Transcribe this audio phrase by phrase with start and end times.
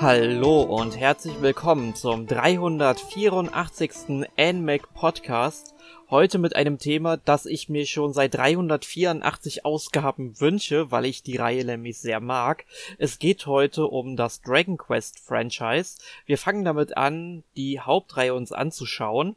[0.00, 4.26] Hallo und herzlich willkommen zum 384.
[4.36, 5.72] NMAC Podcast.
[6.10, 11.36] Heute mit einem Thema, das ich mir schon seit 384 Ausgaben wünsche, weil ich die
[11.36, 12.64] Reihe nämlich sehr mag.
[12.98, 15.98] Es geht heute um das Dragon Quest Franchise.
[16.26, 19.36] Wir fangen damit an, die Hauptreihe uns anzuschauen.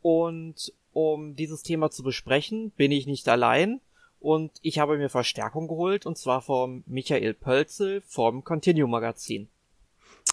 [0.00, 3.80] Und um dieses Thema zu besprechen, bin ich nicht allein.
[4.20, 9.48] Und ich habe mir Verstärkung geholt, und zwar vom Michael Pölzel vom Continue Magazin.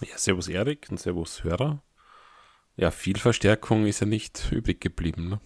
[0.02, 1.82] Ja, servus Erik und servus Hörer.
[2.76, 5.30] Ja, viel Verstärkung ist ja nicht übrig geblieben.
[5.30, 5.40] Ne?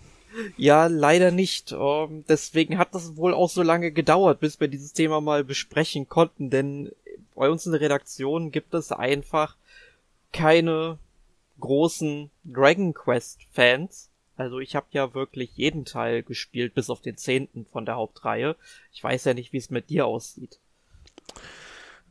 [0.57, 1.73] Ja, leider nicht.
[1.73, 5.45] Um, ähm, deswegen hat das wohl auch so lange gedauert, bis wir dieses Thema mal
[5.45, 6.91] besprechen konnten, denn
[7.35, 9.57] bei uns in der Redaktion gibt es einfach
[10.33, 10.99] keine
[11.61, 14.11] großen Dragon Quest Fans.
[14.37, 18.57] Also ich habe ja wirklich jeden Teil gespielt, bis auf den zehnten von der Hauptreihe.
[18.93, 20.59] Ich weiß ja nicht, wie es mit dir aussieht.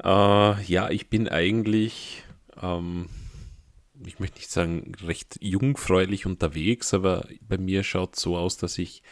[0.02, 2.24] Uh, ja, ich bin eigentlich
[2.62, 3.08] ähm,
[4.06, 8.78] ich möchte nicht sagen, recht jungfräulich unterwegs, aber bei mir schaut es so aus, dass
[8.78, 9.04] ich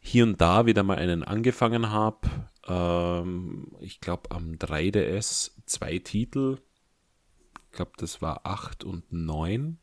[0.00, 2.28] hier und da wieder mal einen angefangen habe.
[2.66, 6.58] Ähm, ich glaube am 3DS zwei Titel.
[7.66, 9.78] Ich glaube, das war 8 und 9.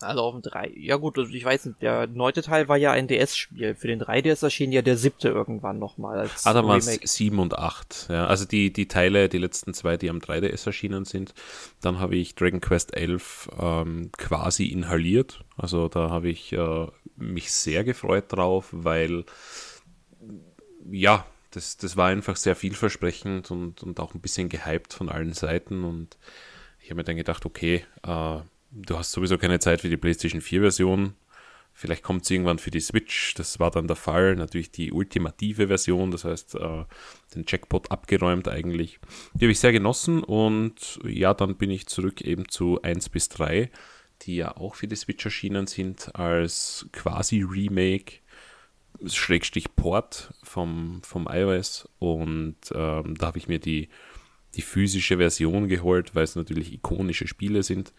[0.00, 0.72] Also auf dem 3.
[0.76, 3.74] Ja gut, also ich weiß nicht, der neunte Teil war ja ein DS-Spiel.
[3.74, 7.38] Für den 3DS erschien ja der siebte irgendwann nochmal als Ah, da waren es 7
[7.38, 8.06] und 8.
[8.08, 11.34] Ja, also die, die Teile, die letzten zwei, die am 3DS erschienen sind.
[11.80, 15.44] Dann habe ich Dragon Quest 11 ähm, quasi inhaliert.
[15.56, 19.24] Also da habe ich äh, mich sehr gefreut drauf, weil
[20.90, 25.32] ja, das, das war einfach sehr vielversprechend und, und auch ein bisschen gehypt von allen
[25.32, 25.82] Seiten.
[25.82, 26.18] Und
[26.80, 28.38] ich habe mir dann gedacht, okay, äh,
[28.70, 31.14] du hast sowieso keine Zeit für die PlayStation 4 Version.
[31.72, 33.34] Vielleicht kommt es irgendwann für die Switch.
[33.34, 34.34] Das war dann der Fall.
[34.34, 36.84] Natürlich die ultimative Version, das heißt, äh,
[37.34, 38.98] den Jackpot abgeräumt eigentlich.
[39.34, 43.28] Die habe ich sehr genossen und ja, dann bin ich zurück eben zu 1 bis
[43.28, 43.70] 3,
[44.22, 48.20] die ja auch für die Switch erschienen sind als quasi Remake.
[49.06, 53.88] Schrägstrich Port vom, vom iOS und ähm, da habe ich mir die,
[54.56, 57.92] die physische Version geholt, weil es natürlich ikonische Spiele sind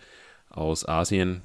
[0.49, 1.41] aus Asien,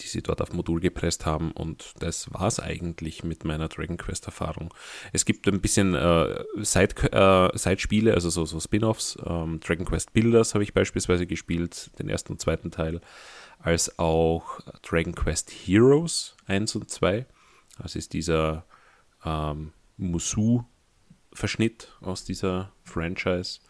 [0.00, 1.52] die sie dort auf Modul gepresst haben.
[1.52, 4.74] Und das war es eigentlich mit meiner Dragon Quest-Erfahrung.
[5.12, 9.16] Es gibt ein bisschen äh, Side, äh, Side-Spiele, also so, so Spin-offs.
[9.24, 13.00] Ähm, Dragon Quest Builders habe ich beispielsweise gespielt, den ersten und zweiten Teil,
[13.58, 17.26] als auch Dragon Quest Heroes 1 und 2.
[17.78, 18.64] Das ist dieser
[19.24, 23.60] ähm, Musu-Verschnitt aus dieser Franchise.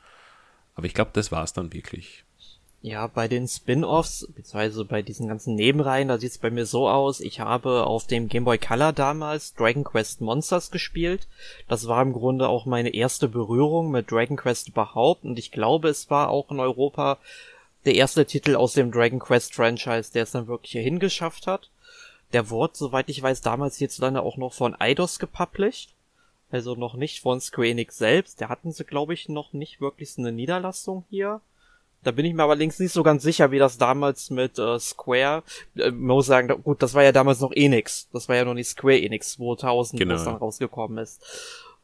[0.74, 2.24] Aber ich glaube, das war es dann wirklich.
[2.84, 7.20] Ja, bei den Spin-offs, beziehungsweise bei diesen ganzen Nebenreihen, da sieht's bei mir so aus,
[7.20, 11.28] ich habe auf dem Game Boy Color damals Dragon Quest Monsters gespielt.
[11.68, 15.90] Das war im Grunde auch meine erste Berührung mit Dragon Quest überhaupt und ich glaube,
[15.90, 17.18] es war auch in Europa
[17.84, 21.70] der erste Titel aus dem Dragon Quest Franchise, der es dann wirklich hierhin geschafft hat.
[22.32, 25.90] Der wurde, soweit ich weiß, damals hierzulande auch noch von Eidos gepublished.
[26.50, 28.40] Also noch nicht von Square Enix selbst.
[28.40, 31.40] Da hatten sie, glaube ich, noch nicht wirklich so eine Niederlassung hier.
[32.02, 34.78] Da bin ich mir aber links nicht so ganz sicher, wie das damals mit äh,
[34.78, 35.42] Square,
[35.76, 38.08] äh, man muss sagen, gut, das war ja damals noch Enix.
[38.12, 40.14] Das war ja noch nicht Square Enix 2000, genau.
[40.14, 41.22] was dann rausgekommen ist.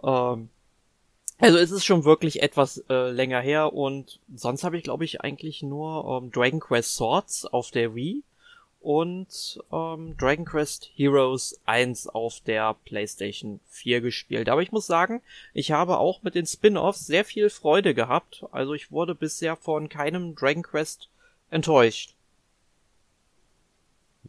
[0.03, 0.49] Ähm,
[1.39, 5.21] also es ist schon wirklich etwas äh, länger her und sonst habe ich, glaube ich,
[5.21, 8.25] eigentlich nur ähm, Dragon Quest Swords auf der Wii
[8.81, 14.49] und ähm, Dragon Quest Heroes 1 auf der PlayStation 4 gespielt.
[14.49, 15.21] Aber ich muss sagen,
[15.53, 18.45] ich habe auch mit den Spin-offs sehr viel Freude gehabt.
[18.53, 21.09] Also ich wurde bisher von keinem Dragon Quest
[21.51, 22.15] enttäuscht.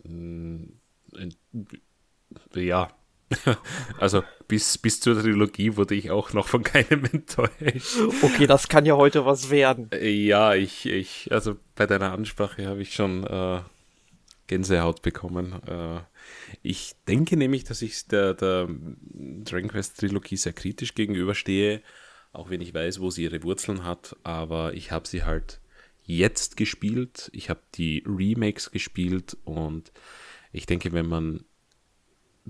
[0.04, 0.64] Mm,
[2.56, 2.92] ja.
[4.00, 7.98] Also bis, bis zur Trilogie wurde ich auch noch von keinem enttäuscht.
[8.24, 9.92] Okay, das kann ja heute was werden.
[10.02, 13.62] Ja, ich, ich, also bei deiner Ansprache habe ich schon äh,
[14.50, 15.62] Gänsehaut bekommen.
[15.66, 16.02] Äh,
[16.62, 21.82] ich denke nämlich, dass ich der, der Dragon Quest Trilogie sehr kritisch gegenüberstehe,
[22.34, 25.62] auch wenn ich weiß, wo sie ihre Wurzeln hat, aber ich habe sie halt
[26.04, 27.30] jetzt gespielt.
[27.34, 29.92] Ich habe die Remakes gespielt und
[30.52, 31.46] ich denke, wenn man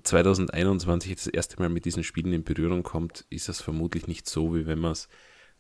[0.01, 4.55] 2021 das erste Mal mit diesen Spielen in Berührung kommt, ist das vermutlich nicht so,
[4.55, 5.09] wie wenn man es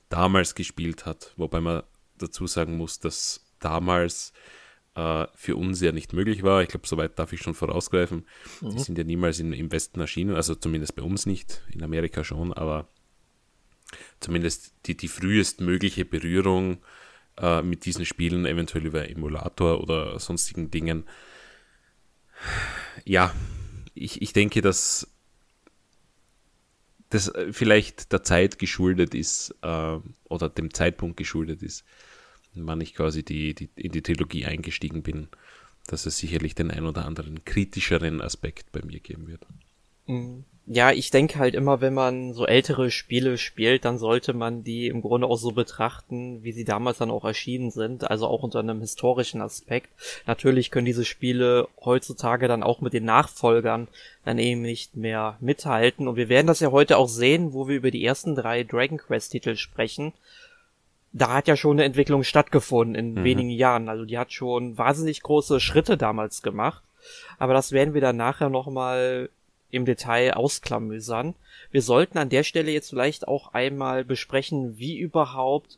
[0.07, 1.33] damals gespielt hat.
[1.35, 1.83] Wobei man
[2.17, 4.31] dazu sagen muss, dass damals
[4.99, 6.61] äh, für uns ja nicht möglich war.
[6.61, 8.25] Ich glaube, soweit darf ich schon vorausgreifen.
[8.61, 8.71] Mhm.
[8.71, 12.23] Die sind ja niemals in, im Westen erschienen, also zumindest bei uns nicht, in Amerika
[12.23, 12.89] schon, aber
[14.19, 16.83] zumindest die, die frühestmögliche Berührung
[17.37, 21.05] äh, mit diesen Spielen, eventuell über Emulator oder sonstigen Dingen.
[23.05, 23.33] Ja,
[23.93, 25.07] ich, ich denke, dass
[27.09, 31.85] das vielleicht der Zeit geschuldet ist äh, oder dem Zeitpunkt geschuldet ist,
[32.53, 35.27] wann ich quasi die, die, in die Trilogie eingestiegen bin,
[35.87, 39.45] dass es sicherlich den ein oder anderen kritischeren Aspekt bei mir geben wird.
[40.07, 44.63] Mhm ja, ich denke halt immer, wenn man so ältere Spiele spielt, dann sollte man
[44.63, 48.43] die im Grunde auch so betrachten, wie sie damals dann auch erschienen sind, also auch
[48.43, 49.89] unter einem historischen Aspekt.
[50.27, 53.87] Natürlich können diese Spiele heutzutage dann auch mit den Nachfolgern
[54.25, 57.77] dann eben nicht mehr mithalten und wir werden das ja heute auch sehen, wo wir
[57.77, 60.13] über die ersten drei Dragon Quest Titel sprechen.
[61.11, 63.23] Da hat ja schon eine Entwicklung stattgefunden in mhm.
[63.23, 66.83] wenigen Jahren, also die hat schon wahnsinnig große Schritte damals gemacht.
[67.37, 69.29] Aber das werden wir dann nachher nochmal
[69.71, 71.35] im Detail ausklamüsern.
[71.71, 75.77] Wir sollten an der Stelle jetzt vielleicht auch einmal besprechen, wie überhaupt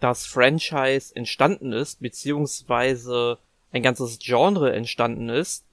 [0.00, 3.38] das Franchise entstanden ist, beziehungsweise
[3.72, 5.64] ein ganzes Genre entstanden ist.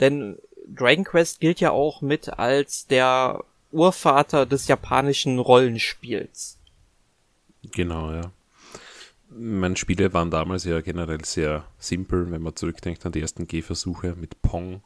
[0.00, 6.58] Denn Dragon Quest gilt ja auch mit als der Urvater des japanischen Rollenspiels.
[7.70, 8.32] Genau, ja.
[9.30, 14.14] Meine Spiele waren damals ja generell sehr simpel, wenn man zurückdenkt an die ersten Gehversuche
[14.14, 14.82] mit Pong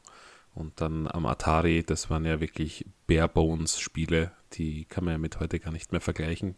[0.53, 5.59] und dann am Atari, das waren ja wirklich Bare-Bones-Spiele, die kann man ja mit heute
[5.59, 6.55] gar nicht mehr vergleichen.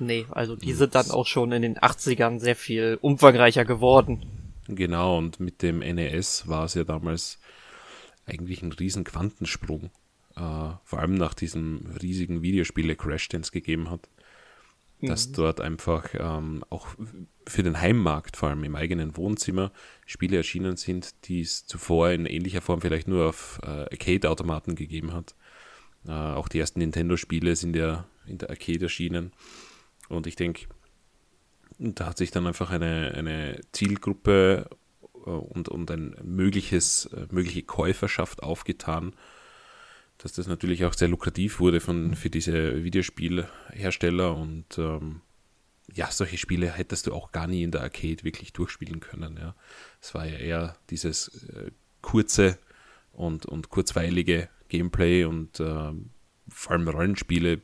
[0.00, 4.26] Nee, also die sind dann auch schon in den 80ern sehr viel umfangreicher geworden.
[4.66, 7.38] Genau, und mit dem NES war es ja damals
[8.26, 9.90] eigentlich ein riesen Quantensprung.
[10.36, 14.08] Äh, vor allem nach diesem riesigen Videospiele-Crash, den es gegeben hat
[15.06, 15.32] dass mhm.
[15.34, 16.88] dort einfach ähm, auch
[17.46, 19.72] für den Heimmarkt, vor allem im eigenen Wohnzimmer,
[20.06, 25.12] Spiele erschienen sind, die es zuvor in ähnlicher Form vielleicht nur auf äh, Arcade-Automaten gegeben
[25.12, 25.34] hat.
[26.06, 29.32] Äh, auch die ersten Nintendo-Spiele sind ja in der Arcade erschienen.
[30.08, 30.66] Und ich denke,
[31.78, 34.68] da hat sich dann einfach eine, eine Zielgruppe
[35.26, 39.14] äh, und, und ein mögliches, äh, mögliche Käuferschaft aufgetan,
[40.24, 45.20] dass das natürlich auch sehr lukrativ wurde von, für diese Videospielhersteller und ähm,
[45.92, 49.36] ja, solche Spiele hättest du auch gar nie in der Arcade wirklich durchspielen können.
[49.36, 49.54] Ja.
[50.00, 52.58] Es war ja eher dieses äh, kurze
[53.12, 55.92] und, und kurzweilige Gameplay und äh,
[56.48, 57.60] vor allem Rollenspiele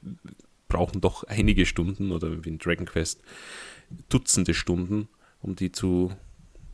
[0.68, 3.22] brauchen doch einige Stunden oder wie in Dragon Quest
[4.10, 5.08] Dutzende Stunden,
[5.40, 6.12] um die zu,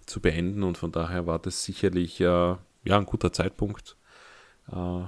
[0.05, 3.97] zu beenden und von daher war das sicherlich äh, ja ein guter Zeitpunkt,
[4.73, 5.05] äh,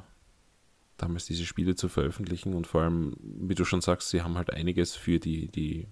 [0.99, 4.53] damals diese Spiele zu veröffentlichen und vor allem, wie du schon sagst, sie haben halt
[4.53, 5.87] einiges für die, die,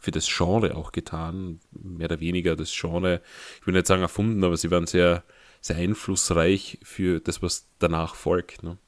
[0.00, 3.20] für das Genre auch getan, mehr oder weniger das Genre,
[3.60, 5.24] ich will nicht sagen erfunden, aber sie waren sehr,
[5.60, 8.62] sehr einflussreich für das, was danach folgt.
[8.62, 8.78] Ne?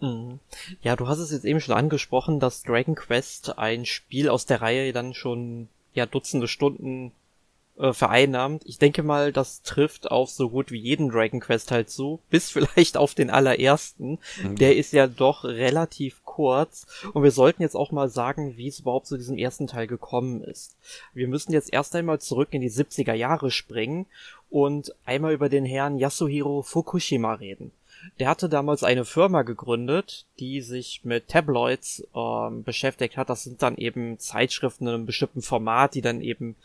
[0.00, 0.40] Mhm.
[0.82, 4.60] Ja, du hast es jetzt eben schon angesprochen, dass Dragon Quest ein Spiel aus der
[4.60, 7.12] Reihe dann schon ja Dutzende Stunden
[7.80, 8.62] äh, vereinnahmt.
[8.66, 12.50] Ich denke mal, das trifft auf so gut wie jeden Dragon Quest halt zu, bis
[12.50, 14.18] vielleicht auf den allerersten.
[14.42, 14.56] Mhm.
[14.56, 18.80] Der ist ja doch relativ kurz und wir sollten jetzt auch mal sagen, wie es
[18.80, 20.76] überhaupt zu diesem ersten Teil gekommen ist.
[21.14, 24.06] Wir müssen jetzt erst einmal zurück in die 70er Jahre springen
[24.48, 27.72] und einmal über den Herrn Yasuhiro Fukushima reden.
[28.18, 33.28] Der hatte damals eine Firma gegründet, die sich mit Tabloids ähm, beschäftigt hat.
[33.28, 36.56] Das sind dann eben Zeitschriften in einem bestimmten Format, die dann eben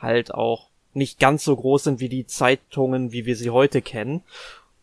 [0.00, 4.22] halt auch nicht ganz so groß sind wie die Zeitungen, wie wir sie heute kennen.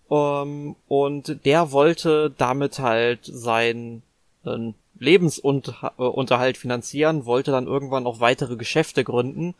[0.09, 4.03] Ähm, und der wollte damit halt seinen
[4.45, 9.53] äh, Lebensunterhalt finanzieren, wollte dann irgendwann auch weitere Geschäfte gründen.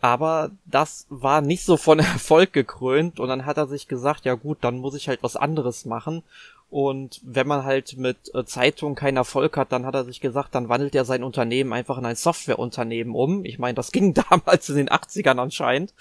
[0.00, 4.34] Aber das war nicht so von Erfolg gekrönt und dann hat er sich gesagt, ja
[4.34, 6.22] gut, dann muss ich halt was anderes machen
[6.70, 10.54] und wenn man halt mit äh, Zeitungen keinen Erfolg hat, dann hat er sich gesagt,
[10.54, 13.44] dann wandelt er sein Unternehmen einfach in ein Softwareunternehmen um.
[13.44, 15.92] Ich meine, das ging damals in den 80ern anscheinend.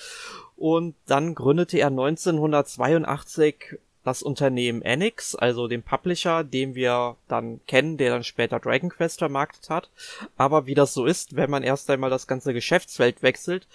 [0.56, 7.98] Und dann gründete er 1982 das Unternehmen Enix, also den Publisher, den wir dann kennen,
[7.98, 9.90] der dann später Dragon Quest vermarktet hat.
[10.38, 13.68] Aber wie das so ist, wenn man erst einmal das ganze Geschäftsfeld wechselt,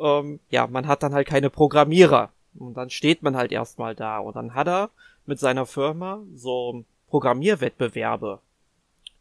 [0.00, 2.30] ähm, ja, man hat dann halt keine Programmierer.
[2.58, 4.18] Und dann steht man halt erstmal da.
[4.18, 4.90] Und dann hat er
[5.28, 8.40] mit seiner Firma so Programmierwettbewerbe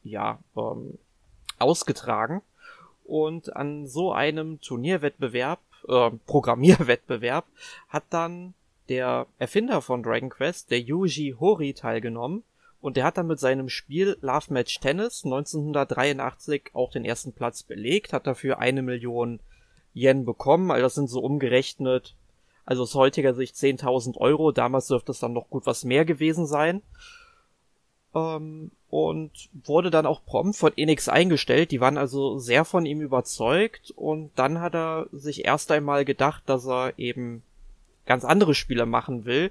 [0.03, 0.97] ja ähm,
[1.59, 2.41] ausgetragen
[3.03, 7.45] und an so einem Turnierwettbewerb, äh, Programmierwettbewerb
[7.89, 8.53] hat dann
[8.87, 12.43] der Erfinder von Dragon Quest, der Yuji Hori, teilgenommen
[12.79, 17.63] und der hat dann mit seinem Spiel Love Match Tennis 1983 auch den ersten Platz
[17.63, 19.41] belegt, hat dafür eine Million
[19.93, 22.15] Yen bekommen, also das sind so umgerechnet
[22.67, 24.51] also aus heutiger Sicht 10.000 Euro.
[24.51, 26.81] Damals dürfte es dann noch gut was mehr gewesen sein.
[28.13, 31.71] Ähm, und wurde dann auch prompt von Enix eingestellt.
[31.71, 33.91] Die waren also sehr von ihm überzeugt.
[33.95, 37.41] Und dann hat er sich erst einmal gedacht, dass er eben
[38.05, 39.49] ganz andere Spiele machen will.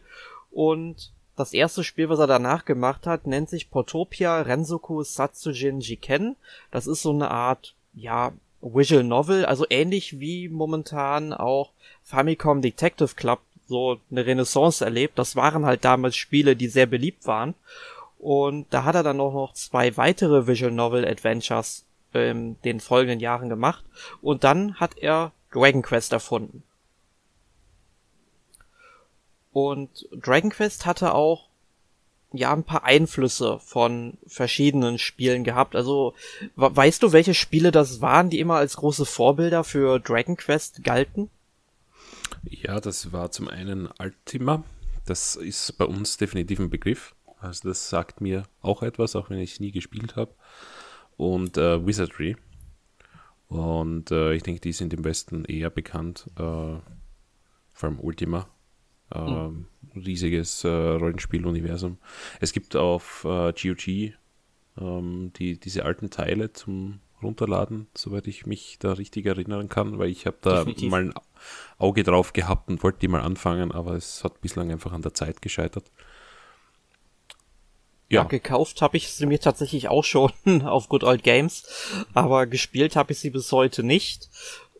[0.50, 6.36] Und das erste Spiel, was er danach gemacht hat, nennt sich Portopia Rensoku Satsujin Jiken.
[6.70, 11.70] Das ist so eine Art, ja, Visual Novel, also ähnlich wie momentan auch
[12.02, 15.18] Famicom Detective Club so eine Renaissance erlebt.
[15.18, 17.54] Das waren halt damals Spiele, die sehr beliebt waren.
[18.18, 23.20] Und da hat er dann auch noch zwei weitere Visual Novel Adventures in den folgenden
[23.20, 23.84] Jahren gemacht.
[24.22, 26.62] Und dann hat er Dragon Quest erfunden.
[29.52, 31.48] Und Dragon Quest hatte auch
[32.36, 35.76] ja ein paar Einflüsse von verschiedenen Spielen gehabt.
[35.76, 36.14] Also
[36.56, 41.30] weißt du, welche Spiele das waren, die immer als große Vorbilder für Dragon Quest galten?
[42.44, 44.64] Ja, das war zum einen Ultima.
[45.04, 47.14] Das ist bei uns definitiv ein Begriff.
[47.38, 50.34] Also das sagt mir auch etwas, auch wenn ich nie gespielt habe.
[51.16, 52.36] Und äh, Wizardry.
[53.48, 56.26] Und äh, ich denke, die sind im Westen eher bekannt.
[56.36, 56.82] Äh, vor
[57.82, 58.48] allem Ultima.
[59.14, 59.66] Mhm.
[59.94, 61.98] Riesiges äh, Rollenspieluniversum.
[62.40, 64.12] Es gibt auf GOG äh,
[64.78, 70.10] ähm, die, diese alten Teile zum Runterladen, soweit ich mich da richtig erinnern kann, weil
[70.10, 70.90] ich habe da Definitiv.
[70.90, 71.14] mal ein
[71.78, 75.14] Auge drauf gehabt und wollte die mal anfangen, aber es hat bislang einfach an der
[75.14, 75.90] Zeit gescheitert.
[78.08, 78.22] Ja.
[78.22, 80.30] ja gekauft habe ich sie mir tatsächlich auch schon
[80.62, 81.64] auf Good Old Games,
[82.12, 84.28] aber gespielt habe ich sie bis heute nicht.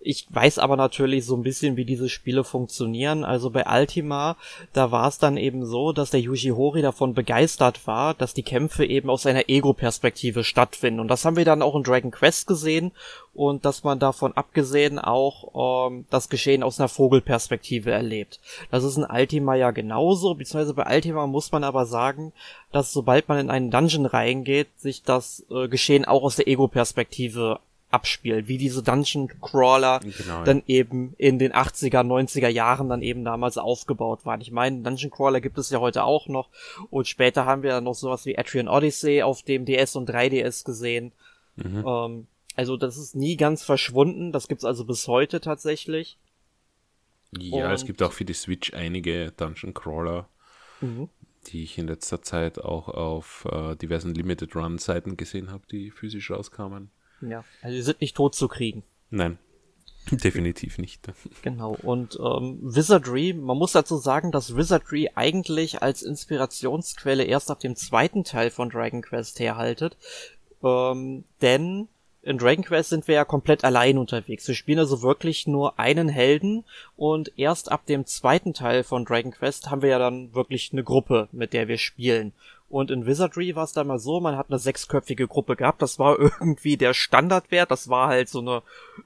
[0.06, 3.24] Ich weiß aber natürlich so ein bisschen, wie diese Spiele funktionieren.
[3.24, 4.36] Also bei Ultima,
[4.72, 8.44] da war es dann eben so, dass der Yuji Hori davon begeistert war, dass die
[8.44, 11.00] Kämpfe eben aus einer Ego-Perspektive stattfinden.
[11.00, 12.92] Und das haben wir dann auch in Dragon Quest gesehen
[13.34, 18.38] und dass man davon abgesehen auch ähm, das Geschehen aus einer Vogelperspektive erlebt.
[18.70, 22.32] Das ist in Ultima ja genauso, beziehungsweise bei Ultima muss man aber sagen,
[22.70, 27.58] dass sobald man in einen Dungeon reingeht, sich das äh, Geschehen auch aus der Ego-Perspektive
[27.90, 33.24] abspielt, wie diese Dungeon Crawler genau, dann eben in den 80er, 90er Jahren dann eben
[33.24, 34.40] damals aufgebaut waren.
[34.40, 36.48] Ich meine, Dungeon Crawler gibt es ja heute auch noch
[36.90, 40.64] und später haben wir dann noch sowas wie Atrian Odyssey auf dem DS und 3DS
[40.64, 41.12] gesehen.
[41.54, 41.84] Mhm.
[41.86, 42.26] Ähm,
[42.56, 46.18] also das ist nie ganz verschwunden, das gibt's also bis heute tatsächlich.
[47.38, 50.28] Ja, und es gibt auch für die Switch einige Dungeon Crawler,
[50.80, 51.08] mhm.
[51.46, 55.90] die ich in letzter Zeit auch auf äh, diversen Limited Run Seiten gesehen habe, die
[55.90, 56.90] physisch rauskamen.
[57.20, 58.82] Ja, also die sind nicht tot zu kriegen.
[59.10, 59.38] Nein,
[60.10, 61.06] definitiv nicht.
[61.42, 67.60] Genau, und ähm, Wizardry, man muss dazu sagen, dass Wizardry eigentlich als Inspirationsquelle erst ab
[67.60, 69.96] dem zweiten Teil von Dragon Quest herhaltet,
[70.62, 71.88] ähm, denn
[72.26, 74.48] in Dragon Quest sind wir ja komplett allein unterwegs.
[74.48, 76.64] Wir spielen also wirklich nur einen Helden
[76.96, 80.82] und erst ab dem zweiten Teil von Dragon Quest haben wir ja dann wirklich eine
[80.82, 82.32] Gruppe, mit der wir spielen.
[82.68, 85.82] Und in Wizardry war es dann mal so, man hat eine sechsköpfige Gruppe gehabt.
[85.82, 87.70] Das war irgendwie der Standardwert.
[87.70, 88.62] Das war halt so eine,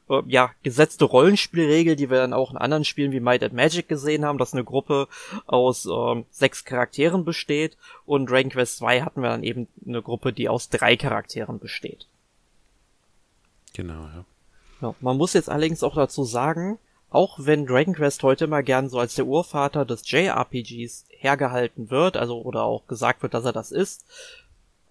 [0.08, 3.86] äh, ja, gesetzte Rollenspielregel, die wir dann auch in anderen Spielen wie Might and Magic
[3.88, 5.08] gesehen haben, dass eine Gruppe
[5.46, 7.76] aus ähm, sechs Charakteren besteht.
[8.06, 12.06] Und Dragon Quest 2 hatten wir dann eben eine Gruppe, die aus drei Charakteren besteht.
[13.74, 14.24] Genau, ja.
[14.80, 14.94] ja.
[15.00, 16.78] Man muss jetzt allerdings auch dazu sagen,
[17.10, 22.16] auch wenn Dragon Quest heute immer gern so als der Urvater des JRPGs hergehalten wird,
[22.16, 24.06] also oder auch gesagt wird, dass er das ist,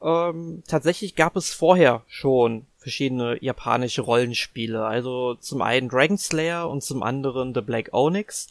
[0.01, 4.85] ähm, tatsächlich gab es vorher schon verschiedene japanische Rollenspiele.
[4.85, 8.47] Also zum einen Dragon Slayer und zum anderen The Black Onyx.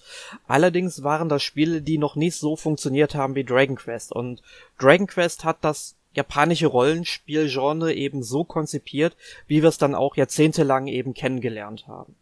[0.47, 4.13] Allerdings waren das Spiele, die noch nicht so funktioniert haben wie Dragon Quest.
[4.13, 4.43] Und
[4.79, 10.87] Dragon Quest hat das japanische Rollenspielgenre eben so konzipiert, wie wir es dann auch jahrzehntelang
[10.87, 12.15] eben kennengelernt haben.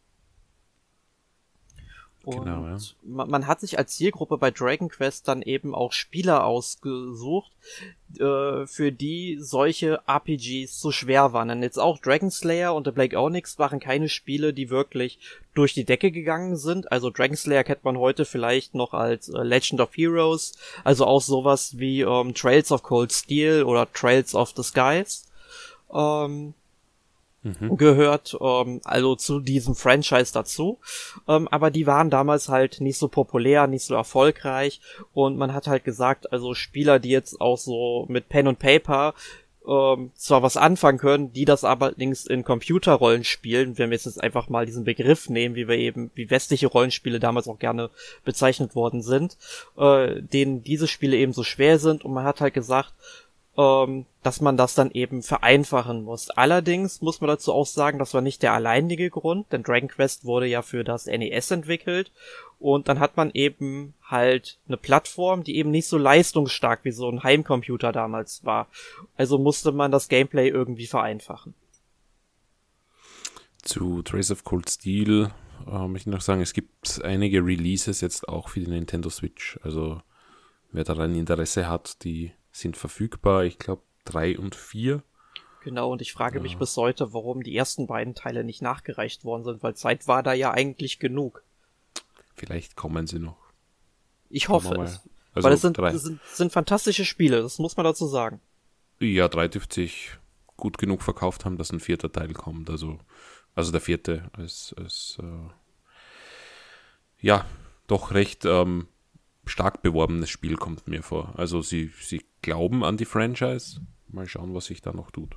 [2.27, 2.77] Und genau, ja.
[3.05, 7.53] man, man, hat sich als Zielgruppe bei Dragon Quest dann eben auch Spieler ausgesucht,
[8.19, 11.47] äh, für die solche RPGs so schwer waren.
[11.47, 15.21] Denn jetzt auch Dragon Slayer und The Black Onyx waren keine Spiele, die wirklich
[15.55, 16.91] durch die Decke gegangen sind.
[16.91, 21.23] Also Dragon Slayer kennt man heute vielleicht noch als äh, Legend of Heroes, also auch
[21.23, 25.27] sowas wie ähm, Trails of Cold Steel oder Trails of the Skies.
[25.95, 26.55] Ähm,
[27.61, 27.77] mhm.
[27.77, 30.79] gehört, ähm, also zu diesem Franchise dazu.
[31.29, 34.81] Ähm, aber die waren damals halt nicht so populär, nicht so erfolgreich
[35.13, 39.15] und man hat halt gesagt, also Spieler, die jetzt auch so mit Pen und Paper
[39.67, 44.49] ähm, zwar was anfangen können, die das allerdings in Computerrollen spielen, wenn wir jetzt einfach
[44.49, 47.91] mal diesen Begriff nehmen, wie wir eben, wie westliche Rollenspiele damals auch gerne
[48.25, 49.37] bezeichnet worden sind,
[49.77, 52.93] äh, denen diese Spiele eben so schwer sind und man hat halt gesagt,
[53.57, 56.31] ähm, dass man das dann eben vereinfachen muss.
[56.31, 60.25] Allerdings muss man dazu auch sagen, das war nicht der alleinige Grund, denn Dragon Quest
[60.25, 62.13] wurde ja für das NES entwickelt
[62.59, 67.09] und dann hat man eben halt eine Plattform, die eben nicht so leistungsstark wie so
[67.09, 68.69] ein Heimcomputer damals war.
[69.17, 71.55] Also musste man das Gameplay irgendwie vereinfachen.
[73.63, 75.31] Zu Trace of Cold Steel
[75.67, 79.59] äh, möchte ich noch sagen, es gibt einige Releases jetzt auch für die Nintendo Switch.
[79.63, 80.01] Also
[80.73, 83.45] wer daran Interesse hat, die sind verfügbar.
[83.45, 85.03] Ich glaube drei und vier.
[85.63, 86.43] Genau, und ich frage ja.
[86.43, 90.23] mich bis heute, warum die ersten beiden Teile nicht nachgereicht worden sind, weil Zeit war
[90.23, 91.43] da ja eigentlich genug.
[92.35, 93.39] Vielleicht kommen sie noch.
[94.29, 95.01] Ich hoffe es.
[95.35, 98.41] Also weil es sind, es sind, sind fantastische Spiele, das muss man dazu sagen.
[99.01, 100.17] Ja, drei dürfte sich
[100.57, 102.71] gut genug verkauft haben, dass ein vierter Teil kommt.
[102.71, 102.99] Also,
[103.55, 105.51] also der vierte ist, ist äh,
[107.21, 107.45] ja
[107.87, 108.89] doch recht ähm,
[109.47, 111.33] stark beworbenes Spiel, kommt mir vor.
[111.37, 113.81] Also sie, sie glauben an die Franchise.
[114.09, 115.37] Mal schauen, was sich da noch tut.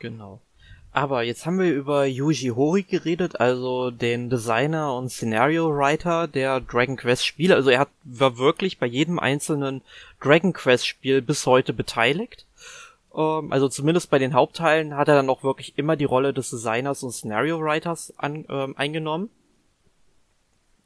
[0.00, 0.40] Genau.
[0.90, 6.60] Aber jetzt haben wir über Yuji Horii geredet, also den Designer und Scenario Writer der
[6.60, 7.54] Dragon Quest Spiele.
[7.54, 9.82] Also er hat, war wirklich bei jedem einzelnen
[10.20, 12.46] Dragon Quest Spiel bis heute beteiligt.
[13.14, 16.50] Ähm, also zumindest bei den Hauptteilen hat er dann auch wirklich immer die Rolle des
[16.50, 19.30] Designers und Scenario Writers an, ähm, eingenommen.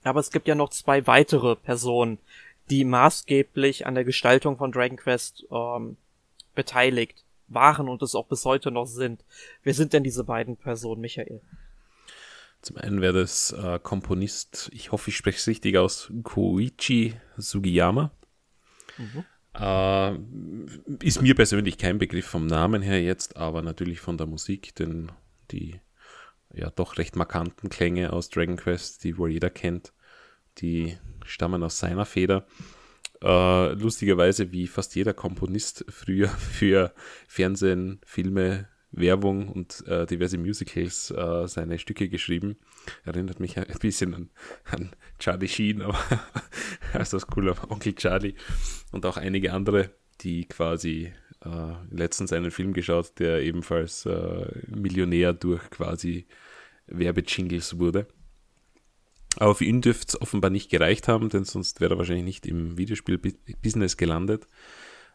[0.04, 2.18] Aber es gibt ja noch zwei weitere Personen,
[2.70, 5.96] die maßgeblich an der Gestaltung von Dragon Quest ähm,
[6.54, 9.24] beteiligt waren und es auch bis heute noch sind.
[9.62, 11.40] Wer sind denn diese beiden Personen, Michael?
[12.62, 18.12] Zum einen wäre das äh, Komponist, ich hoffe, ich spreche es richtig aus, Koichi Sugiyama.
[18.98, 19.24] Mhm.
[19.54, 24.74] Äh, ist mir persönlich kein Begriff vom Namen her jetzt, aber natürlich von der Musik,
[24.76, 25.10] denn
[25.50, 25.80] die
[26.54, 29.92] ja doch recht markanten Klänge aus Dragon Quest, die wohl jeder kennt,
[30.58, 32.46] die stammen aus seiner Feder.
[33.22, 36.92] Äh, lustigerweise, wie fast jeder Komponist früher für
[37.28, 42.56] Fernsehen, Filme, Werbung und äh, diverse Musicals äh, seine Stücke geschrieben.
[43.04, 44.30] Erinnert mich ein bisschen an,
[44.64, 45.98] an Charlie Sheen, aber
[46.92, 48.34] also das coole Onkel Charlie
[48.90, 49.90] und auch einige andere,
[50.20, 51.12] die quasi
[51.44, 56.26] äh, letztens einen Film geschaut, der ebenfalls äh, Millionär durch quasi
[56.86, 58.06] Werbejingles wurde.
[59.38, 62.46] Aber für ihn dürfte es offenbar nicht gereicht haben, denn sonst wäre er wahrscheinlich nicht
[62.46, 64.46] im Videospiel-Business gelandet,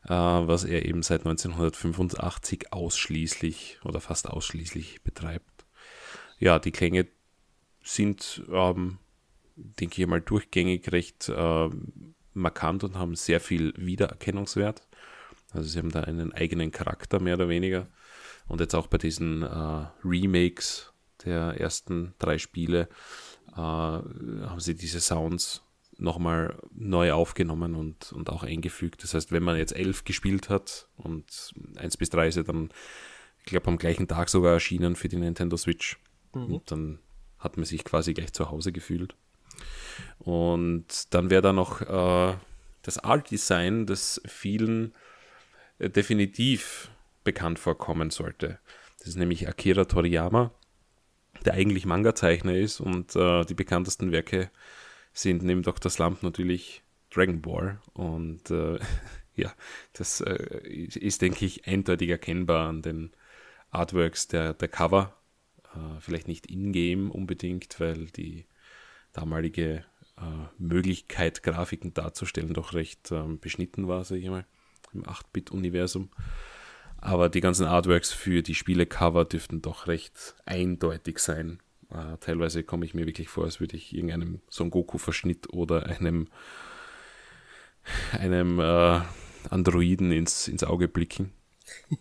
[0.03, 5.65] äh, was er eben seit 1985 ausschließlich oder fast ausschließlich betreibt.
[6.39, 7.08] Ja, die Klänge
[7.82, 8.97] sind, ähm,
[9.56, 11.69] denke ich mal, durchgängig recht äh,
[12.34, 14.87] markant und haben sehr viel Wiedererkennungswert.
[15.58, 17.88] Also sie haben da einen eigenen Charakter, mehr oder weniger.
[18.48, 20.93] Und jetzt auch bei diesen äh, Remakes
[21.26, 22.88] der ersten drei Spiele
[23.54, 25.63] äh, haben sie diese Sounds
[25.98, 29.04] nochmal neu aufgenommen und, und auch eingefügt.
[29.04, 32.70] Das heißt, wenn man jetzt elf gespielt hat und 1 bis 3 ist ja dann,
[33.39, 35.98] ich glaube, am gleichen Tag sogar erschienen für die Nintendo Switch.
[36.34, 36.54] Mhm.
[36.54, 37.00] Und dann
[37.39, 39.15] hat man sich quasi gleich zu Hause gefühlt.
[40.20, 42.38] Und dann wäre da noch äh,
[42.84, 44.93] das Art Design, das vielen
[45.80, 46.90] definitiv
[47.24, 48.60] bekannt vorkommen sollte.
[49.00, 50.52] Das ist nämlich Akira Toriyama,
[51.46, 54.50] der eigentlich Manga-Zeichner ist und äh, die bekanntesten Werke
[55.13, 55.92] sind neben Dr.
[55.92, 58.80] Slump natürlich Dragon Ball und äh,
[59.36, 59.54] ja,
[59.94, 63.12] das äh, ist, denke ich, eindeutig erkennbar an den
[63.70, 65.16] Artworks der, der Cover.
[65.76, 68.46] Äh, vielleicht nicht in-game unbedingt, weil die
[69.13, 69.86] damalige
[70.18, 74.46] äh, Möglichkeit, Grafiken darzustellen, doch recht ähm, beschnitten war, sage ich mal,
[74.93, 76.10] im 8-Bit-Universum.
[77.00, 81.60] Aber die ganzen Artworks für die Spielecover dürften doch recht eindeutig sein.
[81.89, 86.28] Äh, teilweise komme ich mir wirklich vor, als würde ich irgendeinem Son Goku-Verschnitt oder einem,
[88.12, 89.02] einem äh,
[89.50, 91.32] Androiden ins, ins Auge blicken.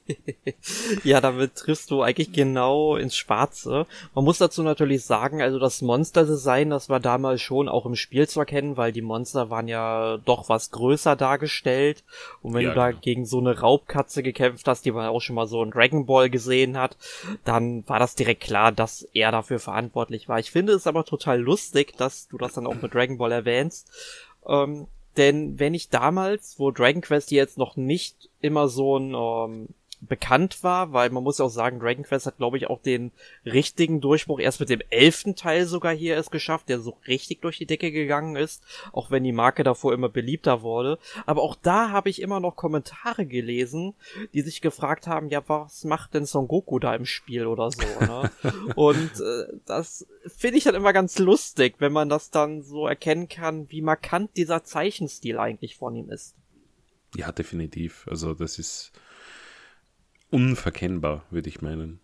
[1.05, 3.87] ja, damit triffst du eigentlich genau ins Schwarze.
[4.15, 8.29] Man muss dazu natürlich sagen, also das Monster-Design, das war damals schon auch im Spiel
[8.29, 12.05] zu erkennen, weil die Monster waren ja doch was größer dargestellt.
[12.43, 13.01] Und wenn ja, du da genau.
[13.01, 16.31] gegen so eine Raubkatze gekämpft hast, die man auch schon mal so in Dragon Ball
[16.31, 16.97] gesehen hat,
[17.45, 20.39] dann war das direkt klar, dass er dafür verantwortlich war.
[20.39, 23.91] Ich finde es aber total lustig, dass du das dann auch mit Dragon Ball erwähnst.
[24.47, 29.69] Ähm, denn wenn ich damals, wo Dragon Quest jetzt noch nicht immer so ein ähm,
[30.09, 33.13] bekannt war, weil man muss ja auch sagen, Dragon Quest hat, glaube ich, auch den
[33.45, 37.59] richtigen Durchbruch erst mit dem elften Teil sogar hier es geschafft, der so richtig durch
[37.59, 40.99] die Decke gegangen ist, auch wenn die Marke davor immer beliebter wurde.
[41.27, 43.95] Aber auch da habe ich immer noch Kommentare gelesen,
[44.35, 47.83] die sich gefragt haben, ja, was macht denn Son Goku da im Spiel oder so,
[48.01, 48.31] ne?
[48.77, 53.29] Und äh, das finde ich dann immer ganz lustig, wenn man das dann so erkennen
[53.29, 56.35] kann, wie markant dieser Zeichenstil eigentlich von ihm ist.
[57.15, 58.07] Ja, definitiv.
[58.09, 58.93] Also das ist
[60.37, 61.99] unverkennbar, würde ich meinen.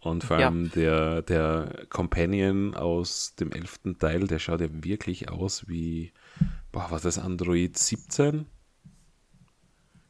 [0.00, 0.70] Und vor allem ja.
[0.74, 6.12] der, der Companion aus dem elften Teil, der schaut ja wirklich aus wie,
[6.70, 8.44] boah, was ist das, Android 17?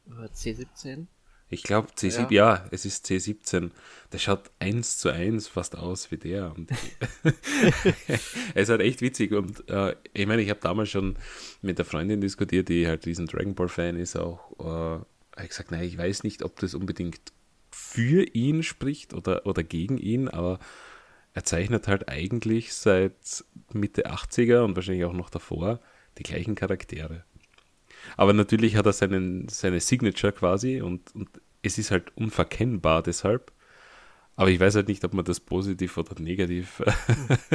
[0.09, 1.07] C17?
[1.51, 2.55] Ich glaube, C7, ja.
[2.55, 2.67] ja.
[2.69, 3.71] es ist C17.
[4.11, 6.53] Der schaut eins zu eins fast aus wie der.
[6.53, 6.69] Und
[7.23, 8.23] es
[8.55, 9.31] ist halt echt witzig.
[9.31, 11.15] Und äh, ich meine, ich habe damals schon
[11.61, 15.71] mit der Freundin diskutiert, die halt diesen Dragon Ball Fan ist, auch äh, ich gesagt,
[15.71, 17.19] nein, ich weiß nicht, ob das unbedingt
[17.89, 20.59] für ihn spricht oder, oder gegen ihn, aber
[21.33, 25.79] er zeichnet halt eigentlich seit Mitte 80er und wahrscheinlich auch noch davor
[26.17, 27.23] die gleichen Charaktere.
[28.15, 31.29] Aber natürlich hat er seinen, seine Signature quasi und, und
[31.61, 33.51] es ist halt unverkennbar deshalb.
[34.35, 36.81] Aber ich weiß halt nicht, ob man das positiv oder negativ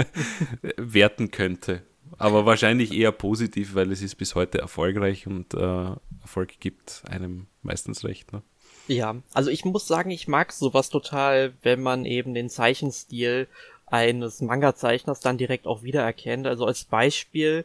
[0.77, 1.83] werten könnte.
[2.19, 7.47] Aber wahrscheinlich eher positiv, weil es ist bis heute erfolgreich und äh, Erfolg gibt einem
[7.63, 8.33] meistens recht.
[8.33, 8.43] Ne?
[8.87, 13.49] Ja, also ich muss sagen, ich mag sowas total, wenn man eben den Zeichenstil
[13.87, 16.47] eines Manga-Zeichners dann direkt auch wiedererkennt.
[16.47, 17.65] Also als Beispiel,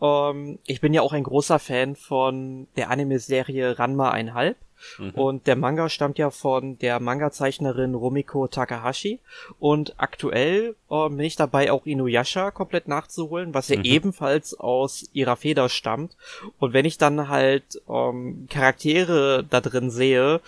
[0.00, 4.54] ähm, ich bin ja auch ein großer Fan von der Anime-Serie Ranma 1,5.
[4.98, 5.10] Mhm.
[5.10, 9.20] Und der Manga stammt ja von der Manga-Zeichnerin Rumiko Takahashi.
[9.58, 13.84] Und aktuell äh, bin ich dabei, auch Inuyasha komplett nachzuholen, was ja mhm.
[13.84, 16.16] ebenfalls aus ihrer Feder stammt.
[16.58, 20.40] Und wenn ich dann halt ähm, Charaktere da drin sehe,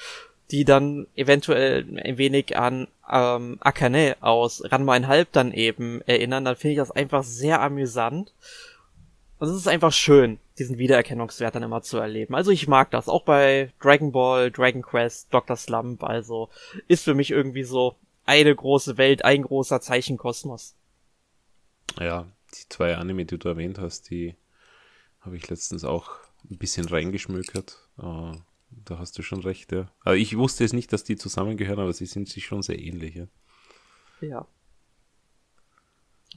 [0.51, 6.57] die dann eventuell ein wenig an ähm, Akane aus Ranma 1,5 dann eben erinnern, dann
[6.57, 8.33] finde ich das einfach sehr amüsant.
[9.39, 12.35] Also es ist einfach schön, diesen Wiedererkennungswert dann immer zu erleben.
[12.35, 15.57] Also ich mag das, auch bei Dragon Ball, Dragon Quest, Dr.
[15.57, 16.49] Slump, also
[16.89, 20.75] ist für mich irgendwie so eine große Welt, ein großer Zeichenkosmos.
[21.99, 24.35] Ja, die zwei Anime, die du erwähnt hast, die
[25.21, 26.13] habe ich letztens auch
[26.51, 27.79] ein bisschen reingeschmökert.
[27.99, 28.33] Uh,
[28.71, 29.91] da hast du schon recht, ja.
[30.01, 33.15] Aber ich wusste es nicht, dass die zusammengehören, aber sie sind sich schon sehr ähnlich,
[33.15, 33.27] ja.
[34.21, 34.47] Ja.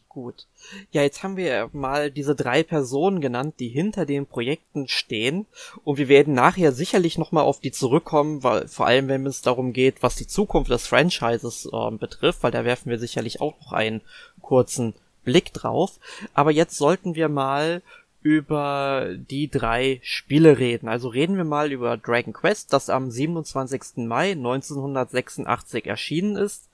[0.10, 0.48] Gut.
[0.92, 5.46] Ja, jetzt haben wir mal diese drei Personen genannt, die hinter den Projekten stehen.
[5.84, 9.72] Und wir werden nachher sicherlich nochmal auf die zurückkommen, weil vor allem, wenn es darum
[9.72, 13.72] geht, was die Zukunft des Franchises äh, betrifft, weil da werfen wir sicherlich auch noch
[13.72, 14.02] einen
[14.42, 14.96] kurzen
[15.26, 16.00] Blick drauf.
[16.34, 17.84] Aber jetzt sollten wir mal
[18.24, 20.90] über die drei Spiele reden.
[20.90, 24.08] Also reden wir mal über Dragon Quest, das am 27.
[24.08, 26.68] Mai 1986 erschienen ist.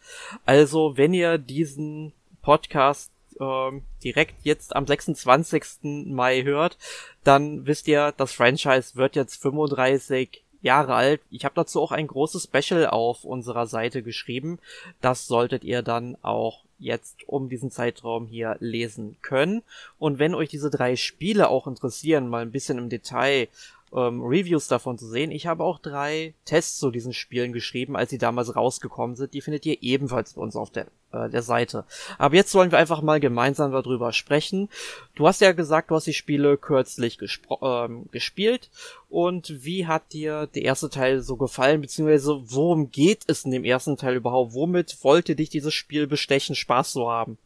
[0.45, 6.05] Also, wenn ihr diesen Podcast ähm, direkt jetzt am 26.
[6.07, 6.77] Mai hört,
[7.23, 11.21] dann wisst ihr, das Franchise wird jetzt 35 Jahre alt.
[11.29, 14.59] Ich habe dazu auch ein großes Special auf unserer Seite geschrieben.
[14.99, 19.63] Das solltet ihr dann auch jetzt um diesen Zeitraum hier lesen können.
[19.99, 23.47] Und wenn euch diese drei Spiele auch interessieren, mal ein bisschen im Detail
[23.93, 25.31] ähm, Reviews davon zu sehen.
[25.31, 29.33] Ich habe auch drei Tests zu diesen Spielen geschrieben, als sie damals rausgekommen sind.
[29.33, 31.85] Die findet ihr ebenfalls bei uns auf der, äh, der Seite.
[32.17, 34.69] Aber jetzt wollen wir einfach mal gemeinsam darüber sprechen.
[35.15, 37.19] Du hast ja gesagt, du hast die Spiele kürzlich
[37.61, 38.69] ähm, gespielt.
[39.09, 41.81] Und wie hat dir der erste Teil so gefallen?
[41.81, 44.53] Beziehungsweise worum geht es in dem ersten Teil überhaupt?
[44.53, 47.37] Womit wollte dich dieses Spiel bestechen, Spaß zu haben?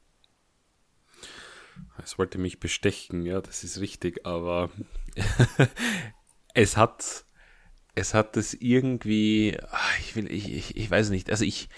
[2.04, 4.70] Es wollte mich bestechen, ja, das ist richtig, aber
[6.60, 7.26] es hat,
[7.96, 11.70] es hat das irgendwie, ah, ich will, ich, ich, ich weiß nicht, also ich,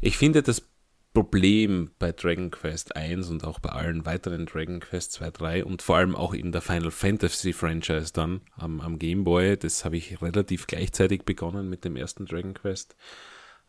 [0.00, 0.66] ich finde das
[1.12, 5.82] Problem bei Dragon Quest 1 und auch bei allen weiteren Dragon Quest 2, 3 und
[5.82, 9.98] vor allem auch in der Final Fantasy Franchise dann am, am Game Boy, das habe
[9.98, 12.96] ich relativ gleichzeitig begonnen mit dem ersten Dragon Quest,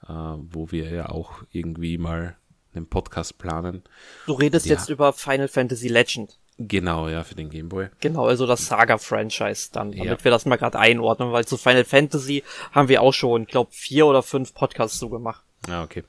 [0.04, 2.38] äh, wo wir ja auch irgendwie mal
[2.73, 3.84] einen Podcast planen.
[4.25, 4.75] Du redest ja.
[4.75, 6.39] jetzt über Final Fantasy Legend.
[6.62, 7.88] Genau, ja, für den Game Boy.
[8.02, 10.24] Genau, also das Saga-Franchise dann, damit ja.
[10.24, 12.43] wir das mal gerade einordnen, weil zu Final Fantasy
[12.74, 15.41] haben wir auch schon, ich glaube, vier oder fünf Podcasts so gemacht.
[15.69, 16.04] Ah, okay.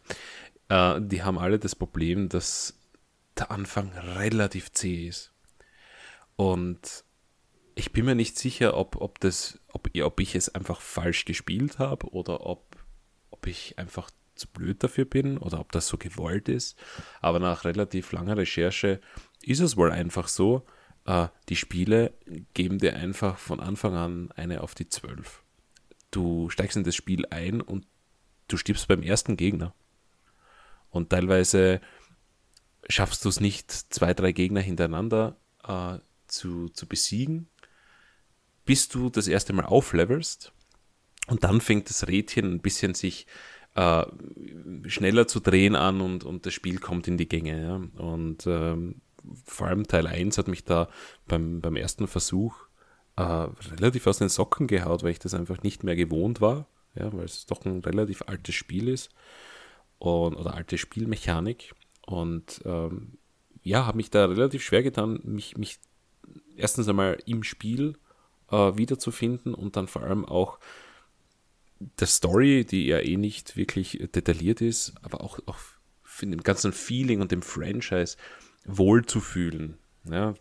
[0.68, 2.76] Äh, die haben alle das Problem, dass
[3.38, 5.32] der Anfang relativ zäh ist.
[6.34, 7.04] Und
[7.76, 11.78] ich bin mir nicht sicher, ob, ob, das, ob, ob ich es einfach falsch gespielt
[11.78, 12.64] habe oder ob,
[13.30, 16.76] ob ich einfach zu blöd dafür bin oder ob das so gewollt ist.
[17.20, 19.00] Aber nach relativ langer Recherche
[19.42, 20.64] ist es wohl einfach so,
[21.06, 22.14] äh, die Spiele
[22.54, 25.42] geben dir einfach von Anfang an eine auf die 12.
[26.10, 27.86] Du steigst in das Spiel ein und
[28.48, 29.74] du stirbst beim ersten Gegner.
[30.90, 31.80] Und teilweise
[32.88, 37.48] schaffst du es nicht, zwei, drei Gegner hintereinander äh, zu, zu besiegen,
[38.64, 40.52] bis du das erste Mal auflevelst.
[41.28, 43.26] Und dann fängt das Rädchen ein bisschen sich
[43.76, 44.04] äh,
[44.86, 47.62] schneller zu drehen an und, und das Spiel kommt in die Gänge.
[47.62, 48.02] Ja?
[48.02, 49.00] Und ähm,
[49.44, 50.88] vor allem Teil 1 hat mich da
[51.26, 52.54] beim, beim ersten Versuch
[53.16, 57.12] äh, relativ aus den Socken gehaut, weil ich das einfach nicht mehr gewohnt war, ja,
[57.12, 59.10] weil es doch ein relativ altes Spiel ist
[59.98, 61.74] und, oder alte Spielmechanik.
[62.06, 63.18] Und ähm,
[63.62, 65.78] ja, habe mich da relativ schwer getan, mich, mich
[66.56, 67.96] erstens einmal im Spiel
[68.50, 70.58] äh, wiederzufinden und dann vor allem auch
[71.78, 75.58] der Story, die ja eh nicht wirklich detailliert ist, aber auch, auch
[76.02, 78.16] für den ganzen Feeling und dem Franchise
[78.76, 79.78] wohlzufühlen.
[80.10, 80.34] Ja.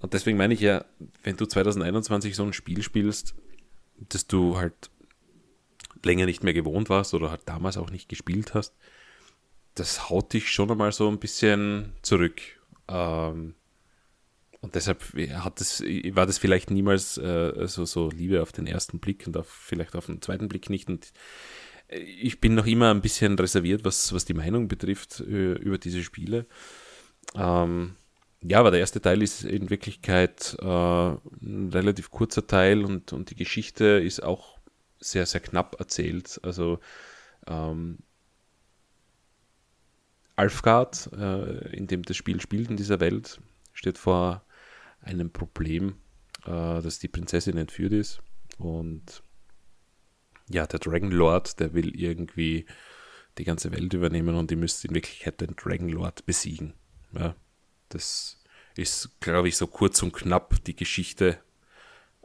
[0.00, 0.84] Und deswegen meine ich ja,
[1.22, 3.34] wenn du 2021 so ein Spiel spielst,
[4.08, 4.90] dass du halt
[6.04, 8.74] länger nicht mehr gewohnt warst oder halt damals auch nicht gespielt hast,
[9.74, 12.40] das haut dich schon einmal so ein bisschen zurück.
[12.88, 13.54] Ähm,
[14.60, 15.02] und deshalb
[15.34, 19.36] hat das, war das vielleicht niemals äh, so, so Liebe auf den ersten Blick und
[19.36, 20.88] auf, vielleicht auf den zweiten Blick nicht.
[20.88, 21.12] Und
[21.88, 26.02] ich bin noch immer ein bisschen reserviert, was, was die Meinung betrifft äh, über diese
[26.02, 26.46] Spiele.
[27.34, 27.96] Ähm,
[28.42, 33.30] ja, aber der erste Teil ist in Wirklichkeit äh, ein relativ kurzer Teil und, und
[33.30, 34.58] die Geschichte ist auch
[35.00, 36.40] sehr, sehr knapp erzählt.
[36.42, 36.78] Also
[37.46, 37.98] ähm,
[40.36, 43.40] Alfgard, äh, in dem das Spiel spielt in dieser Welt,
[43.72, 44.44] steht vor
[45.00, 45.96] einem Problem,
[46.44, 48.22] äh, dass die Prinzessin entführt ist
[48.58, 49.22] und
[50.48, 52.66] ja, der Dragon Lord, der will irgendwie
[53.38, 56.74] die ganze Welt übernehmen und die müsste in Wirklichkeit den Dragon Lord besiegen.
[57.18, 57.34] Ja,
[57.88, 58.42] das
[58.76, 61.38] ist, glaube ich, so kurz und knapp die Geschichte.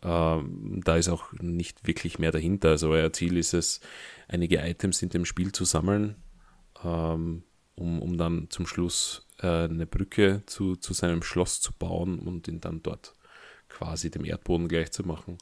[0.04, 2.70] Ähm, da ist auch nicht wirklich mehr dahinter.
[2.70, 3.82] Also euer Ziel ist es,
[4.28, 6.16] einige Items in dem Spiel zu sammeln,
[6.84, 7.44] ähm,
[7.76, 12.48] um, um dann zum Schluss äh, eine Brücke zu, zu seinem Schloss zu bauen und
[12.48, 13.14] ihn dann dort
[13.70, 15.38] quasi dem Erdboden gleich zu machen.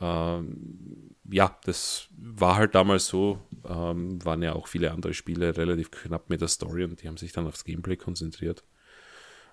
[0.00, 3.40] Ähm, ja, das war halt damals so.
[3.64, 7.18] Ähm, waren ja auch viele andere Spiele relativ knapp mit der Story und die haben
[7.18, 8.64] sich dann aufs Gameplay konzentriert.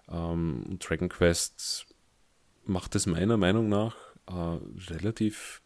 [0.10, 1.86] Ähm, Dragon Quest
[2.66, 3.96] macht es meiner Meinung nach
[4.28, 4.58] äh,
[4.92, 5.62] relativ,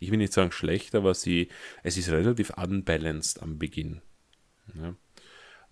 [0.00, 1.48] ich will nicht sagen schlecht, aber sie,
[1.82, 4.00] es ist relativ unbalanced am Beginn.
[4.74, 4.94] Ja.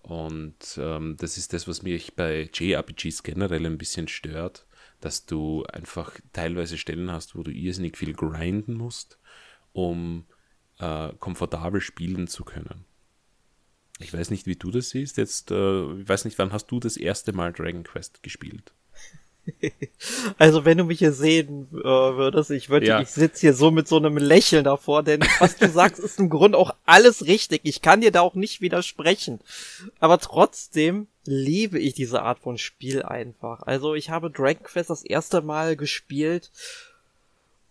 [0.03, 4.65] Und ähm, das ist das, was mich bei JRPGs generell ein bisschen stört
[5.01, 9.19] dass du einfach teilweise Stellen hast, wo du irrsinnig viel grinden musst,
[9.73, 10.25] um
[10.79, 12.85] äh, komfortabel spielen zu können.
[13.99, 15.17] Ich weiß nicht, wie du das siehst.
[15.17, 18.73] Jetzt, äh, ich weiß nicht, wann hast du das erste Mal Dragon Quest gespielt?
[20.37, 23.01] Also wenn du mich hier sehen äh, würdest, ich würde, ja.
[23.01, 26.29] ich sitze hier so mit so einem Lächeln davor, denn was du sagst, ist im
[26.29, 27.61] Grunde auch alles richtig.
[27.63, 29.39] Ich kann dir da auch nicht widersprechen.
[29.99, 33.61] Aber trotzdem liebe ich diese Art von Spiel einfach.
[33.63, 36.51] Also ich habe Dragon Quest das erste Mal gespielt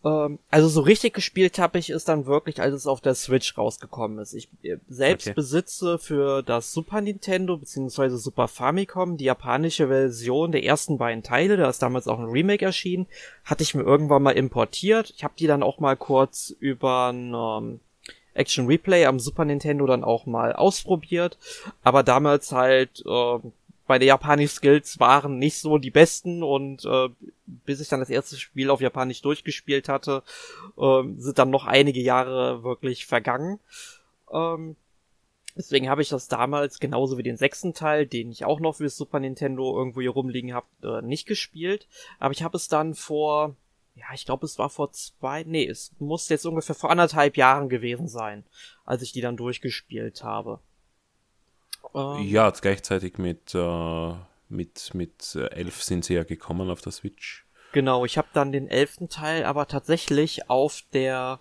[0.02, 3.56] ähm, also so richtig gespielt habe ich es dann wirklich, als es auf der Switch
[3.56, 4.32] rausgekommen ist.
[4.32, 5.34] Ich äh, selbst okay.
[5.34, 8.16] besitze für das Super Nintendo bzw.
[8.16, 11.56] Super Famicom die japanische Version der ersten beiden Teile.
[11.56, 13.06] Da ist damals auch ein Remake erschienen.
[13.44, 15.12] Hatte ich mir irgendwann mal importiert.
[15.16, 17.80] Ich habe die dann auch mal kurz über ein ähm,
[18.32, 21.36] Action Replay am Super Nintendo dann auch mal ausprobiert.
[21.82, 23.38] Aber damals halt äh,
[23.90, 27.08] meine Japanisch Skills waren nicht so die besten und äh,
[27.46, 30.22] bis ich dann das erste Spiel auf Japanisch durchgespielt hatte,
[30.78, 33.58] äh, sind dann noch einige Jahre wirklich vergangen.
[34.32, 34.76] Ähm,
[35.56, 38.88] deswegen habe ich das damals genauso wie den sechsten Teil, den ich auch noch für
[38.88, 41.88] Super Nintendo irgendwo hier rumliegen habe, äh, nicht gespielt.
[42.20, 43.56] Aber ich habe es dann vor,
[43.96, 47.68] ja, ich glaube, es war vor zwei, nee, es muss jetzt ungefähr vor anderthalb Jahren
[47.68, 48.44] gewesen sein,
[48.84, 50.60] als ich die dann durchgespielt habe.
[51.94, 54.12] Ähm, ja, gleichzeitig mit, äh,
[54.48, 57.44] mit, mit 11 äh, sind sie ja gekommen auf der Switch.
[57.72, 61.38] Genau, ich habe dann den elften Teil aber tatsächlich auf der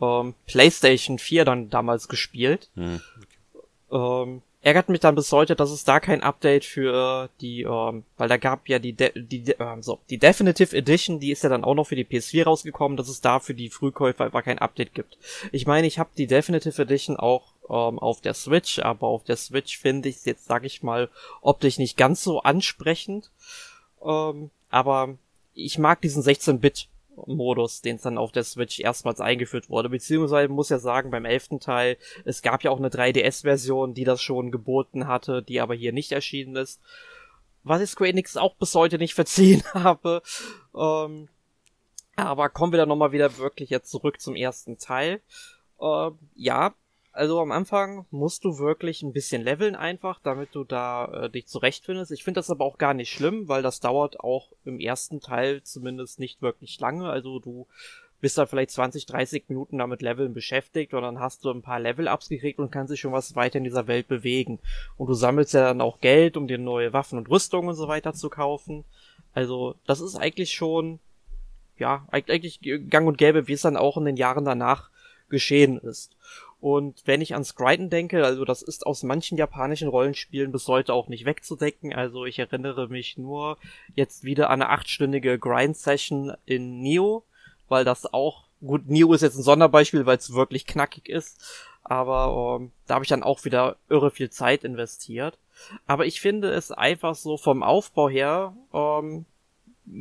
[0.00, 2.70] ähm, PlayStation 4 dann damals gespielt.
[2.74, 3.62] Hm, okay.
[3.92, 8.28] ähm, ärgert mich dann bis heute, dass es da kein Update für die, ähm, weil
[8.28, 11.62] da gab ja die, De die, äh, so, die Definitive Edition, die ist ja dann
[11.62, 14.92] auch noch für die PS4 rausgekommen, dass es da für die Frühkäufer einfach kein Update
[14.92, 15.18] gibt.
[15.52, 19.36] Ich meine, ich habe die Definitive Edition auch ähm, auf der Switch, aber auf der
[19.36, 21.08] Switch finde ich es jetzt, sag ich mal,
[21.40, 23.30] optisch nicht ganz so ansprechend.
[24.04, 25.16] Ähm, aber
[25.54, 26.88] ich mag diesen 16-Bit
[27.26, 29.88] Modus, den es dann auf der Switch erstmals eingeführt wurde.
[29.88, 34.20] Beziehungsweise muss ja sagen, beim elften Teil, es gab ja auch eine 3DS-Version, die das
[34.20, 36.80] schon geboten hatte, die aber hier nicht erschienen ist.
[37.64, 40.22] Was ich Square Enix auch bis heute nicht verziehen habe.
[40.74, 41.28] Ähm,
[42.16, 45.20] aber kommen wir dann nochmal wieder wirklich jetzt zurück zum ersten Teil.
[45.80, 46.74] Ähm, ja,
[47.16, 51.46] also am Anfang musst du wirklich ein bisschen leveln einfach, damit du da äh, dich
[51.46, 52.12] zurechtfindest.
[52.12, 55.62] Ich finde das aber auch gar nicht schlimm, weil das dauert auch im ersten Teil
[55.62, 57.08] zumindest nicht wirklich lange.
[57.08, 57.66] Also du
[58.20, 61.80] bist da vielleicht 20, 30 Minuten damit Leveln beschäftigt und dann hast du ein paar
[61.80, 64.58] Level-Ups gekriegt und kannst dich schon was weiter in dieser Welt bewegen.
[64.96, 67.88] Und du sammelst ja dann auch Geld, um dir neue Waffen und Rüstungen und so
[67.88, 68.84] weiter zu kaufen.
[69.32, 70.98] Also das ist eigentlich schon,
[71.78, 74.90] ja, eigentlich gang und gäbe, wie es dann auch in den Jahren danach
[75.28, 76.12] geschehen ist.
[76.60, 80.94] Und wenn ich an Scryton denke, also das ist aus manchen japanischen Rollenspielen bis heute
[80.94, 81.94] auch nicht wegzudecken.
[81.94, 83.58] Also ich erinnere mich nur
[83.94, 87.24] jetzt wieder an eine achtstündige Grind-Session in Neo,
[87.68, 91.40] weil das auch, gut, Neo ist jetzt ein Sonderbeispiel, weil es wirklich knackig ist.
[91.84, 95.38] Aber ähm, da habe ich dann auch wieder irre viel Zeit investiert.
[95.86, 99.24] Aber ich finde es einfach so vom Aufbau her ähm,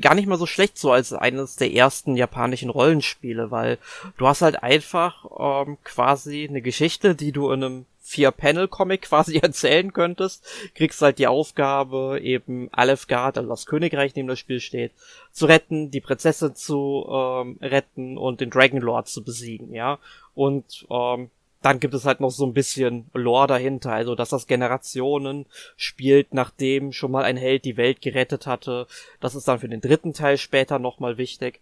[0.01, 3.77] gar nicht mal so schlecht so als eines der ersten japanischen Rollenspiele, weil
[4.17, 9.91] du hast halt einfach ähm, quasi eine Geschichte, die du in einem Vier-Panel-Comic quasi erzählen
[9.91, 10.45] könntest,
[10.75, 14.91] kriegst halt die Aufgabe, eben Alefgard, also das Königreich, in dem das Spiel steht,
[15.31, 19.99] zu retten, die Prinzessin zu ähm, retten und den Dragon Lord zu besiegen, ja.
[20.35, 21.29] Und ähm,
[21.65, 26.31] dann gibt es halt noch so ein bisschen Lore dahinter, also dass das Generationen spielt,
[26.31, 28.85] nachdem schon mal ein Held die Welt gerettet hatte.
[29.19, 31.61] Das ist dann für den dritten Teil später nochmal wichtig.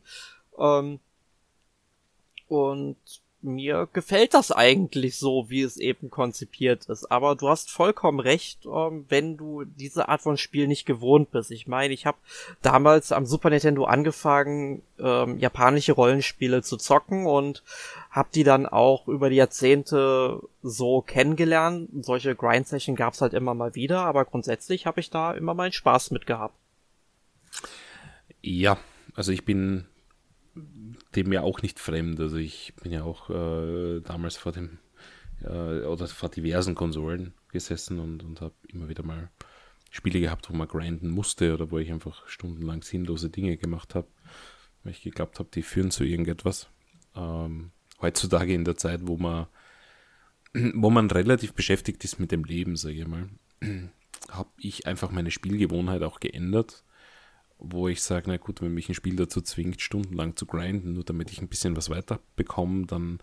[0.60, 1.00] Ähm,
[2.50, 2.98] und
[3.44, 7.12] mir gefällt das eigentlich so, wie es eben konzipiert ist.
[7.12, 11.52] Aber du hast vollkommen recht, ähm, wenn du diese Art von Spiel nicht gewohnt bist.
[11.52, 12.18] Ich meine, ich habe
[12.62, 17.64] damals am Super Nintendo angefangen, ähm, japanische Rollenspiele zu zocken und
[18.14, 21.90] habe die dann auch über die Jahrzehnte so kennengelernt.
[22.06, 26.12] Solche Grind-Session gab's halt immer mal wieder, aber grundsätzlich habe ich da immer meinen Spaß
[26.12, 26.54] mit gehabt.
[28.44, 28.78] Ja,
[29.16, 29.86] also ich bin
[31.16, 32.20] dem ja auch nicht fremd.
[32.20, 34.78] Also ich bin ja auch äh, damals vor dem
[35.42, 39.32] äh, oder vor diversen Konsolen gesessen und, und habe immer wieder mal
[39.90, 44.08] Spiele gehabt, wo man grinden musste oder wo ich einfach stundenlang sinnlose Dinge gemacht habe,
[44.84, 46.68] weil ich geglaubt habe, die führen zu irgendetwas.
[47.16, 47.72] Ähm,
[48.04, 49.48] heutzutage in der Zeit, wo man
[50.54, 53.30] wo man relativ beschäftigt ist mit dem Leben, sage ich mal,
[54.30, 56.84] habe ich einfach meine Spielgewohnheit auch geändert
[57.64, 61.04] wo ich sage, na gut, wenn mich ein Spiel dazu zwingt, stundenlang zu grinden, nur
[61.04, 63.20] damit ich ein bisschen was weiter bekomme, dann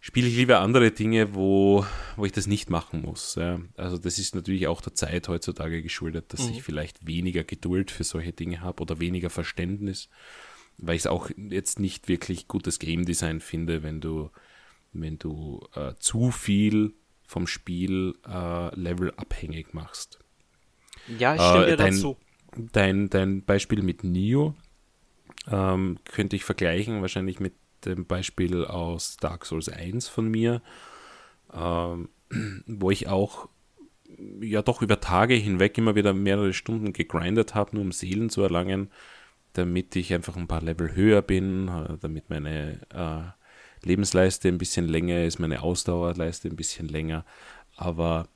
[0.00, 3.36] spiele ich lieber andere Dinge, wo, wo ich das nicht machen muss.
[3.36, 3.60] Ja.
[3.76, 6.52] Also das ist natürlich auch der Zeit heutzutage geschuldet, dass mhm.
[6.52, 10.10] ich vielleicht weniger Geduld für solche Dinge habe oder weniger Verständnis,
[10.78, 14.30] weil ich es auch jetzt nicht wirklich gutes Game Design finde, wenn du,
[14.92, 16.94] wenn du äh, zu viel
[17.26, 20.18] vom Spiel äh, Level abhängig machst.
[21.18, 22.16] Ja, ich stimme äh, dir dein, dazu
[22.56, 24.54] dein, dein Beispiel mit Nio
[25.50, 30.62] ähm, könnte ich vergleichen, wahrscheinlich mit dem Beispiel aus Dark Souls 1 von mir,
[31.52, 32.08] ähm,
[32.66, 33.48] wo ich auch
[34.40, 38.42] ja doch über Tage hinweg immer wieder mehrere Stunden gegrindet habe, nur um Seelen zu
[38.42, 38.90] erlangen,
[39.54, 44.86] damit ich einfach ein paar Level höher bin, äh, damit meine äh, Lebensleiste ein bisschen
[44.86, 47.24] länger ist, meine Ausdauerleiste ein bisschen länger.
[47.76, 48.28] Aber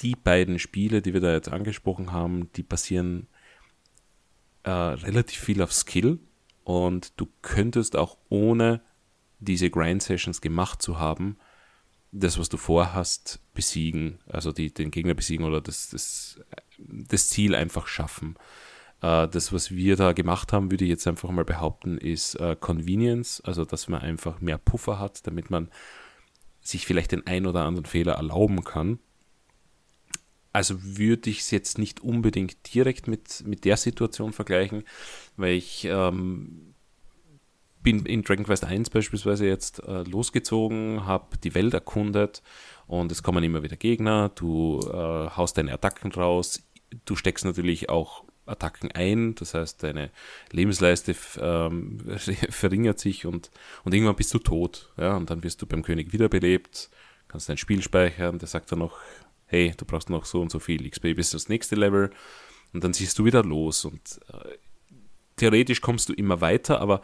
[0.00, 3.28] die beiden Spiele, die wir da jetzt angesprochen haben, die basieren
[4.64, 6.18] äh, relativ viel auf Skill
[6.64, 8.80] und du könntest auch ohne
[9.38, 11.36] diese Grind-Sessions gemacht zu haben,
[12.12, 16.40] das, was du vorhast, besiegen, also die, den Gegner besiegen oder das, das,
[16.78, 18.36] das Ziel einfach schaffen.
[19.04, 22.56] Äh, das, was wir da gemacht haben, würde ich jetzt einfach mal behaupten, ist äh,
[22.58, 25.68] Convenience, also dass man einfach mehr Puffer hat, damit man
[26.62, 28.98] sich vielleicht den ein oder anderen Fehler erlauben kann.
[30.54, 34.84] Also würde ich es jetzt nicht unbedingt direkt mit, mit der Situation vergleichen,
[35.36, 36.74] weil ich ähm,
[37.82, 42.42] bin in Dragon Quest 1 beispielsweise jetzt äh, losgezogen, habe die Welt erkundet
[42.86, 46.62] und es kommen immer wieder Gegner, du äh, haust deine Attacken raus,
[47.04, 50.10] du steckst natürlich auch Attacken ein, das heißt deine
[50.50, 51.98] Lebensleiste ähm,
[52.50, 53.50] verringert sich und,
[53.84, 54.92] und irgendwann bist du tot.
[54.96, 56.90] Ja, und dann wirst du beim König wiederbelebt,
[57.28, 58.98] kannst dein Spiel speichern, der sagt dann noch,
[59.46, 62.10] hey, du brauchst noch so und so viel XP bis das nächste Level.
[62.72, 64.56] Und dann ziehst du wieder los und äh,
[65.36, 67.02] theoretisch kommst du immer weiter, aber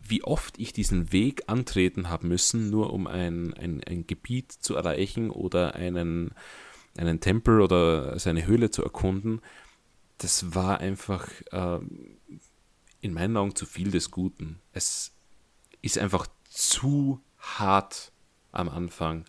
[0.00, 4.74] wie oft ich diesen Weg antreten habe müssen, nur um ein, ein, ein Gebiet zu
[4.74, 6.32] erreichen oder einen,
[6.96, 9.40] einen Tempel oder seine Höhle zu erkunden,
[10.18, 11.80] das war einfach äh,
[13.00, 14.60] in meinen Augen zu viel des Guten.
[14.72, 15.12] Es
[15.82, 18.12] ist einfach zu hart
[18.50, 19.24] am Anfang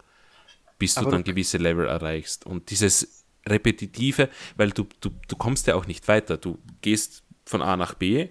[0.80, 2.46] bis du Aber dann gewisse Level erreichst.
[2.46, 6.38] Und dieses Repetitive, weil du, du, du kommst ja auch nicht weiter.
[6.38, 8.30] Du gehst von A nach B,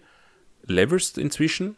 [0.63, 1.77] levelst inzwischen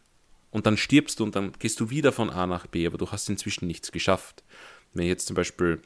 [0.51, 3.11] und dann stirbst du und dann gehst du wieder von A nach B, aber du
[3.11, 4.45] hast inzwischen nichts geschafft.
[4.95, 5.83] Wenn ich jetzt zum Beispiel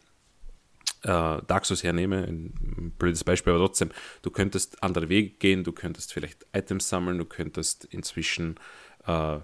[1.04, 3.90] äh, Souls hernehme, ein blödes Beispiel, aber trotzdem,
[4.22, 8.56] du könntest andere Wege gehen, du könntest vielleicht Items sammeln, du könntest inzwischen,
[9.06, 9.38] äh,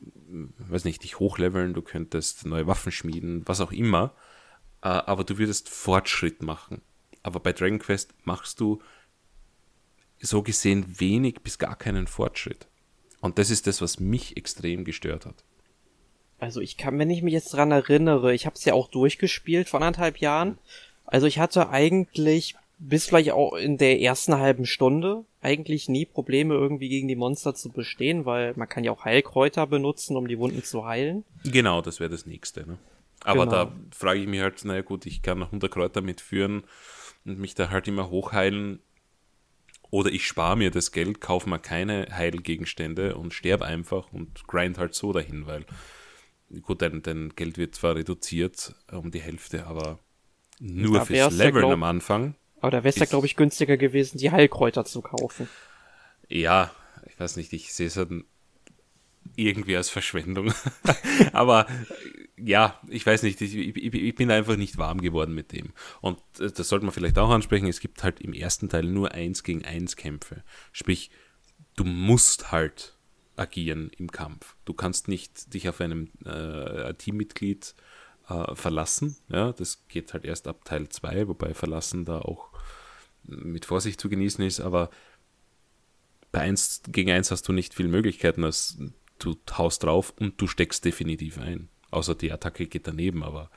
[0.00, 4.14] weiß nicht, dich hochleveln, du könntest neue Waffen schmieden, was auch immer.
[4.82, 6.80] Äh, aber du würdest Fortschritt machen.
[7.22, 8.80] Aber bei Dragon Quest machst du
[10.20, 12.66] so gesehen wenig bis gar keinen Fortschritt.
[13.20, 15.44] Und das ist das, was mich extrem gestört hat.
[16.38, 19.68] Also ich kann, wenn ich mich jetzt dran erinnere, ich habe es ja auch durchgespielt
[19.68, 20.58] vor anderthalb Jahren.
[21.10, 26.54] Also ich hatte eigentlich bis vielleicht auch in der ersten halben Stunde eigentlich nie Probleme
[26.54, 30.38] irgendwie gegen die Monster zu bestehen, weil man kann ja auch Heilkräuter benutzen, um die
[30.38, 31.24] Wunden zu heilen.
[31.44, 32.66] Genau, das wäre das nächste.
[32.66, 32.78] Ne?
[33.22, 33.64] Aber genau.
[33.66, 36.64] da frage ich mich halt, naja gut, ich kann noch 100 Kräuter mitführen
[37.26, 38.80] und mich da halt immer hochheilen.
[39.90, 44.78] Oder ich spare mir das Geld, kaufe mir keine Heilgegenstände und sterbe einfach und grind
[44.78, 45.66] halt so dahin, weil
[46.62, 49.98] gut, dein, dein Geld wird zwar reduziert um die Hälfte, aber
[50.60, 52.34] nur da fürs Leveln ja, am Anfang.
[52.60, 55.48] Aber da wäre es ja, glaube ich, günstiger gewesen, die Heilkräuter zu kaufen.
[56.28, 56.70] Ja,
[57.06, 58.10] ich weiß nicht, ich sehe es halt
[59.36, 60.52] irgendwie als Verschwendung.
[61.32, 61.66] aber
[62.36, 65.72] ja, ich weiß nicht, ich, ich, ich, bin einfach nicht warm geworden mit dem.
[66.00, 69.12] Und äh, das sollte man vielleicht auch ansprechen, es gibt halt im ersten Teil nur
[69.12, 70.42] eins gegen eins Kämpfe.
[70.72, 71.10] Sprich,
[71.76, 72.96] du musst halt
[73.36, 74.56] agieren im Kampf.
[74.66, 77.82] Du kannst nicht dich auf einem äh, Teammitglied äh,
[78.54, 79.16] verlassen.
[79.28, 82.50] Ja, das geht halt erst ab Teil 2, wobei verlassen da auch
[83.24, 84.90] mit Vorsicht zu genießen ist, aber
[86.32, 88.78] bei 1 gegen 1 hast du nicht viele Möglichkeiten, als
[89.18, 91.68] du haust drauf und du steckst definitiv ein.
[91.90, 93.50] Außer die Attacke geht daneben, aber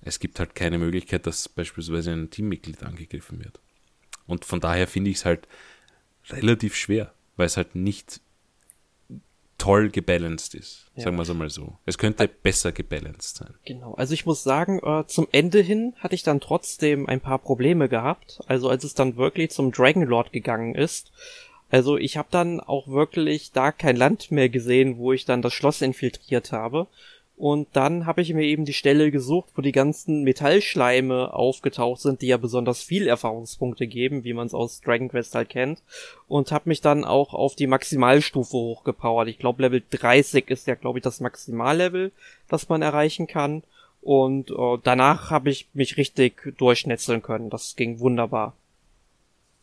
[0.00, 3.60] es gibt halt keine Möglichkeit, dass beispielsweise ein Teammitglied angegriffen wird.
[4.26, 5.48] Und von daher finde ich es halt
[6.30, 8.20] relativ schwer, weil es halt nicht
[9.58, 10.86] toll gebalanced ist.
[10.94, 11.04] Ja.
[11.04, 11.76] Sagen wir es einmal so.
[11.84, 13.54] Es könnte besser gebalanced sein.
[13.64, 13.94] Genau.
[13.94, 17.88] Also ich muss sagen, äh, zum Ende hin hatte ich dann trotzdem ein paar Probleme
[17.88, 18.40] gehabt.
[18.46, 21.12] Also als es dann wirklich zum Dragon Lord gegangen ist.
[21.70, 25.52] Also ich habe dann auch wirklich da kein Land mehr gesehen, wo ich dann das
[25.52, 26.86] Schloss infiltriert habe.
[27.38, 32.20] Und dann habe ich mir eben die Stelle gesucht, wo die ganzen Metallschleime aufgetaucht sind,
[32.20, 35.80] die ja besonders viel Erfahrungspunkte geben, wie man es aus Dragon Quest halt kennt.
[36.26, 39.28] Und habe mich dann auch auf die Maximalstufe hochgepowert.
[39.28, 42.10] Ich glaube, Level 30 ist ja, glaube ich, das Maximallevel,
[42.48, 43.62] das man erreichen kann.
[44.02, 47.50] Und äh, danach habe ich mich richtig durchschnetzeln können.
[47.50, 48.56] Das ging wunderbar.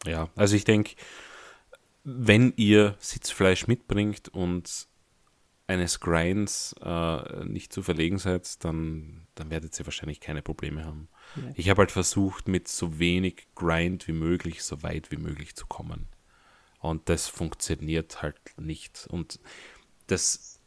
[0.06, 0.92] Ja, also ich denke,
[2.06, 4.88] wenn ihr Sitzfleisch mitbringt und
[5.68, 11.08] eines Grinds äh, nicht zu verlegen seid, dann, dann werdet ihr wahrscheinlich keine Probleme haben.
[11.36, 11.44] Ja.
[11.56, 15.66] Ich habe halt versucht, mit so wenig Grind wie möglich, so weit wie möglich zu
[15.66, 16.08] kommen.
[16.80, 19.08] Und das funktioniert halt nicht.
[19.10, 19.40] Und
[20.06, 20.60] das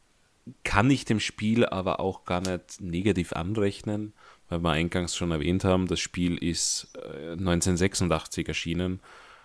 [0.63, 4.13] kann ich dem Spiel aber auch gar nicht negativ anrechnen,
[4.49, 8.99] weil wir eingangs schon erwähnt haben, das Spiel ist 1986 äh, erschienen.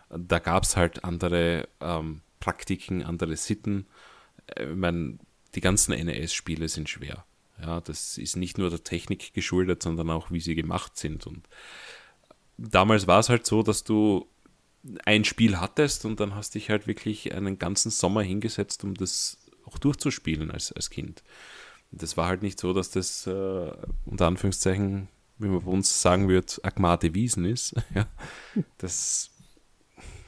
[0.09, 3.87] Da gab es halt andere ähm, Praktiken, andere Sitten.
[4.47, 5.19] Äh, ich meine,
[5.55, 7.25] die ganzen NES-Spiele sind schwer.
[7.61, 11.27] Ja, das ist nicht nur der Technik geschuldet, sondern auch, wie sie gemacht sind.
[11.27, 11.49] Und
[12.59, 14.29] damals war es halt so, dass du
[15.05, 19.39] ein Spiel hattest und dann hast dich halt wirklich einen ganzen Sommer hingesetzt, um das
[19.65, 21.23] auch durchzuspielen als, als Kind.
[21.91, 23.73] Das war halt nicht so, dass das äh,
[24.05, 27.75] unter Anführungszeichen, wie man bei uns sagen wird, Agmate Wiesen ist.
[27.95, 28.07] ja,
[28.79, 29.31] das,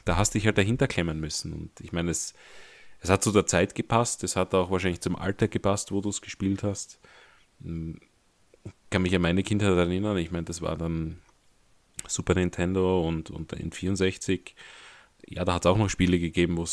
[0.05, 1.53] da hast dich halt dahinter klemmen müssen.
[1.53, 2.33] Und ich meine, es
[2.99, 6.09] es hat zu der Zeit gepasst, es hat auch wahrscheinlich zum Alter gepasst, wo du
[6.09, 6.99] es gespielt hast.
[7.59, 7.99] Ich
[8.89, 11.21] kann mich an meine Kindheit erinnern, ich meine, das war dann
[12.07, 14.51] Super Nintendo und, und N64.
[15.27, 16.65] Ja, da hat es auch noch Spiele gegeben, wo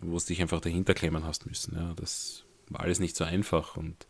[0.00, 1.74] du dich einfach dahinter klemmen hast müssen.
[1.74, 4.06] Ja, das war alles nicht so einfach und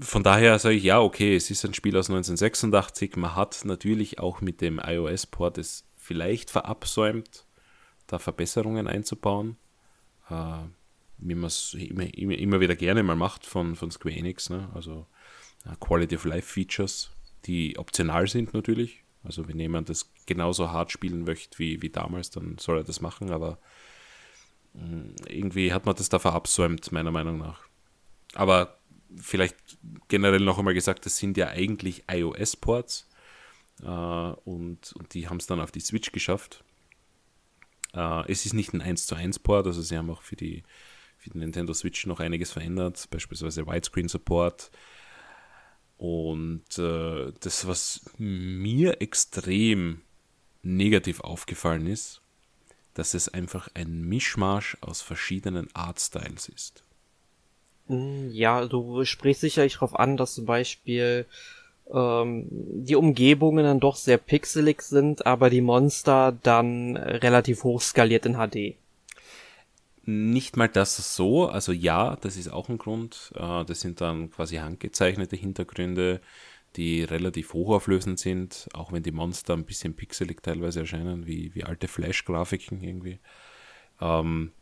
[0.00, 3.16] von daher sage ich, ja, okay, es ist ein Spiel aus 1986.
[3.16, 7.44] Man hat natürlich auch mit dem iOS-Port es vielleicht verabsäumt,
[8.06, 9.56] da Verbesserungen einzubauen,
[10.28, 10.58] äh,
[11.18, 14.68] wie man es immer, immer, immer, wieder gerne mal macht von, von Square Enix, ne?
[14.74, 15.06] also
[15.64, 17.10] äh, Quality of Life Features,
[17.46, 19.02] die optional sind natürlich.
[19.24, 23.00] Also wenn jemand das genauso hart spielen möchte wie, wie damals, dann soll er das
[23.00, 23.58] machen, aber
[24.74, 27.60] mm, irgendwie hat man das da verabsäumt, meiner Meinung nach.
[28.34, 28.78] Aber
[29.16, 29.56] vielleicht
[30.08, 33.08] generell noch einmal gesagt, das sind ja eigentlich iOS-Ports
[33.82, 36.64] äh, und, und die haben es dann auf die Switch geschafft.
[37.94, 40.62] Äh, es ist nicht ein 1 zu 1 Port, also sie haben auch für die,
[41.18, 44.70] für die Nintendo Switch noch einiges verändert, beispielsweise Widescreen Support.
[45.98, 50.00] Und äh, das, was mir extrem
[50.62, 52.20] negativ aufgefallen ist,
[52.94, 56.82] dass es einfach ein Mischmasch aus verschiedenen Artstyles ist.
[57.86, 61.26] Hm, ja, du sprichst sicherlich darauf an, dass zum Beispiel
[61.92, 68.26] ähm, die Umgebungen dann doch sehr pixelig sind, aber die Monster dann relativ hoch skaliert
[68.26, 68.76] in HD.
[70.04, 73.32] Nicht mal das so, also ja, das ist auch ein Grund.
[73.36, 76.20] Äh, das sind dann quasi handgezeichnete Hintergründe,
[76.76, 81.64] die relativ hochauflösend sind, auch wenn die Monster ein bisschen pixelig teilweise erscheinen, wie, wie
[81.64, 83.18] alte Flash-Grafiken irgendwie.
[84.00, 84.52] Ähm,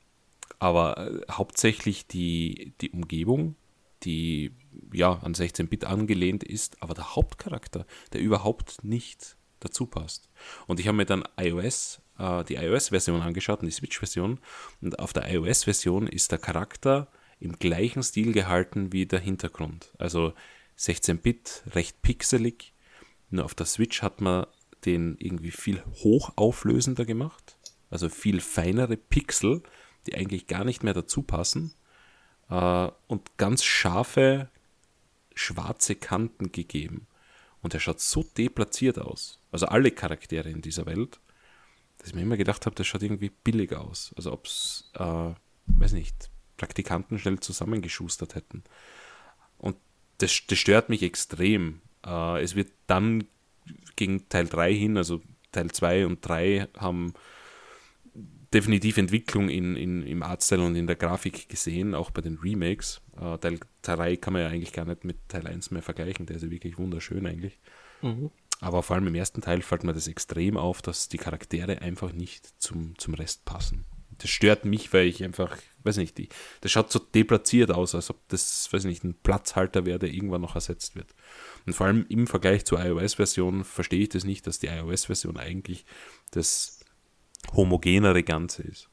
[0.59, 3.55] aber äh, hauptsächlich die, die Umgebung,
[4.03, 4.53] die
[4.93, 10.29] ja an 16-Bit angelehnt ist, aber der Hauptcharakter, der überhaupt nicht dazu passt.
[10.67, 14.41] Und ich habe mir dann iOS, äh, die iOS-Version angeschaut und die Switch-Version.
[14.81, 17.09] Und auf der iOS-Version ist der Charakter
[17.39, 19.93] im gleichen Stil gehalten wie der Hintergrund.
[19.99, 20.33] Also
[20.79, 22.73] 16-Bit, recht pixelig.
[23.31, 24.47] Nur auf der Switch hat man
[24.85, 27.59] den irgendwie viel hochauflösender gemacht,
[27.91, 29.63] also viel feinere Pixel,
[30.07, 31.75] die eigentlich gar nicht mehr dazu passen
[32.49, 34.49] äh, und ganz scharfe
[35.41, 37.07] schwarze Kanten gegeben.
[37.63, 39.39] Und er schaut so deplatziert aus.
[39.53, 41.19] Also alle Charaktere in dieser Welt,
[41.99, 44.13] dass ich mir immer gedacht habe, das schaut irgendwie billig aus.
[44.17, 45.33] Also ob es, äh,
[45.67, 48.65] weiß nicht, Praktikanten schnell zusammengeschustert hätten.
[49.59, 49.77] Und
[50.19, 51.81] das, das stört mich extrem.
[52.05, 53.25] Äh, es wird dann
[53.97, 55.21] gegen Teil 3 hin, also
[55.53, 57.15] Teil 2 und 3 haben
[58.53, 63.01] definitiv Entwicklung in, in, im Artstyle und in der Grafik gesehen, auch bei den Remakes.
[63.21, 66.37] Äh, Teil 3 kann man ja eigentlich gar nicht mit Teil 1 mehr vergleichen, der
[66.37, 67.59] ist ja wirklich wunderschön eigentlich.
[68.03, 68.31] Mhm.
[68.61, 72.13] Aber vor allem im ersten Teil fällt mir das extrem auf, dass die Charaktere einfach
[72.13, 73.87] nicht zum, zum Rest passen.
[74.19, 76.29] Das stört mich, weil ich einfach, weiß nicht, die,
[76.61, 80.43] das schaut so deplatziert aus, als ob das, weiß nicht, ein Platzhalter wäre, der irgendwann
[80.43, 81.15] noch ersetzt wird.
[81.65, 85.87] Und vor allem im Vergleich zur iOS-Version verstehe ich das nicht, dass die iOS-Version eigentlich
[86.33, 86.80] das
[87.55, 88.89] homogenere Ganze ist.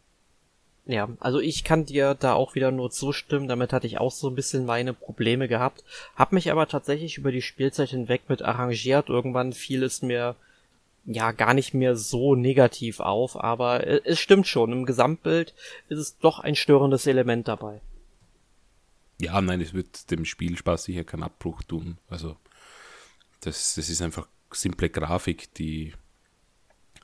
[0.85, 3.49] Ja, also ich kann dir da auch wieder nur zustimmen.
[3.49, 5.83] Damit hatte ich auch so ein bisschen meine Probleme gehabt.
[6.15, 9.09] Hab mich aber tatsächlich über die Spielzeit hinweg mit arrangiert.
[9.09, 10.37] Irgendwann fiel es mir
[11.05, 14.71] ja gar nicht mehr so negativ auf, aber es stimmt schon.
[14.71, 15.53] Im Gesamtbild
[15.89, 17.81] ist es doch ein störendes Element dabei.
[19.19, 21.97] Ja, nein, es wird dem Spielspaß sicher keinen Abbruch tun.
[22.09, 22.37] Also
[23.41, 25.93] das, das ist einfach simple Grafik, die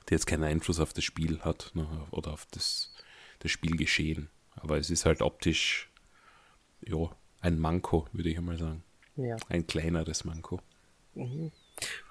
[0.08, 2.92] die jetzt keinen Einfluss auf das Spiel hat ne, oder auf das,
[3.40, 4.28] das Spielgeschehen.
[4.56, 5.90] Aber es ist halt optisch
[6.82, 8.82] ja, ein Manko, würde ich einmal sagen.
[9.16, 9.36] Ja.
[9.48, 10.60] Ein kleineres Manko.
[11.14, 11.52] Mhm.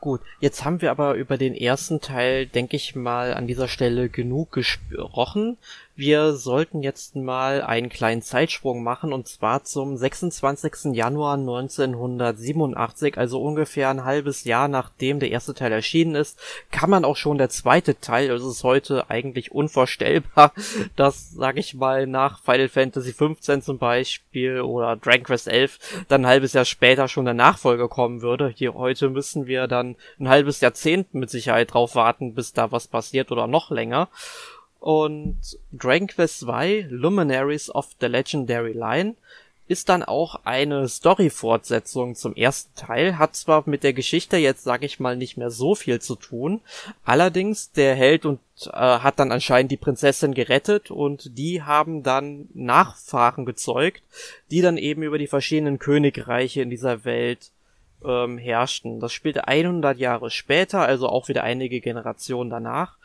[0.01, 4.09] Gut, jetzt haben wir aber über den ersten Teil, denke ich mal, an dieser Stelle
[4.09, 5.57] genug gesprochen.
[5.95, 10.95] Wir sollten jetzt mal einen kleinen Zeitsprung machen und zwar zum 26.
[10.95, 16.39] Januar 1987, also ungefähr ein halbes Jahr nachdem der erste Teil erschienen ist,
[16.71, 20.53] kann man auch schon der zweite Teil, also es ist heute eigentlich unvorstellbar,
[20.95, 26.21] dass, sag ich mal, nach Final Fantasy 15 zum Beispiel oder Dragon Quest 11 dann
[26.21, 28.51] ein halbes Jahr später schon der Nachfolger kommen würde.
[28.55, 32.87] Hier heute müssen wir dann ein halbes Jahrzehnt mit Sicherheit drauf warten, bis da was
[32.87, 34.09] passiert oder noch länger.
[34.83, 35.37] Und
[35.71, 39.15] Dragon Quest 2 Luminaries of the Legendary Line
[39.69, 44.83] ist dann auch eine Story-Fortsetzung zum ersten Teil, hat zwar mit der Geschichte jetzt, sag
[44.83, 46.59] ich mal, nicht mehr so viel zu tun,
[47.05, 52.49] allerdings der Held und äh, hat dann anscheinend die Prinzessin gerettet und die haben dann
[52.53, 54.03] Nachfahren gezeugt,
[54.51, 57.51] die dann eben über die verschiedenen Königreiche in dieser Welt
[58.03, 58.99] ähm, herrschten.
[58.99, 62.97] Das spielte 100 Jahre später, also auch wieder einige Generationen danach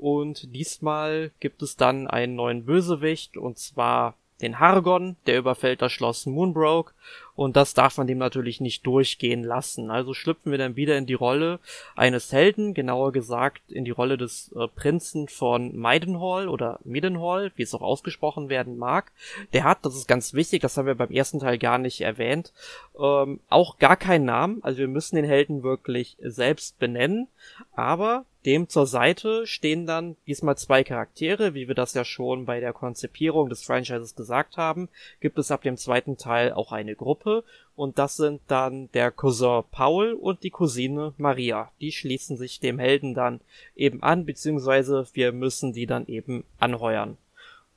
[0.00, 5.92] und diesmal gibt es dann einen neuen Bösewicht, und zwar den Hargon, der überfällt das
[5.92, 6.92] Schloss Moonbroke
[7.40, 9.90] und das darf man dem natürlich nicht durchgehen lassen.
[9.90, 11.58] Also schlüpfen wir dann wieder in die Rolle
[11.96, 17.62] eines Helden, genauer gesagt in die Rolle des äh, Prinzen von Maidenhall oder Midenhall, wie
[17.62, 19.10] es auch ausgesprochen werden mag.
[19.54, 22.52] Der hat, das ist ganz wichtig, das haben wir beim ersten Teil gar nicht erwähnt,
[23.00, 24.62] ähm, auch gar keinen Namen.
[24.62, 27.26] Also wir müssen den Helden wirklich selbst benennen,
[27.72, 32.60] aber dem zur Seite stehen dann diesmal zwei Charaktere, wie wir das ja schon bei
[32.60, 34.88] der Konzipierung des Franchises gesagt haben,
[35.20, 37.29] gibt es ab dem zweiten Teil auch eine Gruppe
[37.76, 41.70] und das sind dann der Cousin Paul und die Cousine Maria.
[41.80, 43.40] Die schließen sich dem Helden dann
[43.74, 47.16] eben an, beziehungsweise wir müssen die dann eben anheuern.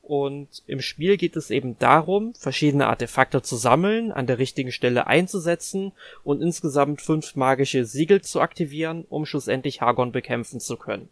[0.04, 5.08] Und im Spiel geht es eben darum, verschiedene Artefakte zu sammeln, an der richtigen Stelle
[5.08, 5.93] einzusetzen
[6.26, 11.08] und insgesamt fünf magische Siegel zu aktivieren, um schlussendlich Hagon bekämpfen zu können.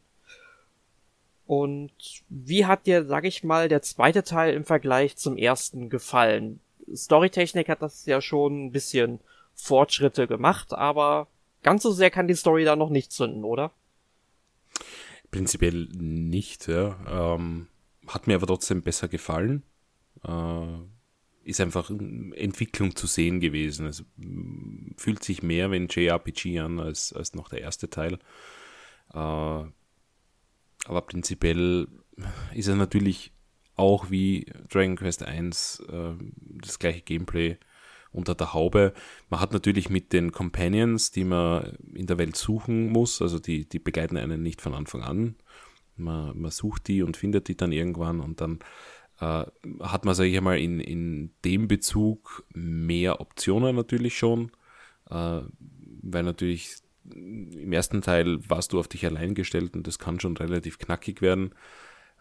[1.47, 1.91] Und
[2.27, 6.59] wie hat dir, sag ich mal, der zweite Teil im Vergleich zum ersten gefallen?
[6.95, 9.19] Storytechnik hat das ja schon ein bisschen
[9.53, 11.27] Fortschritte gemacht, aber
[11.63, 13.71] ganz so sehr kann die Story da noch nicht zünden, oder?
[15.29, 17.35] Prinzipiell nicht, ja.
[17.35, 17.67] Ähm,
[18.07, 19.63] hat mir aber trotzdem besser gefallen.
[20.25, 20.65] Äh,
[21.43, 23.87] ist einfach Entwicklung zu sehen gewesen.
[23.87, 24.03] Es
[24.97, 28.19] fühlt sich mehr wie ein JRPG an als, als noch der erste Teil.
[29.13, 29.17] Äh,
[30.85, 31.87] aber prinzipiell
[32.53, 33.31] ist er natürlich
[33.75, 36.13] auch wie Dragon Quest 1 äh,
[36.61, 37.57] das gleiche Gameplay
[38.11, 38.93] unter der Haube.
[39.29, 43.67] Man hat natürlich mit den Companions, die man in der Welt suchen muss, also die,
[43.67, 45.35] die begleiten einen nicht von Anfang an,
[45.95, 48.59] man, man sucht die und findet die dann irgendwann und dann
[49.19, 49.45] äh,
[49.81, 54.51] hat man, sage ich einmal, in, in dem Bezug mehr Optionen natürlich schon,
[55.09, 55.41] äh,
[56.01, 60.37] weil natürlich im ersten Teil warst du auf dich allein gestellt und das kann schon
[60.37, 61.53] relativ knackig werden.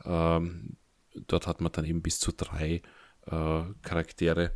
[0.05, 0.77] Ähm,
[1.15, 2.83] dort hat man dann eben bis zu drei
[3.27, 4.53] äh, Charaktere,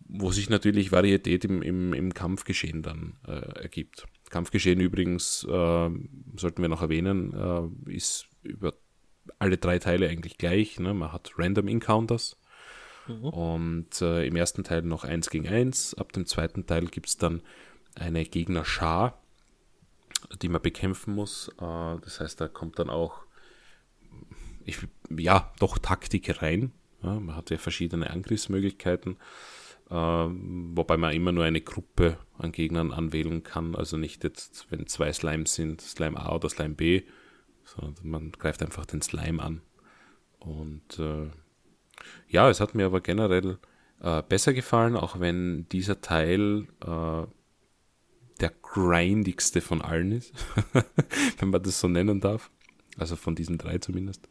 [0.00, 4.06] wo sich natürlich Varietät im, im, im Kampfgeschehen dann äh, ergibt.
[4.30, 5.90] Kampfgeschehen übrigens, äh,
[6.36, 7.32] sollten wir noch erwähnen,
[7.86, 8.74] äh, ist über
[9.38, 10.78] alle drei Teile eigentlich gleich.
[10.78, 10.92] Ne?
[10.94, 12.36] Man hat Random Encounters
[13.06, 13.24] mhm.
[13.24, 15.94] und äh, im ersten Teil noch eins gegen eins.
[15.94, 17.42] Ab dem zweiten Teil gibt es dann
[17.94, 19.22] eine Gegnerschar,
[20.42, 21.48] die man bekämpfen muss.
[21.60, 23.23] Äh, das heißt, da kommt dann auch
[24.64, 24.78] ich,
[25.16, 26.72] ja, doch Taktik rein.
[27.02, 29.16] Ja, man hat ja verschiedene Angriffsmöglichkeiten,
[29.90, 33.74] äh, wobei man immer nur eine Gruppe an Gegnern anwählen kann.
[33.74, 37.02] Also nicht jetzt, wenn zwei Slimes sind, Slime A oder Slime B,
[37.64, 39.60] sondern man greift einfach den Slime an.
[40.38, 41.30] Und äh,
[42.28, 43.58] ja, es hat mir aber generell
[44.00, 47.26] äh, besser gefallen, auch wenn dieser Teil äh,
[48.40, 50.32] der grindigste von allen ist,
[51.38, 52.50] wenn man das so nennen darf.
[52.96, 54.28] Also von diesen drei zumindest.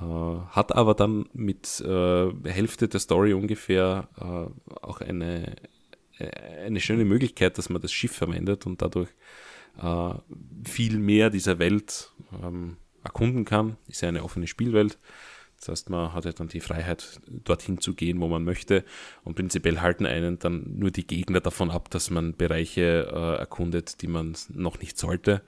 [0.00, 5.56] Äh, hat aber dann mit äh, Hälfte der Story ungefähr äh, auch eine,
[6.18, 9.08] äh, eine schöne Möglichkeit, dass man das Schiff verwendet und dadurch
[9.80, 10.14] äh,
[10.66, 12.12] viel mehr dieser Welt
[12.42, 13.76] ähm, erkunden kann.
[13.86, 14.98] Ist ja eine offene Spielwelt.
[15.58, 18.84] Das heißt, man hat ja dann die Freiheit, dorthin zu gehen, wo man möchte.
[19.24, 24.02] Und prinzipiell halten einen dann nur die Gegner davon ab, dass man Bereiche äh, erkundet,
[24.02, 25.42] die man noch nicht sollte,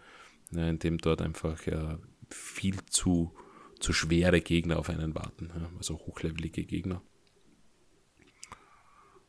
[0.51, 1.97] ja, indem dort einfach äh,
[2.31, 3.35] viel zu,
[3.79, 7.03] zu schwere Gegner auf einen warten, also hochlevelige Gegner.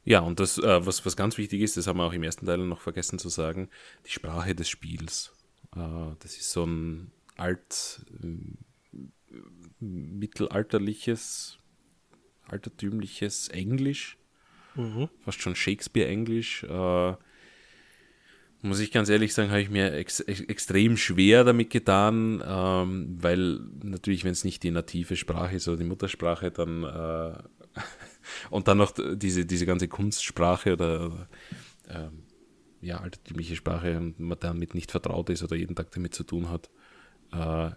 [0.04, 2.46] Ja, und das, äh, was, was ganz wichtig ist, das haben wir auch im ersten
[2.46, 3.70] Teil noch vergessen zu sagen,
[4.06, 5.32] die Sprache des Spiels.
[5.76, 9.38] Äh, das ist so ein alt, äh,
[9.80, 11.60] mittelalterliches,
[12.48, 14.18] altertümliches Englisch,
[14.76, 15.10] mhm.
[15.24, 16.64] fast schon Shakespeare-Englisch.
[16.64, 17.16] Äh,
[18.62, 23.60] muss ich ganz ehrlich sagen, habe ich mir ex extrem schwer damit getan, ähm, weil
[23.84, 27.34] natürlich, wenn es nicht die native Sprache ist oder die Muttersprache, dann äh,
[28.50, 31.28] und dann noch diese, diese ganze Kunstsprache oder
[31.88, 32.10] äh,
[32.82, 36.50] ja, altertümliche Sprache und man damit nicht vertraut ist oder jeden Tag damit zu tun
[36.50, 36.70] hat,
[37.32, 37.72] äh,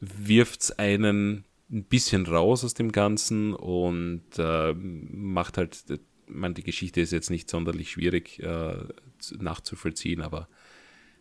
[0.00, 5.84] wirft es einen ein bisschen raus aus dem Ganzen und äh, macht halt
[6.26, 8.76] meine, die Geschichte ist jetzt nicht sonderlich schwierig äh,
[9.38, 10.48] nachzuvollziehen, aber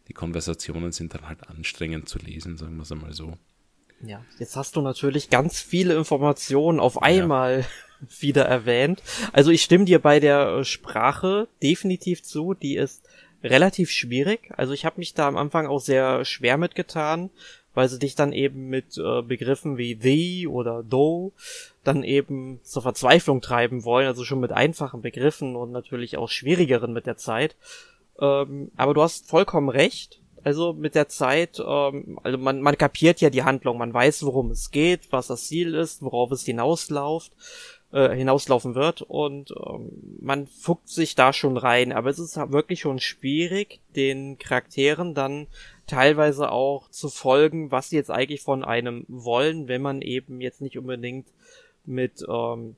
[0.08, 3.38] die Konversationen sind dann halt anstrengend zu lesen, sagen wir es einmal so.
[4.02, 8.08] Ja, jetzt hast du natürlich ganz viele Informationen auf einmal ja.
[8.20, 9.02] wieder erwähnt.
[9.32, 13.08] Also ich stimme dir bei der Sprache definitiv zu, die ist
[13.44, 14.52] relativ schwierig.
[14.58, 17.30] Also ich habe mich da am Anfang auch sehr schwer mitgetan,
[17.74, 21.34] weil sie dich dann eben mit äh, Begriffen wie the oder do
[21.84, 26.94] dann eben zur Verzweiflung treiben wollen, also schon mit einfachen Begriffen und natürlich auch schwierigeren
[26.94, 27.56] mit der Zeit.
[28.20, 30.20] Ähm, aber du hast vollkommen recht.
[30.46, 34.52] Also mit der Zeit, ähm, also man, man kapiert ja die Handlung, man weiß, worum
[34.52, 37.32] es geht, was das Ziel ist, worauf es hinauslauft,
[37.94, 41.94] äh, hinauslaufen wird und ähm, man fuckt sich da schon rein.
[41.94, 45.48] Aber es ist wirklich schon schwierig, den Charakteren dann
[45.88, 50.60] teilweise auch zu folgen, was sie jetzt eigentlich von einem wollen, wenn man eben jetzt
[50.60, 51.28] nicht unbedingt
[51.86, 52.76] mit, ähm,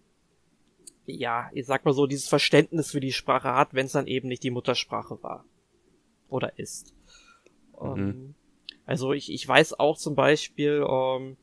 [1.06, 4.28] ja, ich sag mal so, dieses Verständnis für die Sprache hat, wenn es dann eben
[4.28, 5.46] nicht die Muttersprache war.
[6.30, 6.94] Oder ist.
[7.80, 7.98] Mhm.
[7.98, 8.36] Ähm,
[8.86, 11.38] also ich, ich weiß auch zum Beispiel, ähm,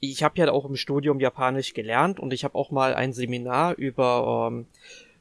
[0.00, 3.76] ich habe ja auch im Studium Japanisch gelernt und ich habe auch mal ein Seminar
[3.76, 4.66] über ähm,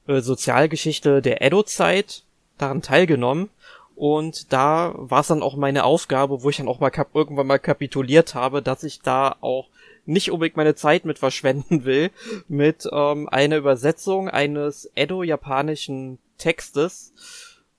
[0.08, 2.24] äh, Sozialgeschichte der Edo-Zeit
[2.58, 3.50] daran teilgenommen.
[3.96, 7.60] Und da war es dann auch meine Aufgabe, wo ich dann auch mal irgendwann mal
[7.60, 9.68] kapituliert habe, dass ich da auch
[10.10, 12.12] nicht unbedingt meine Zeit mit verschwenden will,
[12.48, 17.14] mit ähm, einer Übersetzung eines Edo-japanischen Textes,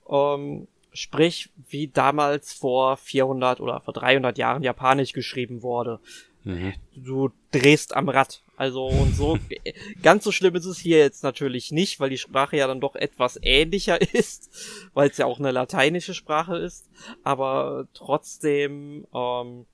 [0.09, 5.99] ähm, sprich wie damals vor 400 oder vor 300 Jahren Japanisch geschrieben wurde.
[6.43, 6.73] Mhm.
[6.95, 8.41] Du drehst am Rad.
[8.57, 9.39] Also und so
[10.03, 12.95] ganz so schlimm ist es hier jetzt natürlich nicht, weil die Sprache ja dann doch
[12.95, 14.49] etwas ähnlicher ist,
[14.93, 16.89] weil es ja auch eine lateinische Sprache ist.
[17.23, 19.65] Aber trotzdem ähm,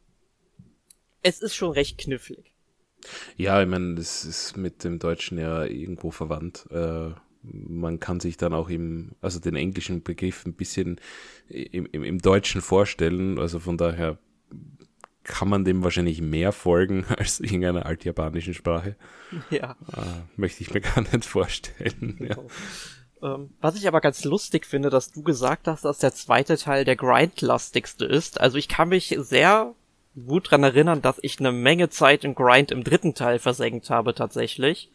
[1.22, 2.54] es ist schon recht knifflig.
[3.36, 6.68] Ja, ich meine, das ist mit dem Deutschen ja irgendwo verwandt.
[6.72, 7.12] Äh,
[7.44, 11.00] man kann sich dann auch im, also den englischen Begriff ein bisschen
[11.48, 13.40] im, im, im Deutschen vorstellen.
[13.40, 14.18] Also von daher
[15.24, 18.96] kann man dem wahrscheinlich mehr folgen als irgendeiner altjapanischen Sprache.
[19.50, 19.76] Ja.
[19.94, 22.18] Äh, möchte ich mir gar nicht vorstellen.
[22.28, 22.38] Ja.
[23.20, 26.86] Ähm, was ich aber ganz lustig finde, dass du gesagt hast, dass der zweite Teil
[26.86, 28.40] der grindlastigste ist.
[28.40, 29.74] Also ich kann mich sehr
[30.26, 34.16] gut dran erinnern, dass ich eine Menge Zeit in Grind im dritten Teil versenkt habe
[34.16, 34.90] tatsächlich.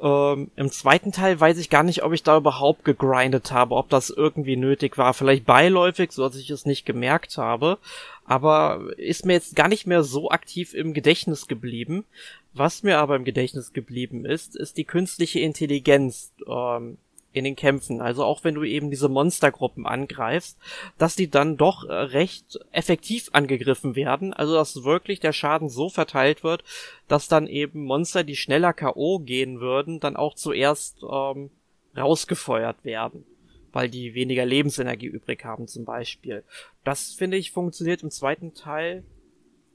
[0.00, 3.88] Ähm, Im zweiten Teil weiß ich gar nicht, ob ich da überhaupt gegrindet habe, ob
[3.88, 5.14] das irgendwie nötig war.
[5.14, 7.78] Vielleicht beiläufig, so dass ich es nicht gemerkt habe.
[8.24, 12.04] Aber ist mir jetzt gar nicht mehr so aktiv im Gedächtnis geblieben.
[12.52, 16.98] Was mir aber im Gedächtnis geblieben ist, ist die künstliche Intelligenz ähm,
[17.34, 20.56] in den Kämpfen, also auch wenn du eben diese Monstergruppen angreifst,
[20.98, 25.90] dass die dann doch äh, recht effektiv angegriffen werden, also dass wirklich der Schaden so
[25.90, 26.62] verteilt wird,
[27.08, 31.50] dass dann eben Monster, die schneller KO gehen würden, dann auch zuerst ähm,
[31.96, 33.26] rausgefeuert werden,
[33.72, 36.44] weil die weniger Lebensenergie übrig haben zum Beispiel.
[36.84, 39.02] Das finde ich funktioniert im zweiten Teil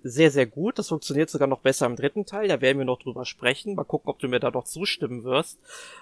[0.04, 0.80] sehr, sehr gut.
[0.80, 2.47] Das funktioniert sogar noch besser im dritten Teil.
[2.47, 3.76] Da werden wir noch drüber sprechen.
[3.76, 5.60] Mal gucken, ob du mir da doch zustimmen wirst.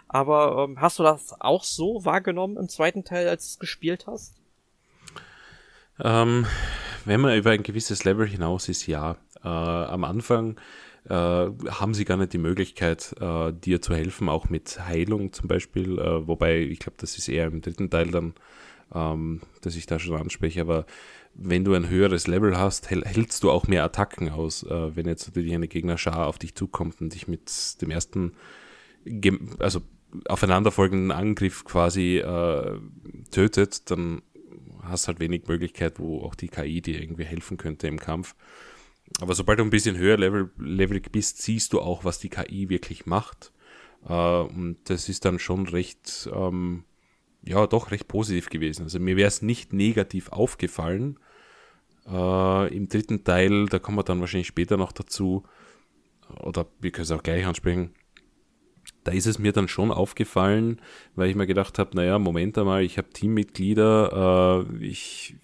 [0.08, 4.08] Aber ähm, hast du das auch so wahrgenommen im zweiten Teil, als du es gespielt
[4.08, 4.36] hast?
[6.04, 6.46] Ähm,
[7.06, 9.18] wenn man über ein gewisses Level hinaus ist, ja.
[9.44, 10.60] Äh, am Anfang
[11.10, 15.48] äh, haben sie gar nicht die Möglichkeit, äh, dir zu helfen, auch mit Heilung zum
[15.48, 15.98] Beispiel.
[16.00, 18.34] Äh, wobei, ich glaube, das ist eher im dritten Teil dann,
[18.94, 20.62] ähm, dass ich da schon anspreche.
[20.62, 20.86] Aber
[21.40, 24.64] wenn du ein höheres Level hast, hältst du auch mehr Attacken aus.
[24.64, 28.34] Äh, wenn jetzt natürlich eine Gegnerschar auf dich zukommt und dich mit dem ersten,
[29.60, 29.82] also
[30.28, 32.80] aufeinanderfolgenden Angriff quasi äh,
[33.30, 34.24] tötet, dann
[34.82, 38.36] hast halt wenig Möglichkeit, wo auch die KI dir irgendwie helfen könnte im Kampf.
[39.22, 42.70] Aber sobald du ein bisschen höher level, levelig bist, siehst du auch, was die KI
[42.70, 43.52] wirklich macht.
[44.08, 46.84] Äh, und das ist dann schon recht, ähm,
[47.44, 48.84] ja, doch recht positiv gewesen.
[48.84, 51.20] Also mir wäre es nicht negativ aufgefallen,
[52.10, 55.44] äh, Im dritten Teil, da kommen wir dann wahrscheinlich später noch dazu,
[56.42, 57.94] oder wir können es auch gleich ansprechen,
[59.04, 60.82] da ist es mir dann schon aufgefallen,
[61.16, 65.36] weil ich mir gedacht habe, naja, Moment einmal, ich habe Teammitglieder, äh, ich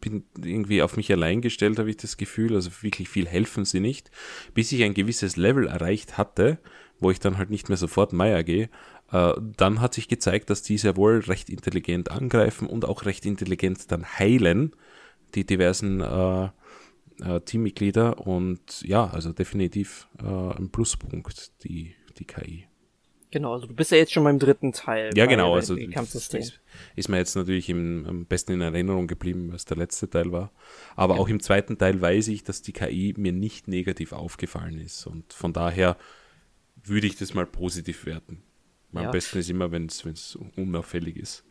[0.00, 3.80] bin irgendwie auf mich allein gestellt, habe ich das Gefühl, also wirklich viel helfen sie
[3.80, 4.10] nicht,
[4.54, 6.58] bis ich ein gewisses Level erreicht hatte,
[7.00, 8.70] wo ich dann halt nicht mehr sofort Meier gehe,
[9.12, 13.26] äh, dann hat sich gezeigt, dass die sehr wohl recht intelligent angreifen und auch recht
[13.26, 14.74] intelligent dann heilen,
[15.36, 16.48] die diversen äh,
[17.20, 22.66] äh, Teammitglieder und ja, also definitiv äh, ein Pluspunkt, die, die KI.
[23.30, 25.10] Genau, also du bist ja jetzt schon beim dritten Teil.
[25.14, 26.60] Ja, genau, also ist,
[26.94, 30.52] ist mir jetzt natürlich im, am besten in Erinnerung geblieben, was der letzte Teil war.
[30.94, 31.20] Aber ja.
[31.20, 35.06] auch im zweiten Teil weiß ich, dass die KI mir nicht negativ aufgefallen ist.
[35.06, 35.96] Und von daher
[36.82, 38.42] würde ich das mal positiv werten.
[38.94, 39.10] Am ja.
[39.10, 41.44] besten ist immer, wenn es unauffällig ist.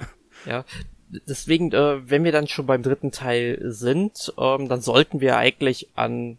[0.45, 0.65] Ja,
[1.09, 5.87] deswegen, äh, wenn wir dann schon beim dritten Teil sind, ähm, dann sollten wir eigentlich
[5.95, 6.37] an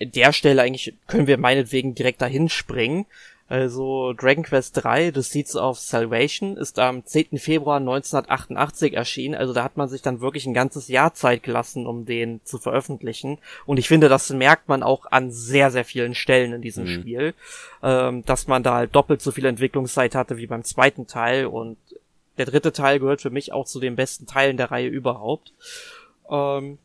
[0.00, 3.06] der Stelle eigentlich, können wir meinetwegen direkt dahin springen.
[3.50, 7.36] Also Dragon Quest 3, The Seeds of Salvation, ist am 10.
[7.36, 9.34] Februar 1988 erschienen.
[9.34, 12.58] Also da hat man sich dann wirklich ein ganzes Jahr Zeit gelassen, um den zu
[12.58, 13.38] veröffentlichen.
[13.66, 17.00] Und ich finde, das merkt man auch an sehr, sehr vielen Stellen in diesem mhm.
[17.00, 17.34] Spiel,
[17.82, 21.46] ähm, dass man da halt doppelt so viel Entwicklungszeit hatte wie beim zweiten Teil.
[21.46, 21.76] Und
[22.40, 25.52] der dritte Teil gehört für mich auch zu den besten Teilen der Reihe überhaupt.
[26.30, 26.78] Ähm,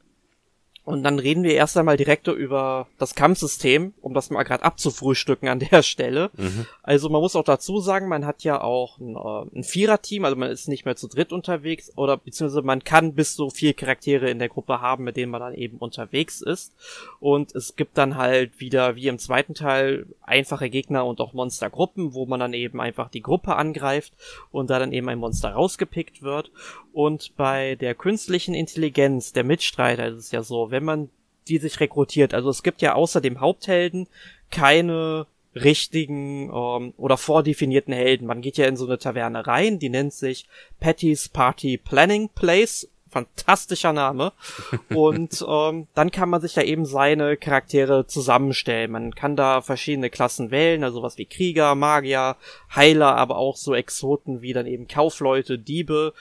[0.85, 5.49] und dann reden wir erst einmal direkt über das Kampfsystem, um das mal gerade abzufrühstücken
[5.49, 6.29] an der Stelle.
[6.37, 6.67] Mhm.
[6.83, 10.37] Also man muss auch dazu sagen, man hat ja auch ein, äh, ein Vierer-Team, also
[10.37, 14.29] man ist nicht mehr zu dritt unterwegs oder beziehungsweise man kann bis zu vier Charaktere
[14.29, 16.75] in der Gruppe haben, mit denen man dann eben unterwegs ist.
[17.19, 22.13] Und es gibt dann halt wieder, wie im zweiten Teil, einfache Gegner und auch Monstergruppen,
[22.13, 24.13] wo man dann eben einfach die Gruppe angreift
[24.51, 26.51] und da dann eben ein Monster rausgepickt wird.
[26.93, 31.09] Und bei der künstlichen Intelligenz der Mitstreiter ist es ja so, wenn man
[31.47, 34.07] die sich rekrutiert, also es gibt ja außer dem Haupthelden
[34.51, 38.27] keine richtigen ähm, oder vordefinierten Helden.
[38.27, 40.45] Man geht ja in so eine Taverne rein, die nennt sich
[40.81, 42.89] Patty's Party Planning Place.
[43.07, 44.33] Fantastischer Name.
[44.93, 48.91] Und ähm, dann kann man sich da eben seine Charaktere zusammenstellen.
[48.91, 52.35] Man kann da verschiedene Klassen wählen, also was wie Krieger, Magier,
[52.75, 56.13] Heiler, aber auch so Exoten wie dann eben Kaufleute, Diebe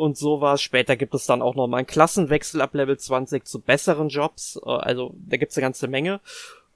[0.00, 0.62] und sowas.
[0.62, 4.58] Später gibt es dann auch noch mal einen Klassenwechsel ab Level 20 zu besseren Jobs.
[4.64, 6.20] Äh, also da gibt's eine ganze Menge.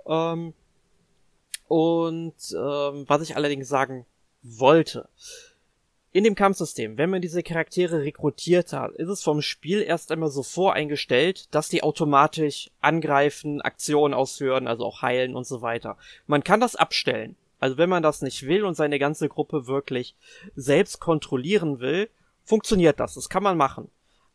[0.06, 0.52] Ähm,
[1.66, 4.06] und ähm, was ich allerdings sagen
[4.42, 5.08] wollte.
[6.12, 10.28] In dem Kampfsystem, wenn man diese Charaktere rekrutiert hat, ist es vom Spiel erst einmal
[10.28, 15.96] so voreingestellt, dass die automatisch angreifen, Aktionen ausführen, also auch heilen und so weiter.
[16.28, 17.34] Man kann das abstellen.
[17.58, 20.14] Also wenn man das nicht will und seine ganze Gruppe wirklich
[20.54, 22.10] selbst kontrollieren will,
[22.44, 23.14] funktioniert das.
[23.14, 23.90] Das kann man machen.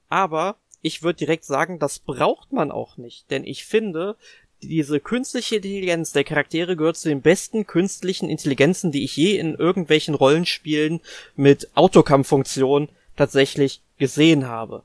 [0.09, 3.29] Aber ich würde direkt sagen, das braucht man auch nicht.
[3.31, 4.15] Denn ich finde,
[4.61, 9.55] diese künstliche Intelligenz der Charaktere gehört zu den besten künstlichen Intelligenzen, die ich je in
[9.55, 11.01] irgendwelchen Rollenspielen
[11.35, 14.83] mit Autokampffunktion tatsächlich gesehen habe.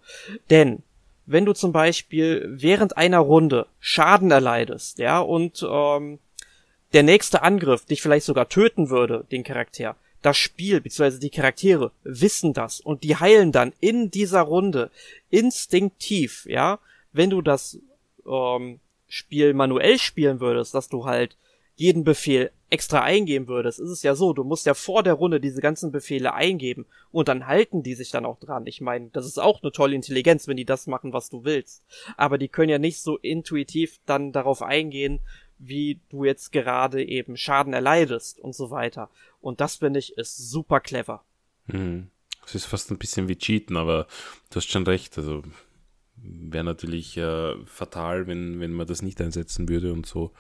[0.51, 0.83] Denn
[1.27, 6.19] wenn du zum Beispiel während einer Runde Schaden erleidest, ja, und ähm,
[6.93, 11.19] der nächste Angriff dich vielleicht sogar töten würde, den Charakter, das Spiel bzw.
[11.19, 14.91] die Charaktere wissen das und die heilen dann in dieser Runde
[15.29, 16.79] instinktiv, ja,
[17.13, 17.79] wenn du das
[18.27, 21.37] ähm, Spiel manuell spielen würdest, dass du halt
[21.77, 25.41] jeden Befehl extra eingeben würdest, ist es ja so, du musst ja vor der Runde
[25.41, 28.67] diese ganzen Befehle eingeben und dann halten die sich dann auch dran.
[28.67, 31.85] Ich meine, das ist auch eine tolle Intelligenz, wenn die das machen, was du willst.
[32.17, 35.21] Aber die können ja nicht so intuitiv dann darauf eingehen,
[35.69, 39.11] wie du jetzt gerade eben Schaden erleidest und so weiter.
[39.41, 41.25] Und das finde ich ist super clever.
[41.67, 42.09] Mhm.
[42.47, 44.07] Es ist fast ein bisschen wie Cheaten, aber
[44.51, 45.17] du hast schon recht.
[45.17, 45.43] Also
[46.17, 50.33] wäre natürlich äh, fatal, wenn, wenn man das nicht einsetzen würde und so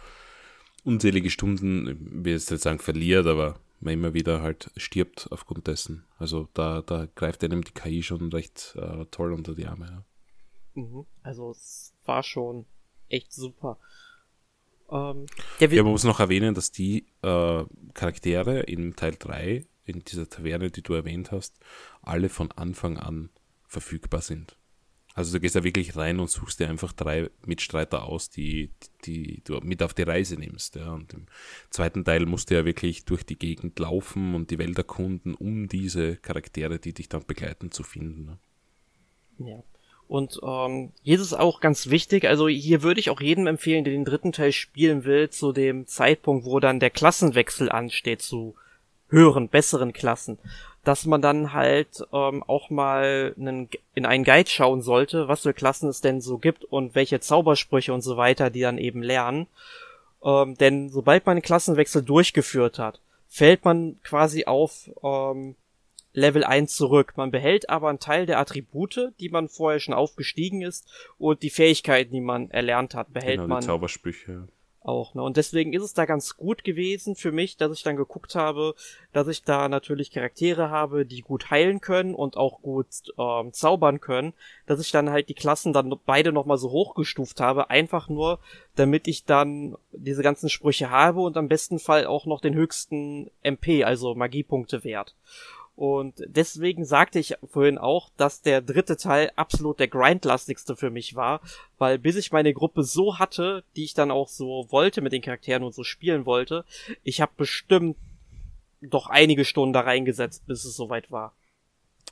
[0.84, 6.04] unzählige Stunden, wie jetzt nicht sagen, verliert, aber man immer wieder halt stirbt aufgrund dessen.
[6.18, 10.04] Also da, da greift einem die KI schon recht äh, toll unter die Arme.
[10.74, 10.82] Ja.
[10.82, 11.06] Mhm.
[11.22, 12.66] Also es war schon
[13.08, 13.78] echt super.
[14.94, 15.26] Ähm,
[15.58, 17.64] ja, man muss noch erwähnen, dass die äh,
[17.94, 21.58] Charaktere in Teil 3, in dieser Taverne, die du erwähnt hast,
[22.00, 23.30] alle von Anfang an
[23.66, 24.56] verfügbar sind.
[25.14, 28.72] Also du gehst da wirklich rein und suchst dir einfach drei Mitstreiter aus, die,
[29.04, 30.74] die du mit auf die Reise nimmst.
[30.76, 30.92] Ja.
[30.92, 31.26] Und im
[31.70, 35.68] zweiten Teil musst du ja wirklich durch die Gegend laufen und die Welt erkunden, um
[35.68, 38.24] diese Charaktere, die dich dann begleiten, zu finden.
[38.24, 39.50] Ne?
[39.50, 39.62] Ja.
[40.08, 43.84] Und ähm, hier ist es auch ganz wichtig, also hier würde ich auch jedem empfehlen,
[43.84, 48.54] der den dritten Teil spielen will, zu dem Zeitpunkt, wo dann der Klassenwechsel ansteht, zu
[49.08, 50.38] höheren, besseren Klassen
[50.84, 55.54] dass man dann halt ähm, auch mal einen, in einen Guide schauen sollte, was für
[55.54, 59.46] Klassen es denn so gibt und welche Zaubersprüche und so weiter, die dann eben lernen.
[60.22, 65.56] Ähm, denn sobald man einen Klassenwechsel durchgeführt hat, fällt man quasi auf ähm,
[66.14, 67.12] Level 1 zurück.
[67.16, 70.88] Man behält aber einen Teil der Attribute, die man vorher schon aufgestiegen ist,
[71.18, 73.60] und die Fähigkeiten, die man erlernt hat, behält genau, man.
[73.60, 74.48] Die Zaubersprüche
[74.84, 75.14] auch.
[75.14, 75.22] Ne?
[75.22, 78.74] Und deswegen ist es da ganz gut gewesen für mich, dass ich dann geguckt habe,
[79.12, 82.86] dass ich da natürlich Charaktere habe, die gut heilen können und auch gut
[83.18, 84.34] ähm, zaubern können,
[84.66, 88.38] dass ich dann halt die Klassen dann beide nochmal so hochgestuft habe, einfach nur,
[88.76, 93.30] damit ich dann diese ganzen Sprüche habe und am besten Fall auch noch den höchsten
[93.42, 95.14] MP, also Magiepunkte wert.
[95.76, 101.16] Und deswegen sagte ich vorhin auch, dass der dritte Teil absolut der grindlastigste für mich
[101.16, 101.40] war,
[101.78, 105.22] weil bis ich meine Gruppe so hatte, die ich dann auch so wollte mit den
[105.22, 106.64] Charakteren und so spielen wollte,
[107.02, 107.96] ich habe bestimmt
[108.80, 111.34] doch einige Stunden da reingesetzt, bis es soweit war.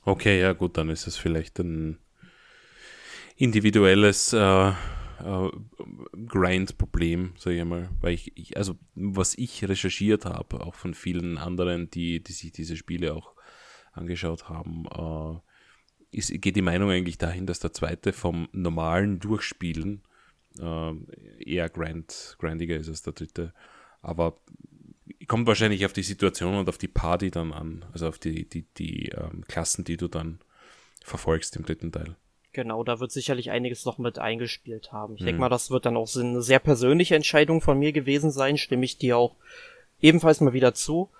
[0.04, 1.98] Okay, ja gut, dann ist es vielleicht ein
[3.36, 5.50] individuelles äh, äh,
[6.26, 11.38] Grind-Problem, sage ich mal, weil ich, ich, also was ich recherchiert habe, auch von vielen
[11.38, 13.34] anderen, die, die sich diese Spiele auch
[13.92, 20.02] angeschaut haben, äh, ist, geht die Meinung eigentlich dahin, dass der zweite vom normalen Durchspielen
[20.60, 20.92] äh,
[21.38, 23.52] eher grand, grindiger ist als der dritte.
[24.02, 24.36] Aber
[25.28, 28.64] kommt wahrscheinlich auf die Situation und auf die Party dann an, also auf die, die,
[28.76, 30.40] die ähm, Klassen, die du dann
[31.04, 32.16] verfolgst im dritten Teil.
[32.52, 35.14] Genau, da wird sicherlich einiges noch mit eingespielt haben.
[35.14, 35.26] Ich hm.
[35.26, 38.84] denke mal, das wird dann auch eine sehr persönliche Entscheidung von mir gewesen sein, stimme
[38.84, 39.36] ich dir auch
[40.00, 41.10] ebenfalls mal wieder zu.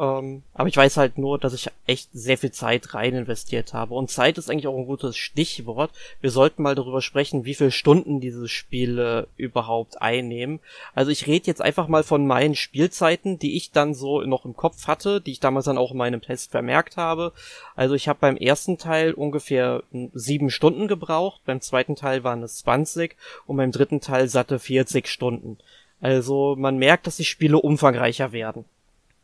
[0.00, 3.92] Ähm, aber ich weiß halt nur, dass ich echt sehr viel Zeit rein investiert habe.
[3.92, 5.90] Und Zeit ist eigentlich auch ein gutes Stichwort.
[6.22, 10.60] Wir sollten mal darüber sprechen, wie viele Stunden diese Spiele überhaupt einnehmen.
[10.94, 14.56] Also ich rede jetzt einfach mal von meinen Spielzeiten, die ich dann so noch im
[14.56, 17.32] Kopf hatte, die ich damals dann auch in meinem Test vermerkt habe.
[17.76, 19.82] Also ich habe beim ersten Teil ungefähr
[20.14, 25.08] sieben Stunden gebraucht, beim zweiten Teil waren es 20 und beim dritten Teil satte 40
[25.08, 25.58] Stunden.
[26.00, 28.64] Also man merkt, dass die Spiele umfangreicher werden.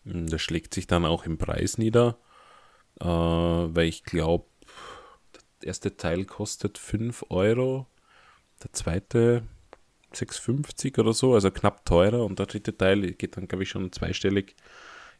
[0.06, 2.18] Hm, das schlägt sich dann auch im Preis nieder,
[3.00, 4.46] äh, weil ich glaube,
[5.60, 7.86] der erste Teil kostet 5 Euro,
[8.62, 9.42] der zweite
[10.14, 13.92] 6,50 oder so, also knapp teurer und der dritte Teil geht dann, glaube ich, schon
[13.92, 14.54] zweistellig.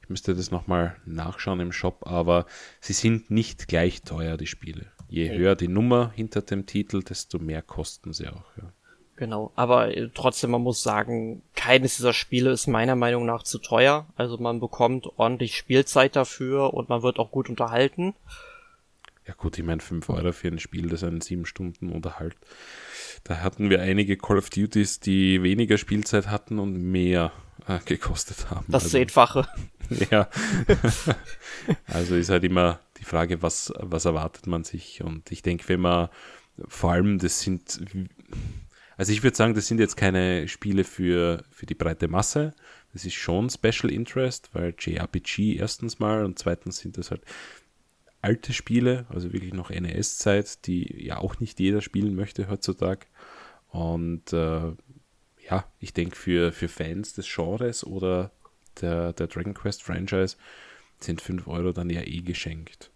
[0.03, 2.47] Ich müsste das nochmal nachschauen im Shop, aber
[2.81, 4.87] sie sind nicht gleich teuer, die Spiele.
[5.09, 8.57] Je höher die Nummer hinter dem Titel, desto mehr kosten sie auch.
[8.57, 8.73] Ja.
[9.17, 13.59] Genau, aber äh, trotzdem, man muss sagen, keines dieser Spiele ist meiner Meinung nach zu
[13.59, 14.07] teuer.
[14.17, 18.15] Also man bekommt ordentlich Spielzeit dafür und man wird auch gut unterhalten.
[19.27, 22.37] Ja gut, ich meine 5 Euro für ein Spiel, das einen 7 Stunden unterhalt.
[23.25, 27.33] Da hatten wir einige Call of Duties, die weniger Spielzeit hatten und mehr
[27.67, 28.67] äh, gekostet haben.
[28.69, 29.49] Das also, Zehnfache.
[30.11, 30.29] ja.
[31.87, 35.03] also ist halt immer die Frage, was, was erwartet man sich?
[35.03, 36.11] Und ich denke, wenn man
[36.69, 37.81] vor allem, das sind
[38.97, 42.55] also ich würde sagen, das sind jetzt keine Spiele für, für die breite Masse.
[42.93, 47.23] Das ist schon Special Interest, weil JRPG erstens mal und zweitens sind das halt
[48.23, 53.07] alte Spiele, also wirklich noch NES-Zeit, die ja auch nicht jeder spielen möchte heutzutage.
[53.69, 54.73] Und äh,
[55.49, 58.33] ja, ich denke, für, für Fans des Genres oder
[58.81, 60.37] der, der Dragon Quest Franchise
[60.99, 62.91] sind 5 Euro dann ja eh geschenkt.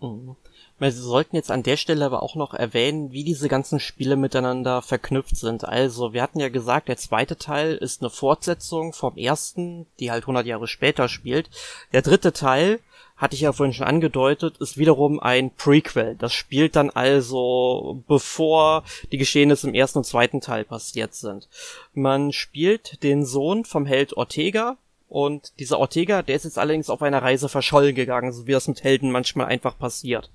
[0.00, 0.36] Mhm.
[0.80, 4.80] Wir sollten jetzt an der Stelle aber auch noch erwähnen, wie diese ganzen Spiele miteinander
[4.80, 5.64] verknüpft sind.
[5.64, 10.24] Also, wir hatten ja gesagt, der zweite Teil ist eine Fortsetzung vom ersten, die halt
[10.24, 11.50] 100 Jahre später spielt.
[11.92, 12.80] Der dritte Teil,
[13.20, 16.16] hatte ich ja vorhin schon angedeutet, ist wiederum ein Prequel.
[16.18, 21.46] Das spielt dann also bevor die Geschehnisse im ersten und zweiten Teil passiert sind.
[21.92, 24.78] Man spielt den Sohn vom Held Ortega,
[25.10, 28.68] und dieser Ortega, der ist jetzt allerdings auf einer Reise verschollen gegangen, so wie das
[28.68, 30.30] mit Helden manchmal einfach passiert.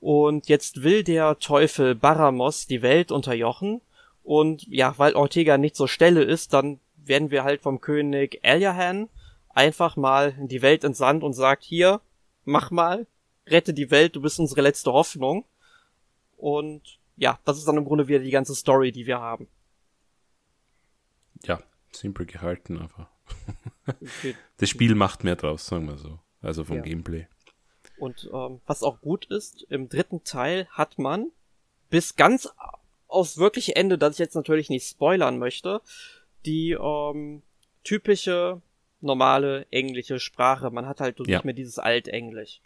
[0.00, 3.80] Und jetzt will der Teufel Baramos die Welt unterjochen.
[4.22, 9.08] Und ja, weil Ortega nicht so Stelle ist, dann werden wir halt vom König Elyahan
[9.48, 12.02] einfach mal die Welt entsandt und sagt, hier,
[12.44, 13.06] mach mal,
[13.46, 15.46] rette die Welt, du bist unsere letzte Hoffnung.
[16.36, 19.48] Und ja, das ist dann im Grunde wieder die ganze Story, die wir haben.
[21.44, 23.08] Ja, simpel gehalten, aber
[24.56, 26.18] das Spiel macht mehr draus, sagen wir so.
[26.40, 26.82] Also vom ja.
[26.82, 27.26] Gameplay.
[27.98, 31.30] Und ähm, was auch gut ist, im dritten Teil hat man
[31.88, 32.48] bis ganz
[33.06, 35.82] aufs wirkliche Ende, das ich jetzt natürlich nicht spoilern möchte,
[36.44, 37.42] die ähm,
[37.84, 38.60] typische
[39.00, 40.70] normale englische Sprache.
[40.70, 41.36] Man hat halt ja.
[41.36, 42.60] nicht mehr dieses Altenglisch.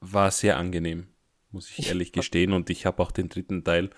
[0.00, 1.08] War sehr angenehm,
[1.50, 2.52] muss ich ehrlich gestehen.
[2.52, 3.90] Und ich habe auch den dritten Teil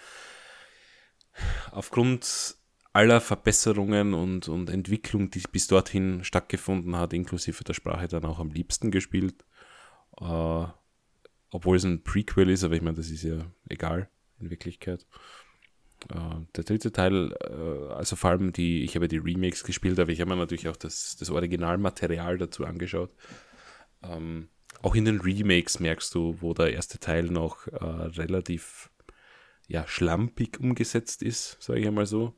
[1.72, 2.56] aufgrund
[2.96, 8.38] aller Verbesserungen und, und Entwicklung, die bis dorthin stattgefunden hat, inklusive der Sprache, dann auch
[8.38, 9.44] am liebsten gespielt.
[10.18, 10.64] Äh,
[11.50, 14.08] obwohl es ein Prequel ist, aber ich meine, das ist ja egal
[14.40, 15.06] in Wirklichkeit.
[16.08, 20.10] Äh, der dritte Teil, äh, also vor allem die, ich habe die Remakes gespielt, aber
[20.10, 23.10] ich habe mir natürlich auch das, das Originalmaterial dazu angeschaut.
[24.02, 24.48] Ähm,
[24.80, 28.90] auch in den Remakes merkst du, wo der erste Teil noch äh, relativ
[29.68, 32.34] ja, schlampig umgesetzt ist, sage ich einmal so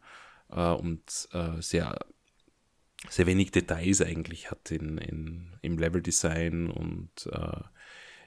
[0.51, 1.99] äh, und äh, sehr,
[3.09, 7.61] sehr wenig Details eigentlich hat in, in, im Level-Design und äh,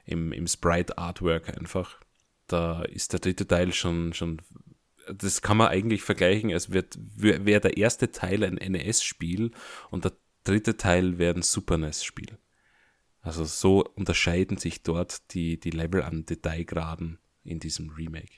[0.06, 2.00] im, im Sprite-Artwork einfach.
[2.46, 4.40] Da ist der dritte Teil schon, schon
[5.12, 9.52] das kann man eigentlich vergleichen, als wäre wär der erste Teil ein NES-Spiel
[9.90, 10.12] und der
[10.44, 12.38] dritte Teil wäre ein Super NES-Spiel.
[13.20, 18.32] Also so unterscheiden sich dort die, die Level an Detailgraden in diesem Remake.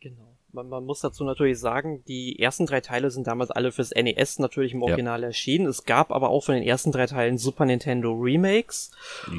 [0.00, 3.90] Genau man, man muss dazu natürlich sagen, die ersten drei Teile sind damals alle fürs
[3.90, 5.28] NES natürlich im Original ja.
[5.28, 5.66] erschienen.
[5.66, 8.90] Es gab aber auch von den ersten drei Teilen Super Nintendo Remakes.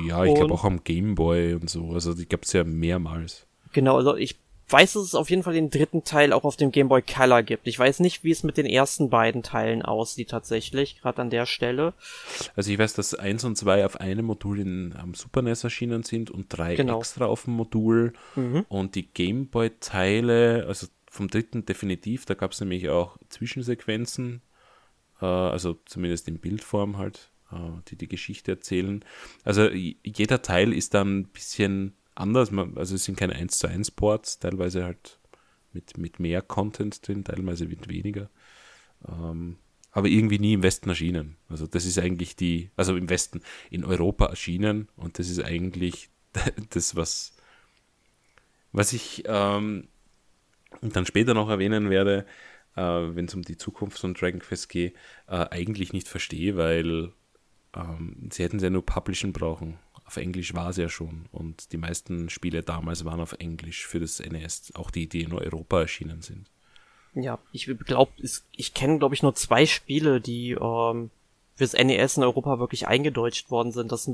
[0.07, 1.89] Ja, ich glaube auch am Game Boy und so.
[1.91, 3.45] Also die gab es ja mehrmals.
[3.73, 4.37] Genau, also ich
[4.69, 7.43] weiß, dass es auf jeden Fall den dritten Teil auch auf dem Game Boy Color
[7.43, 7.67] gibt.
[7.67, 11.45] Ich weiß nicht, wie es mit den ersten beiden Teilen aussieht tatsächlich, gerade an der
[11.45, 11.93] Stelle.
[12.55, 16.03] Also ich weiß, dass eins und zwei auf einem Modul in, am Super NES erschienen
[16.03, 16.99] sind und drei genau.
[16.99, 18.13] extra auf dem Modul.
[18.35, 18.65] Mhm.
[18.69, 24.41] Und die Game Boy Teile, also vom dritten definitiv, da gab es nämlich auch Zwischensequenzen,
[25.21, 27.55] äh, also zumindest in Bildform halt, äh,
[27.87, 29.05] die die Geschichte erzählen.
[29.43, 33.91] Also jeder Teil ist dann ein bisschen anders, also es sind keine 1 zu 1
[33.91, 35.19] Ports, teilweise halt
[35.71, 38.31] mit, mit mehr Content drin, teilweise mit weniger.
[39.07, 39.57] Ähm,
[39.91, 41.37] aber irgendwie nie im Westen erschienen.
[41.47, 46.09] Also das ist eigentlich die, also im Westen, in Europa erschienen und das ist eigentlich
[46.71, 47.35] das, was,
[48.71, 49.89] was ich ähm,
[50.81, 52.25] dann später noch erwähnen werde,
[52.75, 54.95] äh, wenn es um die Zukunft von Dragon Quest geht,
[55.27, 57.11] äh, eigentlich nicht verstehe, weil
[57.75, 59.79] ähm, sie hätten es ja nur publishen brauchen.
[60.05, 63.99] Auf Englisch war es ja schon und die meisten Spiele damals waren auf Englisch für
[63.99, 66.47] das NES, auch die, die in Europa erschienen sind.
[67.15, 68.11] Ja, ich glaube,
[68.51, 71.11] ich kenne, glaube ich, nur zwei Spiele, die ähm,
[71.55, 73.91] fürs NES in Europa wirklich eingedeutscht worden sind.
[73.91, 74.09] Das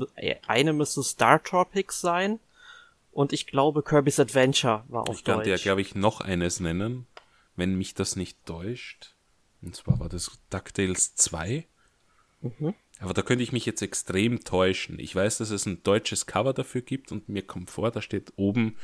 [0.46, 2.38] eine müsste Star Tropics sein
[3.12, 5.28] und ich glaube, Kirby's Adventure war auf ich Deutsch.
[5.28, 7.06] Ich könnte ja, glaube ich, noch eines nennen,
[7.56, 9.14] wenn mich das nicht täuscht.
[9.62, 11.66] Und zwar war das DuckTales 2.
[12.40, 12.74] Mhm.
[13.00, 14.98] Aber da könnte ich mich jetzt extrem täuschen.
[14.98, 18.32] Ich weiß, dass es ein deutsches Cover dafür gibt und mir kommt vor, da steht
[18.36, 18.76] oben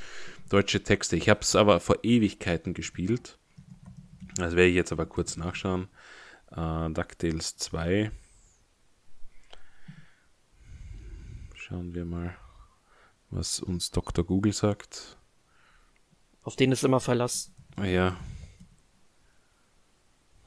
[0.48, 1.16] deutsche Texte.
[1.16, 3.38] Ich habe es aber vor Ewigkeiten gespielt.
[4.36, 5.88] Das werde ich jetzt aber kurz nachschauen.
[6.50, 8.10] Uh, DuckTales 2.
[11.54, 12.36] Schauen wir mal
[13.30, 14.24] was uns Dr.
[14.24, 15.16] Google sagt.
[16.42, 17.52] Auf den ist immer Verlass.
[17.82, 18.16] Ja.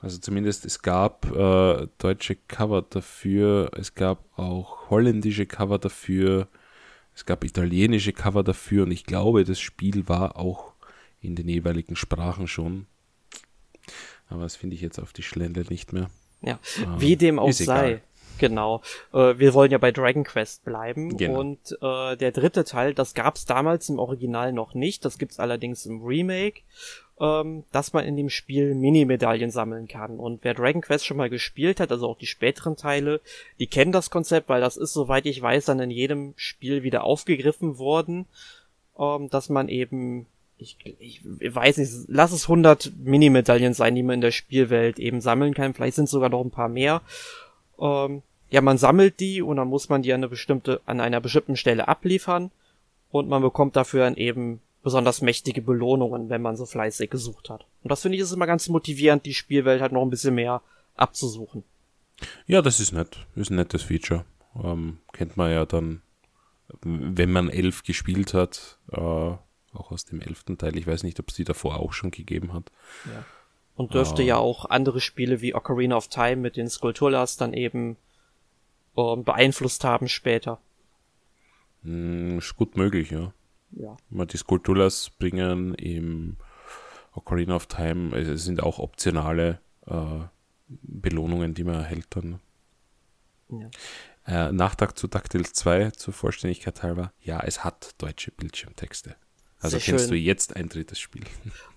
[0.01, 6.47] Also zumindest es gab äh, deutsche Cover dafür, es gab auch holländische Cover dafür,
[7.13, 10.73] es gab italienische Cover dafür und ich glaube, das Spiel war auch
[11.19, 12.87] in den jeweiligen Sprachen schon.
[14.29, 16.09] Aber das finde ich jetzt auf die Schlende nicht mehr.
[16.41, 17.63] Ja, ähm, wie dem auch sei.
[17.63, 18.01] Egal.
[18.37, 18.81] Genau.
[19.13, 21.17] Äh, wir wollen ja bei Dragon Quest bleiben.
[21.17, 21.39] Genau.
[21.39, 25.03] Und äh, der dritte Teil, das gab's damals im Original noch nicht.
[25.05, 26.61] Das gibt's allerdings im Remake.
[27.19, 30.17] ähm, dass man in dem Spiel Mini-Medaillen sammeln kann.
[30.17, 33.19] Und wer Dragon Quest schon mal gespielt hat, also auch die späteren Teile,
[33.59, 37.03] die kennen das Konzept, weil das ist, soweit ich weiß, dann in jedem Spiel wieder
[37.03, 38.25] aufgegriffen worden,
[38.97, 40.27] ähm, dass man eben
[40.61, 41.21] ich, ich
[41.55, 45.73] weiß nicht, lass es 100 Mini-Medaillen sein, die man in der Spielwelt eben sammeln kann.
[45.73, 47.01] Vielleicht sind es sogar noch ein paar mehr.
[47.79, 51.21] Ähm, ja, man sammelt die und dann muss man die an, eine bestimmte, an einer
[51.21, 52.51] bestimmten Stelle abliefern
[53.11, 57.65] und man bekommt dafür dann eben besonders mächtige Belohnungen, wenn man so fleißig gesucht hat.
[57.83, 60.61] Und das finde ich ist immer ganz motivierend, die Spielwelt halt noch ein bisschen mehr
[60.95, 61.63] abzusuchen.
[62.47, 63.25] Ja, das ist nett.
[63.35, 64.25] Ist ein nettes Feature.
[64.61, 66.01] Ähm, kennt man ja dann,
[66.81, 70.77] wenn man elf gespielt hat, äh, auch aus dem elften Teil.
[70.77, 72.71] Ich weiß nicht, ob es die davor auch schon gegeben hat.
[73.05, 73.25] Ja.
[73.79, 77.53] Und dürfte uh, ja auch andere Spiele wie Ocarina of Time mit den Skulpturas dann
[77.53, 77.95] eben
[78.97, 80.59] ähm, beeinflusst haben später.
[81.83, 83.31] Hm, ist gut möglich, ja.
[83.71, 83.95] Ja.
[84.09, 86.35] Die Skulpturas bringen im
[87.13, 90.25] Ocarina of Time, also es sind auch optionale äh,
[90.67, 92.41] Belohnungen, die man erhält dann.
[93.47, 94.49] Ja.
[94.49, 97.13] Äh, Nachtrag zu DuckTales 2, zur Vollständigkeit halber.
[97.21, 99.15] Ja, es hat deutsche Bildschirmtexte.
[99.61, 100.11] Also Sehr kennst schön.
[100.11, 101.23] du jetzt ein drittes Spiel.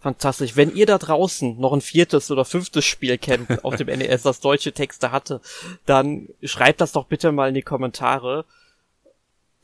[0.00, 0.54] Fantastisch.
[0.54, 4.40] Wenn ihr da draußen noch ein viertes oder fünftes Spiel kennt auf dem NES, das
[4.40, 5.40] deutsche Texte hatte,
[5.84, 8.44] dann schreibt das doch bitte mal in die Kommentare.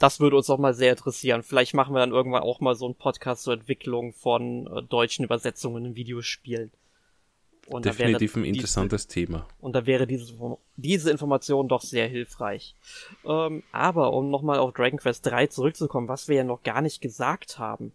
[0.00, 1.44] Das würde uns auch mal sehr interessieren.
[1.44, 5.24] Vielleicht machen wir dann irgendwann auch mal so einen Podcast zur Entwicklung von äh, deutschen
[5.24, 6.72] Übersetzungen in Videospielen.
[7.68, 9.46] Und Definitiv ein interessantes diese, Thema.
[9.60, 10.34] Und da wäre diese,
[10.76, 12.74] diese Information doch sehr hilfreich.
[13.24, 17.00] Ähm, aber um nochmal auf Dragon Quest 3 zurückzukommen, was wir ja noch gar nicht
[17.00, 17.92] gesagt haben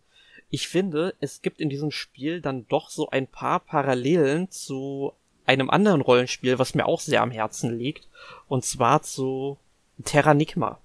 [0.54, 5.14] ich finde, es gibt in diesem Spiel dann doch so ein paar Parallelen zu
[5.48, 8.08] einem anderen Rollenspiel, was mir auch sehr am Herzen liegt,
[8.48, 9.58] und zwar zu
[10.06, 10.78] Terranigma.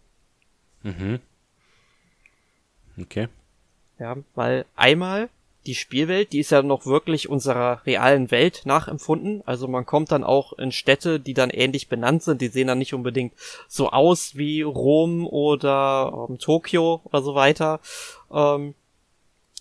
[0.84, 1.20] Mhm.
[2.98, 3.28] Okay.
[3.98, 5.28] Ja, weil einmal
[5.66, 9.42] die Spielwelt, die ist ja noch wirklich unserer realen Welt nachempfunden.
[9.44, 12.40] Also man kommt dann auch in Städte, die dann ähnlich benannt sind.
[12.40, 13.34] Die sehen dann nicht unbedingt
[13.68, 17.80] so aus wie Rom oder ähm, Tokio oder so weiter.
[18.32, 18.74] Ähm,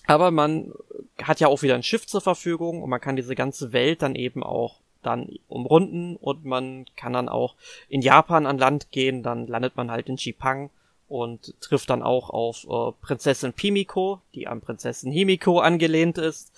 [0.07, 0.73] aber man
[1.21, 4.15] hat ja auch wieder ein Schiff zur Verfügung und man kann diese ganze Welt dann
[4.15, 7.55] eben auch dann umrunden und man kann dann auch
[7.87, 10.69] in Japan an Land gehen, dann landet man halt in Chipang
[11.07, 16.51] und trifft dann auch auf äh, Prinzessin Pimiko, die an Prinzessin Himiko angelehnt ist.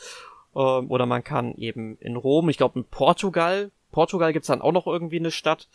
[0.55, 4.71] Ähm, oder man kann eben in Rom, ich glaube in Portugal, Portugal gibt's dann auch
[4.71, 5.67] noch irgendwie eine Stadt,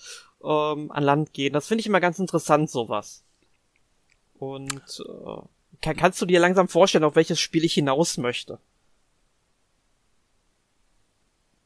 [0.43, 1.53] ähm, an Land gehen.
[1.53, 3.23] Das finde ich immer ganz interessant, sowas.
[4.39, 5.43] Und äh,
[5.81, 8.59] kann, kannst du dir langsam vorstellen, auf welches Spiel ich hinaus möchte?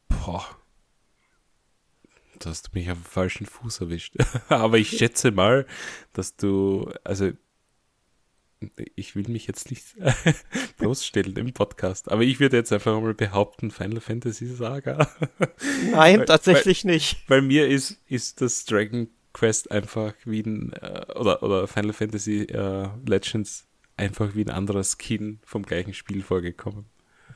[0.08, 0.46] Boah.
[2.38, 4.14] Da hast du mich auf dem falschen Fuß erwischt.
[4.48, 5.66] Aber ich schätze mal,
[6.12, 7.32] dass du, also
[8.96, 9.96] ich will mich jetzt nicht
[10.78, 15.08] bloßstellen im Podcast, aber ich würde jetzt einfach mal behaupten, Final Fantasy Saga.
[15.92, 17.24] Nein, weil, tatsächlich weil, nicht.
[17.28, 22.42] Bei mir ist, ist das Dragon Quest einfach wie ein, äh, oder, oder Final Fantasy
[22.42, 23.67] äh, Legends
[23.98, 26.86] einfach wie ein anderer Skin vom gleichen Spiel vorgekommen.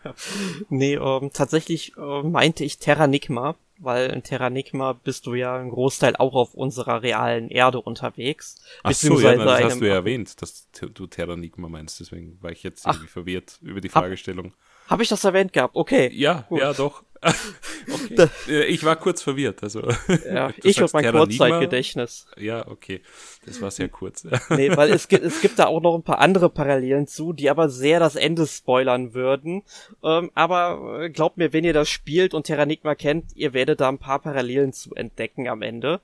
[0.68, 6.16] Nee, ähm, tatsächlich äh, meinte ich Terranigma, weil in Terranigma bist du ja ein Großteil
[6.16, 8.56] auch auf unserer realen Erde unterwegs.
[8.82, 12.50] Ach so, ja, nein, das hast du ja erwähnt, dass du Terranigma meinst, deswegen war
[12.50, 14.54] ich jetzt irgendwie Ach, verwirrt über die Fragestellung.
[14.89, 15.74] Habe ich das erwähnt gehabt?
[15.74, 16.11] Okay.
[16.12, 16.61] Ja, Gut.
[16.61, 17.03] ja, doch.
[17.22, 18.28] okay.
[18.49, 19.62] Äh, ich war kurz verwirrt.
[19.62, 19.83] Also,
[20.26, 22.26] ja, ich und mein Kurzzeitgedächtnis.
[22.37, 23.01] Ja, okay.
[23.47, 24.24] Das war sehr kurz.
[24.51, 27.49] nee, weil es gibt, es gibt da auch noch ein paar andere Parallelen zu, die
[27.49, 29.62] aber sehr das Ende spoilern würden.
[30.03, 33.89] Ähm, aber äh, glaubt mir, wenn ihr das spielt und Terranigma kennt, ihr werdet da
[33.89, 36.01] ein paar Parallelen zu entdecken am Ende.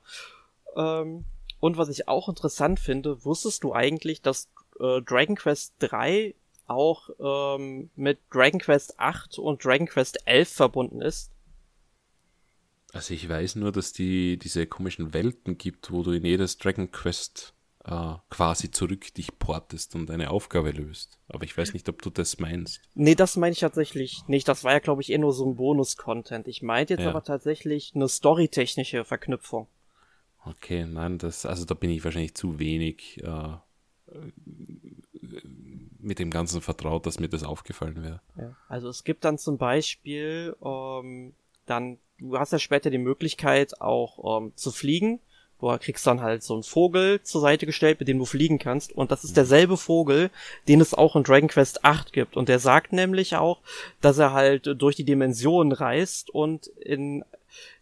[0.77, 1.25] Ähm,
[1.59, 4.47] und was ich auch interessant finde, wusstest du eigentlich, dass
[4.79, 6.33] äh, Dragon Quest 3
[6.69, 11.31] auch ähm, mit Dragon Quest 8 und Dragon Quest 11 verbunden ist.
[12.91, 16.91] Also ich weiß nur, dass die diese komischen Welten gibt, wo du in jedes Dragon
[16.91, 17.53] Quest
[17.85, 21.19] äh, quasi zurück dich portest und eine Aufgabe löst.
[21.27, 22.81] Aber ich weiß nicht, ob du das meinst.
[22.95, 24.47] Nee, das meine ich tatsächlich nicht.
[24.47, 26.47] Das war ja, glaube ich, eh nur so ein Bonus-Content.
[26.47, 27.09] Ich meinte jetzt ja.
[27.09, 29.67] aber tatsächlich eine storytechnische Verknüpfung.
[30.45, 33.57] Okay, nein, das, also da bin ich wahrscheinlich zu wenig äh,
[35.99, 38.21] mit dem Ganzen vertraut, dass mir das aufgefallen wäre.
[38.37, 38.55] Ja.
[38.67, 41.33] Also es gibt dann zum Beispiel ähm,
[41.65, 45.19] dann, du hast ja später die Möglichkeit auch ähm, zu fliegen.
[45.59, 48.93] Du kriegst dann halt so einen Vogel zur Seite gestellt, mit dem du fliegen kannst.
[48.93, 49.35] Und das ist mhm.
[49.35, 50.31] derselbe Vogel,
[50.69, 52.37] den es auch in Dragon Quest 8 gibt.
[52.37, 53.59] Und der sagt nämlich auch,
[53.99, 57.25] dass er halt durch die Dimensionen reist und in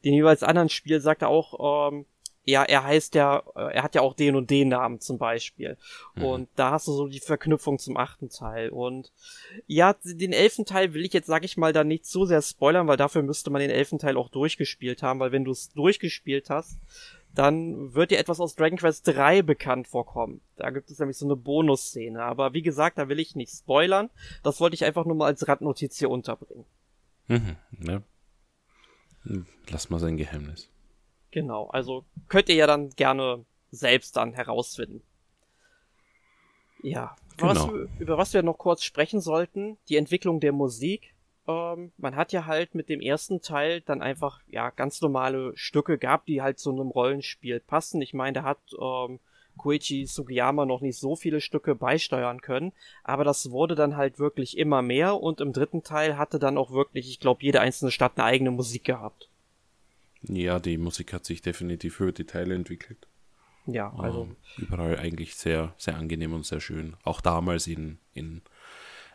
[0.04, 2.06] den jeweils anderen Spiel sagt er auch, ähm,
[2.48, 5.78] ja, er heißt ja, äh, er hat ja auch den und den Namen zum Beispiel.
[6.16, 6.24] Mhm.
[6.24, 8.70] Und da hast du so die Verknüpfung zum achten Teil.
[8.70, 9.12] Und
[9.68, 12.88] ja, den elften Teil will ich jetzt, sag ich mal, da nicht zu sehr spoilern,
[12.88, 16.50] weil dafür müsste man den elften Teil auch durchgespielt haben, weil wenn du es durchgespielt
[16.50, 16.80] hast,
[17.36, 20.40] dann wird dir etwas aus Dragon Quest 3 bekannt vorkommen.
[20.56, 22.24] Da gibt es nämlich so eine Bonusszene.
[22.24, 24.10] Aber wie gesagt, da will ich nicht spoilern.
[24.42, 26.66] Das wollte ich einfach nur mal als Randnotiz hier unterbringen.
[27.28, 28.02] Mhm, ja.
[29.24, 30.70] Hm, lass mal sein Geheimnis.
[31.32, 35.02] Genau, also könnt ihr ja dann gerne selbst dann herausfinden.
[36.84, 37.50] Ja, genau.
[37.50, 41.14] was, über was wir noch kurz sprechen sollten, die Entwicklung der Musik.
[41.48, 45.98] Ähm, man hat ja halt mit dem ersten Teil dann einfach ja ganz normale Stücke
[45.98, 48.02] gehabt, die halt zu einem Rollenspiel passen.
[48.02, 49.20] Ich meine, da hat ähm,
[49.58, 52.74] Koichi Sugiyama noch nicht so viele Stücke beisteuern können,
[53.04, 56.72] aber das wurde dann halt wirklich immer mehr und im dritten Teil hatte dann auch
[56.72, 59.30] wirklich, ich glaube, jede einzelne Stadt eine eigene Musik gehabt.
[60.24, 63.08] Ja, die Musik hat sich definitiv über die Teile entwickelt.
[63.66, 64.24] Ja, also.
[64.24, 66.96] Ähm, überall eigentlich sehr, sehr angenehm und sehr schön.
[67.04, 68.42] Auch damals in, in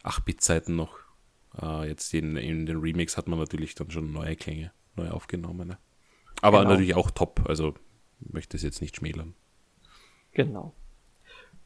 [0.05, 0.99] 8-Bit-Zeiten noch.
[1.61, 5.79] Äh, jetzt in, in den Remix hat man natürlich dann schon neue Klänge, neu aufgenommene.
[6.43, 6.71] Aber genau.
[6.71, 7.75] natürlich auch top, also
[8.21, 9.35] möchte es jetzt nicht schmälern.
[10.33, 10.75] Genau.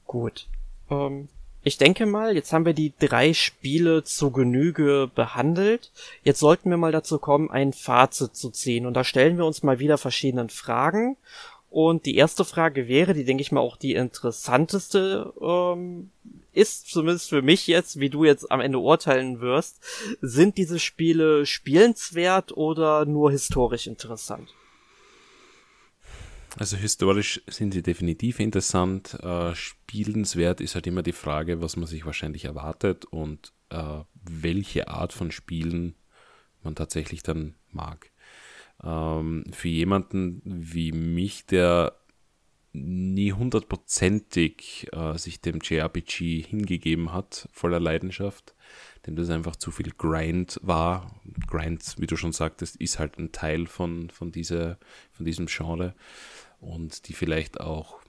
[0.06, 0.48] Gut.
[0.90, 1.28] Ähm,
[1.66, 5.90] ich denke mal, jetzt haben wir die drei Spiele zu Genüge behandelt.
[6.22, 8.86] Jetzt sollten wir mal dazu kommen, ein Fazit zu ziehen.
[8.86, 11.16] Und da stellen wir uns mal wieder verschiedenen Fragen.
[11.68, 16.10] Und die erste Frage wäre, die denke ich mal auch die interessanteste ähm,
[16.52, 19.80] ist, zumindest für mich jetzt, wie du jetzt am Ende urteilen wirst,
[20.20, 24.54] sind diese Spiele spielenswert oder nur historisch interessant?
[26.58, 29.14] Also historisch sind sie definitiv interessant.
[29.22, 34.88] Äh, spielenswert ist halt immer die Frage, was man sich wahrscheinlich erwartet und äh, welche
[34.88, 35.94] Art von Spielen
[36.62, 38.10] man tatsächlich dann mag.
[38.82, 41.94] Ähm, für jemanden wie mich, der
[42.72, 48.54] nie hundertprozentig äh, sich dem JRPG hingegeben hat, voller Leidenschaft,
[49.06, 51.20] dem das einfach zu viel Grind war.
[51.46, 54.78] Grind, wie du schon sagtest, ist halt ein Teil von, von, dieser,
[55.12, 55.94] von diesem Genre
[56.66, 58.00] und die vielleicht auch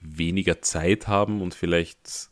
[0.00, 2.30] weniger Zeit haben und vielleicht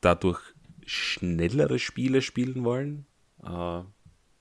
[0.00, 0.40] dadurch
[0.84, 3.06] schnellere Spiele spielen wollen.
[3.42, 3.82] Äh,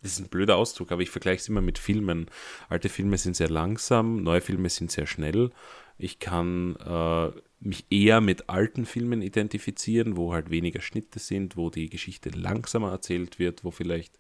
[0.01, 2.27] das ist ein blöder Ausdruck, aber ich vergleiche es immer mit Filmen.
[2.69, 5.51] Alte Filme sind sehr langsam, neue Filme sind sehr schnell.
[5.97, 11.69] Ich kann äh, mich eher mit alten Filmen identifizieren, wo halt weniger Schnitte sind, wo
[11.69, 14.17] die Geschichte langsamer erzählt wird, wo vielleicht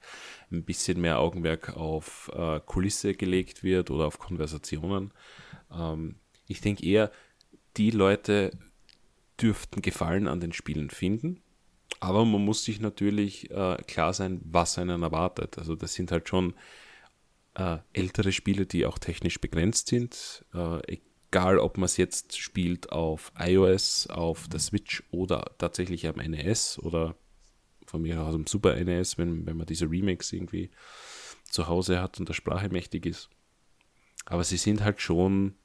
[0.51, 5.11] ein bisschen mehr Augenmerk auf äh, Kulisse gelegt wird oder auf Konversationen.
[5.71, 6.15] Ähm,
[6.47, 7.11] ich denke eher,
[7.77, 8.51] die Leute
[9.41, 11.41] dürften Gefallen an den Spielen finden.
[11.99, 15.57] Aber man muss sich natürlich äh, klar sein, was einen erwartet.
[15.57, 16.53] Also das sind halt schon
[17.55, 20.45] äh, ältere Spiele, die auch technisch begrenzt sind.
[20.53, 26.15] Äh, egal, ob man es jetzt spielt auf iOS, auf der Switch oder tatsächlich am
[26.15, 27.15] NES oder
[27.85, 30.69] von mir aus am Super NES, wenn, wenn man diese Remakes irgendwie
[31.49, 33.29] zu Hause hat und der Sprache mächtig ist.
[34.29, 35.55] Aber sie sind halt schon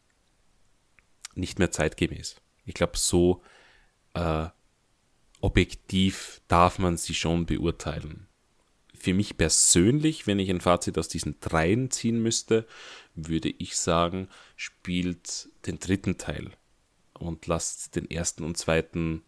[1.34, 2.36] nicht mehr zeitgemäß.
[2.64, 3.42] Ich glaube, so
[4.14, 4.46] äh,
[5.40, 8.26] objektiv darf man sie schon beurteilen.
[8.94, 12.66] Für mich persönlich, wenn ich ein Fazit aus diesen dreien ziehen müsste,
[13.14, 16.50] würde ich sagen, spielt den dritten Teil
[17.12, 19.22] und lasst den ersten und zweiten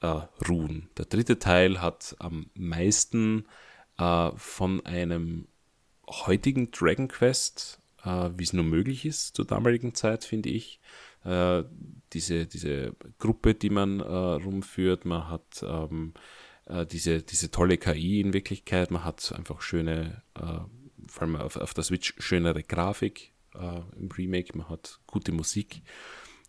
[0.00, 0.90] äh, ruhen.
[0.96, 3.46] Der dritte Teil hat am meisten
[3.98, 5.48] äh, von einem
[6.08, 10.80] heutigen Dragon Quest, äh, wie es nur möglich ist zur damaligen Zeit, finde ich,
[11.24, 11.64] äh,
[12.12, 15.04] diese, diese Gruppe, die man äh, rumführt.
[15.04, 16.14] Man hat ähm,
[16.66, 18.90] äh, diese, diese tolle KI in Wirklichkeit.
[18.90, 20.60] Man hat einfach schöne, äh,
[21.06, 24.56] vor allem auf, auf der Switch, schönere Grafik äh, im Remake.
[24.56, 25.82] Man hat gute Musik.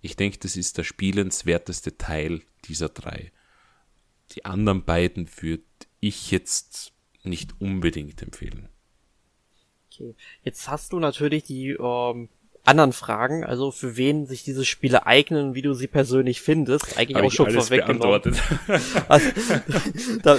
[0.01, 3.31] Ich denke, das ist der spielenswerteste Teil dieser drei.
[4.33, 5.63] Die anderen beiden würde
[5.99, 8.69] ich jetzt nicht unbedingt empfehlen.
[9.99, 10.15] Okay.
[10.43, 12.29] Jetzt hast du natürlich die ähm,
[12.65, 17.17] anderen Fragen, also für wen sich diese Spiele eignen, wie du sie persönlich findest, eigentlich
[17.17, 18.35] Hab auch schon vorweggenommen.
[19.07, 19.29] also,
[20.23, 20.37] da,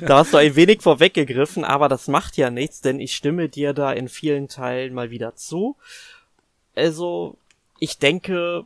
[0.00, 3.72] da hast du ein wenig vorweggegriffen, aber das macht ja nichts, denn ich stimme dir
[3.72, 5.76] da in vielen Teilen mal wieder zu.
[6.74, 7.36] Also,
[7.78, 8.64] ich denke,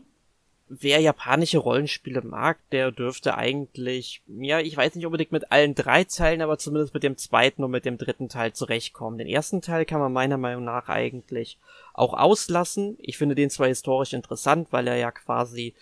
[0.80, 6.04] wer japanische Rollenspiele mag, der dürfte eigentlich, ja, ich weiß nicht unbedingt mit allen drei
[6.04, 9.18] Teilen, aber zumindest mit dem zweiten und mit dem dritten Teil zurechtkommen.
[9.18, 11.58] Den ersten Teil kann man meiner Meinung nach eigentlich
[11.92, 12.96] auch auslassen.
[13.00, 15.74] Ich finde den zwar historisch interessant, weil er ja quasi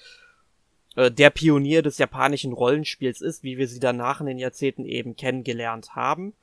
[0.97, 5.17] äh, der Pionier des japanischen Rollenspiels ist, wie wir sie danach in den Jahrzehnten eben
[5.17, 6.35] kennengelernt haben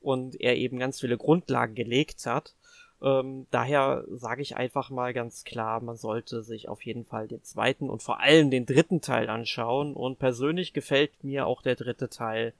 [0.00, 2.54] und er eben ganz viele Grundlagen gelegt hat.
[3.02, 7.42] Ähm, daher sage ich einfach mal ganz klar, man sollte sich auf jeden Fall den
[7.42, 9.94] zweiten und vor allem den dritten Teil anschauen.
[9.94, 12.54] Und persönlich gefällt mir auch der dritte Teil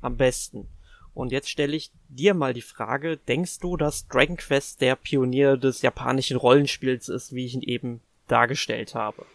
[0.00, 0.68] am besten.
[1.12, 5.56] Und jetzt stelle ich dir mal die Frage, denkst du, dass Dragon Quest der Pionier
[5.56, 9.26] des japanischen Rollenspiels ist, wie ich ihn eben dargestellt habe?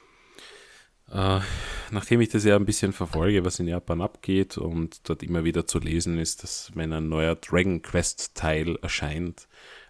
[1.11, 1.41] Äh,
[1.91, 5.67] nachdem ich das ja ein bisschen verfolge, was in Japan abgeht und dort immer wieder
[5.67, 9.47] zu lesen ist, dass wenn ein neuer Dragon Quest Teil erscheint,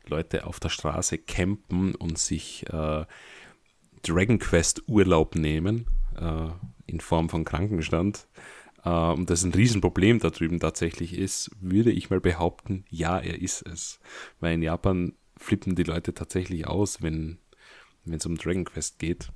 [0.10, 3.06] Leute auf der Straße campen und sich äh,
[4.04, 5.88] Dragon Quest Urlaub nehmen
[6.20, 6.50] äh,
[6.86, 8.28] in Form von Krankenstand
[8.84, 13.42] äh, und das ein Riesenproblem da drüben tatsächlich ist, würde ich mal behaupten, ja, er
[13.42, 14.00] ist es.
[14.40, 17.40] Weil in Japan flippen die Leute tatsächlich aus, wenn
[18.10, 19.32] es um Dragon Quest geht.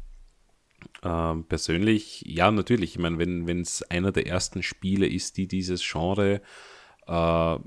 [1.03, 2.91] Ähm, persönlich, ja, natürlich.
[2.91, 6.41] Ich meine, wenn es einer der ersten Spiele ist, die dieses Genre
[7.07, 7.59] äh,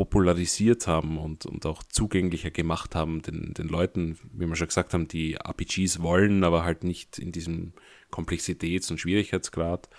[0.00, 4.94] popularisiert haben und, und auch zugänglicher gemacht haben, den, den Leuten, wie wir schon gesagt
[4.94, 7.74] haben, die RPGs wollen, aber halt nicht in diesem
[8.10, 9.90] Komplexitäts- und Schwierigkeitsgrad,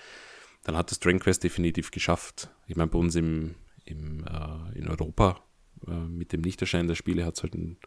[0.64, 2.50] dann hat das Dragon Quest definitiv geschafft.
[2.66, 3.54] Ich meine, bei uns im,
[3.86, 5.44] im, äh, in Europa
[5.88, 7.78] äh, mit dem Nichterscheinen der Spiele hat es halt ein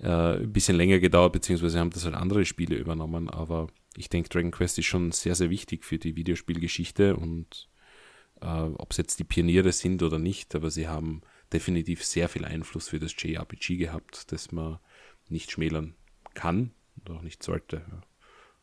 [0.00, 4.30] äh, ein bisschen länger gedauert, beziehungsweise haben das halt andere Spiele übernommen, aber ich denke,
[4.30, 7.68] Dragon Quest ist schon sehr, sehr wichtig für die Videospielgeschichte und
[8.40, 11.22] äh, ob es jetzt die Pioniere sind oder nicht, aber sie haben
[11.52, 14.78] definitiv sehr viel Einfluss für das JRPG gehabt, das man
[15.28, 15.94] nicht schmälern
[16.34, 17.76] kann und auch nicht sollte.
[17.76, 18.02] Ja.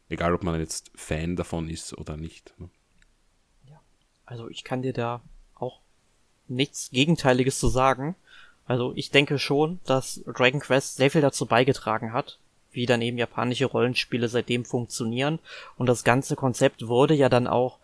[0.10, 2.54] Egal, ob man jetzt Fan davon ist oder nicht.
[2.60, 2.70] Ne?
[3.70, 3.82] Ja,
[4.26, 5.22] also ich kann dir da
[5.56, 5.82] auch
[6.48, 8.16] nichts Gegenteiliges zu sagen.
[8.66, 12.40] Also ich denke schon, dass Dragon Quest sehr viel dazu beigetragen hat,
[12.72, 15.40] wie dann eben japanische Rollenspiele seitdem funktionieren.
[15.78, 17.80] Und das ganze Konzept wurde ja dann auch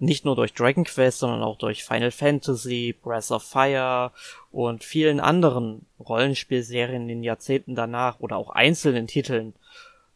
[0.00, 4.12] nicht nur durch Dragon Quest, sondern auch durch Final Fantasy, Breath of Fire
[4.50, 9.54] und vielen anderen Rollenspielserien in den Jahrzehnten danach oder auch einzelnen Titeln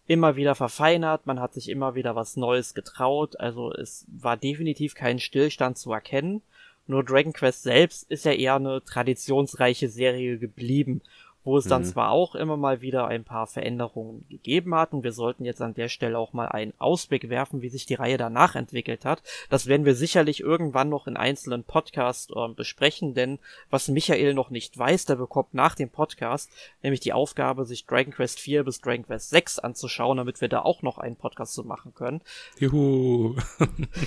[0.07, 4.95] immer wieder verfeinert, man hat sich immer wieder was Neues getraut, also es war definitiv
[4.95, 6.43] kein Stillstand zu erkennen.
[6.87, 11.01] Nur Dragon Quest selbst ist ja eher eine traditionsreiche Serie geblieben,
[11.45, 11.87] wo es dann mhm.
[11.87, 15.75] zwar auch immer mal wieder ein paar Veränderungen gegeben hat und wir sollten jetzt an
[15.75, 19.23] der Stelle auch mal einen Ausblick werfen, wie sich die Reihe danach entwickelt hat.
[19.51, 23.39] Das werden wir sicherlich irgendwann noch in einzelnen Podcasts äh, besprechen, denn
[23.71, 26.51] was Michael noch nicht weiß, der bekommt nach dem Podcast
[26.83, 30.61] nämlich die Aufgabe, sich Dragon Quest 4 bis Dragon Quest 6 anzuschauen, damit wir da
[30.63, 32.21] auch noch einen Podcast zu machen können.
[32.59, 33.37] Juhu.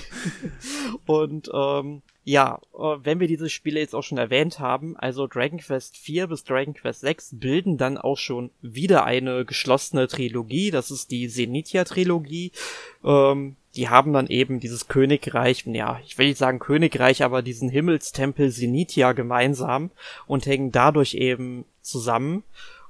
[1.06, 5.58] und ähm, ja, äh, wenn wir diese Spiele jetzt auch schon erwähnt haben, also Dragon
[5.58, 10.70] Quest 4 bis Dragon Quest 6 bilden dann auch schon wieder eine geschlossene Trilogie.
[10.70, 12.52] Das ist die Zenithia-Trilogie.
[13.02, 17.70] Ähm, die haben dann eben dieses Königreich, ja, ich will nicht sagen Königreich, aber diesen
[17.70, 19.90] Himmelstempel Zenithia gemeinsam
[20.26, 22.42] und hängen dadurch eben zusammen.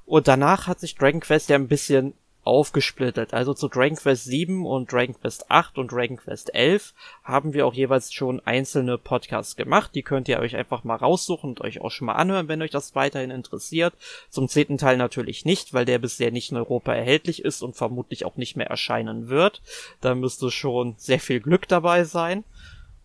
[0.05, 2.15] Und danach hat sich Dragon Quest ja ein bisschen
[2.49, 3.35] aufgesplittet.
[3.35, 7.67] Also zu Dragon Quest 7 und Dragon Quest 8 und Dragon Quest 11 haben wir
[7.67, 9.95] auch jeweils schon einzelne Podcasts gemacht.
[9.95, 12.71] Die könnt ihr euch einfach mal raussuchen und euch auch schon mal anhören, wenn euch
[12.71, 13.95] das weiterhin interessiert.
[14.31, 18.25] Zum zehnten Teil natürlich nicht, weil der bisher nicht in Europa erhältlich ist und vermutlich
[18.25, 19.63] auch nicht mehr erscheinen wird.
[20.01, 22.45] Da müsste schon sehr viel Glück dabei sein.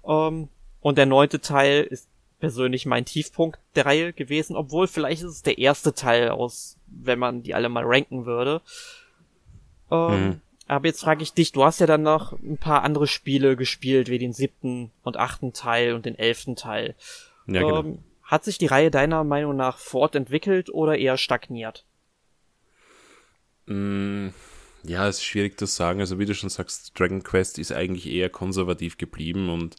[0.08, 0.48] Ähm,
[0.82, 2.08] und der neunte Teil ist
[2.40, 7.18] persönlich mein Tiefpunkt der Reihe gewesen, obwohl vielleicht ist es der erste Teil aus, wenn
[7.18, 8.62] man die alle mal ranken würde.
[9.94, 10.42] Ähm, mhm.
[10.68, 14.10] Aber jetzt frage ich dich, du hast ja dann noch ein paar andere Spiele gespielt,
[14.10, 16.96] wie den siebten und achten Teil und den elften Teil.
[17.48, 17.80] Ja, genau.
[17.80, 21.86] ähm, hat sich die Reihe deiner Meinung nach fortentwickelt oder eher stagniert?
[23.66, 24.30] Mm,
[24.84, 26.00] ja, ist schwierig zu sagen.
[26.00, 29.76] Also wie du schon sagst, Dragon Quest ist eigentlich eher konservativ geblieben und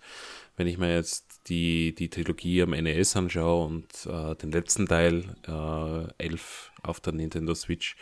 [0.57, 5.35] wenn ich mir jetzt die, die Trilogie am NES anschaue und äh, den letzten Teil,
[5.49, 7.97] äh, 11 auf der Nintendo Switch,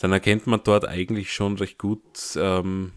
[0.00, 2.92] dann erkennt man dort eigentlich schon recht gut, ähm,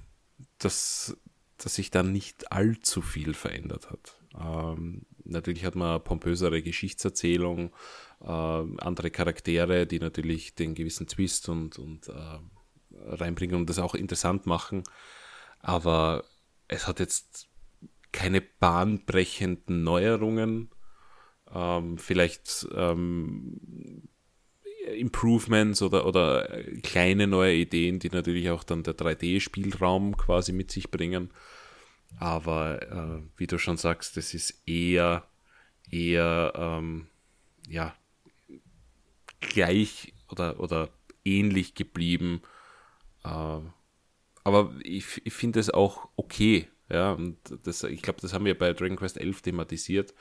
[0.58, 1.18] dass,
[1.58, 4.18] dass sich da nicht allzu viel verändert hat.
[4.40, 7.74] Ähm, natürlich hat man pompösere Geschichtserzählung,
[8.22, 12.40] äh, andere Charaktere, die natürlich den gewissen Twist und, und äh,
[12.92, 14.84] reinbringen und das auch interessant machen.
[15.60, 16.24] Aber
[16.68, 17.48] es hat jetzt
[18.12, 20.72] keine bahnbrechenden Neuerungen.
[21.54, 23.60] Ähm, vielleicht ähm,
[24.96, 26.48] Improvements oder, oder
[26.84, 31.32] kleine neue Ideen, die natürlich auch dann der 3D-Spielraum quasi mit sich bringen.
[32.20, 35.28] Aber äh, wie du schon sagst, das ist eher,
[35.92, 37.08] eher, ähm,
[37.68, 37.96] ja,
[39.40, 40.90] gleich oder, oder
[41.26, 42.42] ähnlich geblieben.
[43.24, 43.60] Äh,
[44.44, 46.68] aber ich, ich finde es auch okay.
[46.90, 50.16] Ja, und das, ich glaube, das haben wir bei Dragon Quest 11 thematisiert äh,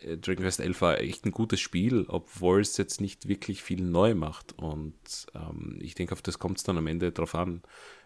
[0.00, 4.14] Dragon Quest 11 war echt ein gutes Spiel, obwohl es jetzt nicht wirklich viel neu
[4.14, 4.52] macht.
[4.58, 4.94] Und
[5.34, 7.62] ähm, ich denke, auf das kommt es dann am Ende drauf an.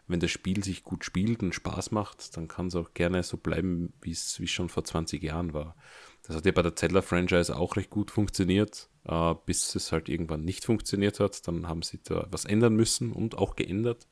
[0.07, 3.37] Wenn das Spiel sich gut spielt und Spaß macht, dann kann es auch gerne so
[3.37, 5.77] bleiben, wie es schon vor 20 Jahren war.
[6.23, 10.45] Das hat ja bei der Zelda-Franchise auch recht gut funktioniert, äh, bis es halt irgendwann
[10.45, 11.47] nicht funktioniert hat.
[11.47, 14.07] Dann haben sie da was ändern müssen und auch geändert.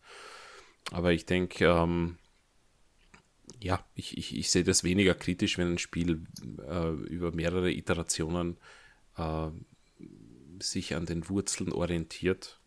[0.93, 2.19] Aber ich denke, ähm,
[3.61, 6.23] ja, ich, ich, ich sehe das weniger kritisch, wenn ein Spiel
[6.69, 8.57] äh, über mehrere Iterationen
[9.17, 9.49] äh,
[10.61, 12.61] sich an den Wurzeln orientiert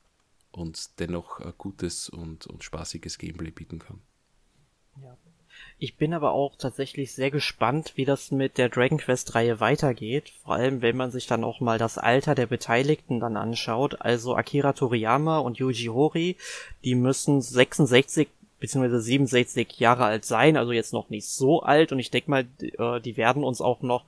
[0.51, 4.01] und dennoch ein gutes und, und spaßiges Gameplay bieten kann.
[5.01, 5.18] Ja.
[5.77, 10.34] Ich bin aber auch tatsächlich sehr gespannt, wie das mit der Dragon Quest Reihe weitergeht.
[10.43, 14.01] Vor allem, wenn man sich dann auch mal das Alter der Beteiligten dann anschaut.
[14.01, 16.35] Also Akira Toriyama und Yuji Horii,
[16.84, 18.27] die müssen 66
[18.60, 22.44] beziehungsweise 67 Jahre alt sein, also jetzt noch nicht so alt und ich denke mal,
[22.44, 24.06] die, äh, die werden uns auch noch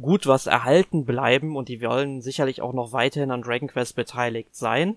[0.00, 4.56] gut was erhalten bleiben und die wollen sicherlich auch noch weiterhin an Dragon Quest beteiligt
[4.56, 4.96] sein.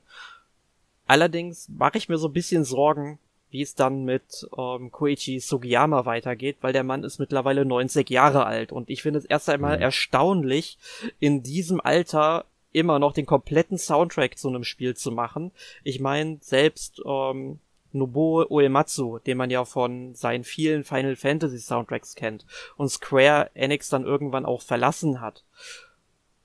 [1.05, 3.19] Allerdings mache ich mir so ein bisschen Sorgen,
[3.49, 8.45] wie es dann mit ähm, Koichi Sugiyama weitergeht, weil der Mann ist mittlerweile 90 Jahre
[8.45, 9.83] alt und ich finde es erst einmal mhm.
[9.83, 10.77] erstaunlich,
[11.19, 15.51] in diesem Alter immer noch den kompletten Soundtrack zu einem Spiel zu machen.
[15.83, 17.59] Ich meine, selbst ähm,
[17.91, 22.45] Nobuo Uematsu, den man ja von seinen vielen Final Fantasy Soundtracks kennt
[22.75, 25.43] und Square Enix dann irgendwann auch verlassen hat.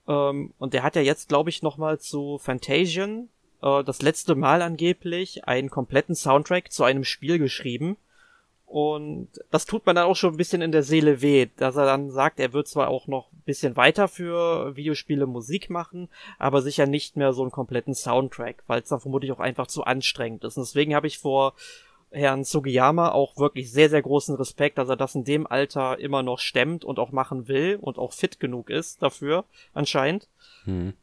[0.07, 3.29] Ähm, und der hat ja jetzt, glaube ich, nochmal zu Fantasian
[3.63, 7.97] äh, das letzte Mal angeblich einen kompletten Soundtrack zu einem Spiel geschrieben
[8.73, 11.85] und das tut man dann auch schon ein bisschen in der Seele weh, dass er
[11.85, 16.09] dann sagt, er wird zwar auch noch ein bisschen weiter für Videospiele Musik machen,
[16.39, 19.85] aber sicher nicht mehr so einen kompletten Soundtrack, weil es dann vermutlich auch einfach zu
[19.85, 20.57] anstrengend ist.
[20.57, 21.53] Und deswegen habe ich vor
[22.13, 26.23] Herrn Sugiyama auch wirklich sehr, sehr großen Respekt, dass er das in dem Alter immer
[26.23, 29.45] noch stemmt und auch machen will und auch fit genug ist dafür,
[29.75, 30.29] anscheinend.
[30.65, 30.95] Hm.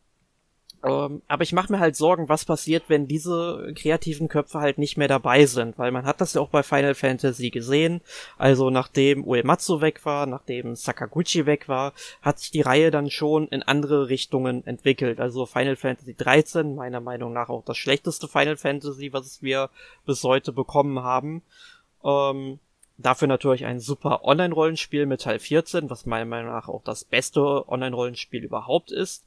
[0.82, 4.98] Ähm, aber ich mache mir halt Sorgen, was passiert, wenn diese kreativen Köpfe halt nicht
[4.98, 8.00] mehr dabei sind, weil man hat das ja auch bei Final Fantasy gesehen.
[8.38, 13.50] Also nachdem Uematsu weg war, nachdem Sakaguchi weg war, hat sich die Reihe dann schon
[13.50, 15.20] in andere Richtungen entwickelt.
[15.20, 19.70] Also Final Fantasy 13, meiner Meinung nach auch das schlechteste Final Fantasy, was wir
[20.06, 21.42] bis heute bekommen haben.
[22.06, 22.60] Ähm,
[22.98, 27.68] dafür natürlich ein super Online-Rollenspiel mit Teil 14, was meiner Meinung nach auch das beste
[27.68, 29.26] Online-Rollenspiel überhaupt ist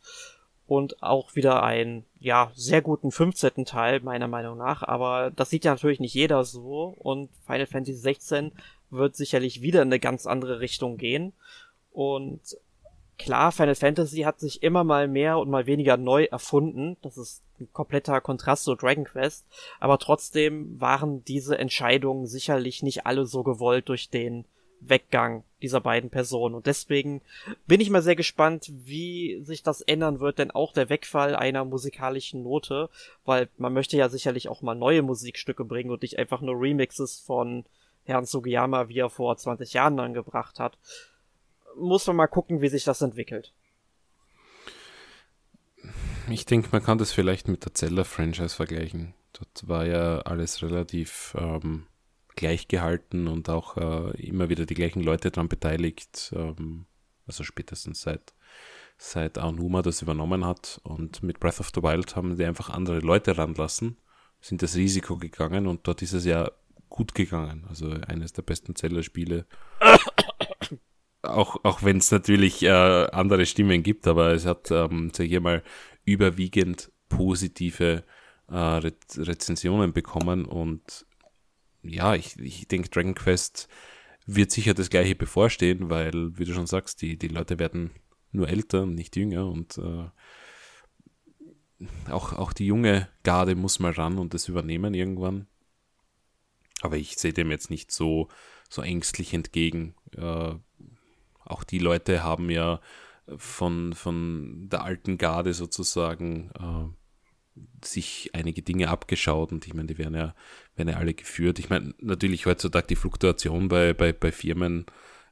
[0.67, 3.65] und auch wieder einen, ja, sehr guten 15.
[3.65, 6.95] Teil, meiner Meinung nach, aber das sieht ja natürlich nicht jeder so.
[6.99, 8.53] Und Final Fantasy 16
[8.91, 11.33] wird sicherlich wieder in eine ganz andere Richtung gehen.
[11.93, 12.41] Und
[13.19, 17.43] klar, Final Fantasy hat sich immer mal mehr und mal weniger neu erfunden, das ist
[17.61, 19.47] ein kompletter Kontrast zu Dragon Quest,
[19.79, 24.45] aber trotzdem waren diese Entscheidungen sicherlich nicht alle so gewollt durch den
[24.89, 26.55] Weggang dieser beiden Personen.
[26.55, 27.23] Und deswegen
[27.67, 31.65] bin ich mal sehr gespannt, wie sich das ändern wird, denn auch der Wegfall einer
[31.65, 32.91] musikalischen Note,
[33.25, 37.21] weil man möchte ja sicherlich auch mal neue Musikstücke bringen und nicht einfach nur Remixes
[37.21, 37.65] von
[38.05, 40.77] Herrn Sugiyama, wie er vor 20 Jahren angebracht hat.
[41.77, 43.53] Muss man mal gucken, wie sich das entwickelt.
[46.29, 49.15] Ich denke, man kann das vielleicht mit der Zelda-Franchise vergleichen.
[49.33, 51.87] Dort war ja alles relativ ähm,
[52.37, 56.33] gleich gehalten und auch äh, immer wieder die gleichen Leute daran beteiligt.
[56.35, 56.87] Ähm,
[57.27, 58.35] also spätestens seit,
[58.99, 60.81] seit Aonuma das übernommen hat.
[60.85, 63.97] Und mit Breath of the Wild haben die einfach andere Leute ranlassen,
[64.41, 66.51] sind das Risiko gegangen und dort ist es ja
[66.89, 67.67] gut gegangen.
[67.69, 69.47] Also eines der besten Zelda-Spiele.
[71.23, 75.41] auch auch wenn es natürlich äh, andere Stimmen gibt, aber es hat, ähm, sag ich
[75.41, 75.63] mal,
[76.05, 78.05] überwiegend positive
[78.49, 81.07] äh, Re Rezensionen bekommen und
[81.83, 83.69] ja, ich, ich denke, Dragon Quest
[84.27, 87.91] wird sicher das gleiche bevorstehen, weil, wie du schon sagst, die, die Leute werden
[88.31, 90.09] nur älter, nicht jünger und äh,
[92.11, 95.47] auch, auch die junge Garde muss mal ran und das übernehmen irgendwann.
[96.81, 98.29] Aber ich sehe dem jetzt nicht so,
[98.69, 99.95] so ängstlich entgegen.
[100.17, 100.55] Äh,
[101.45, 102.81] auch die Leute haben ja
[103.37, 107.02] von, von der alten Garde sozusagen äh,
[107.85, 110.35] sich einige Dinge abgeschaut und ich meine, die werden ja,
[110.77, 111.59] werden ja alle geführt.
[111.59, 114.87] Ich meine, natürlich heutzutage die Fluktuation bei, bei, bei Firmen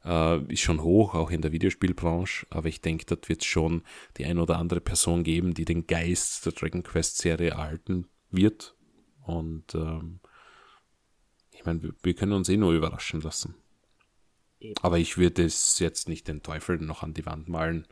[0.05, 3.83] äh, ist schon hoch, auch in der Videospielbranche, aber ich denke, dort wird es schon
[4.17, 8.75] die ein oder andere Person geben, die den Geist der Dragon Quest Serie erhalten wird.
[9.23, 10.21] Und ähm,
[11.53, 13.55] ich meine, wir, wir können uns eh nur überraschen lassen.
[14.61, 14.75] Eben.
[14.83, 17.87] Aber ich würde es jetzt nicht den Teufel noch an die Wand malen.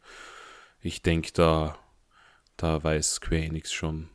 [0.81, 1.79] Ich denke, da,
[2.57, 4.09] da weiß Square Enix schon,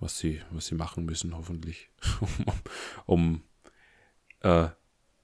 [0.00, 1.90] was sie, was sie machen müssen, hoffentlich,
[2.20, 2.30] um,
[3.06, 3.42] um
[4.40, 4.68] äh,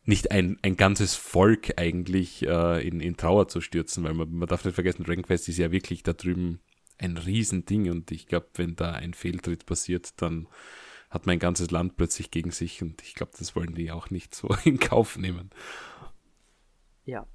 [0.05, 4.49] nicht ein, ein ganzes Volk eigentlich äh, in, in Trauer zu stürzen, weil man, man
[4.49, 6.61] darf nicht vergessen, Dragon Quest ist ja wirklich da drüben
[6.99, 10.49] ein Riesending und ich glaube, wenn da ein Fehltritt passiert, dann
[11.11, 14.35] hat mein ganzes Land plötzlich gegen sich und ich glaube, das wollen die auch nicht
[14.35, 15.51] so in Kauf nehmen.
[17.05, 17.27] Ja.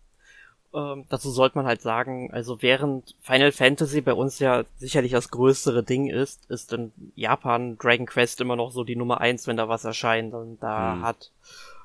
[0.74, 5.30] Ähm, dazu sollte man halt sagen, also während Final Fantasy bei uns ja sicherlich das
[5.30, 9.58] größere Ding ist, ist in Japan Dragon Quest immer noch so die Nummer eins, wenn
[9.58, 10.34] da was erscheint.
[10.34, 11.02] Und da hm.
[11.02, 11.32] hat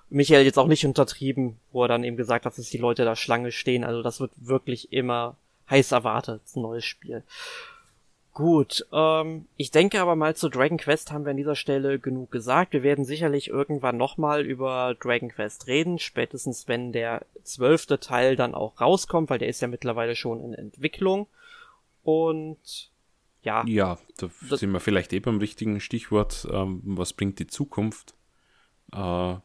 [0.09, 3.17] Michael jetzt auch nicht untertrieben, wo er dann eben gesagt hat, dass die Leute da
[3.17, 3.83] Schlange stehen.
[3.83, 5.37] Also das wird wirklich immer
[5.69, 7.25] heiß erwartet, ein neues Spiel.
[8.37, 12.31] Gut, ähm, ich denke aber mal zu Dragon Quest haben wir an dieser Stelle genug
[12.31, 12.75] gesagt.
[12.75, 18.55] Wir werden sicherlich irgendwann nochmal über Dragon Quest reden, spätestens wenn der zwölfte Teil dann
[18.55, 21.29] auch rauskommt, weil der ist ja mittlerweile schon in Entwicklung.
[22.03, 22.91] Und
[23.41, 23.65] ja.
[23.67, 26.47] Ja, da sind wir vielleicht eh beim richtigen Stichwort.
[26.53, 28.13] Ähm, was bringt die Zukunft?
[28.93, 29.37] Äh,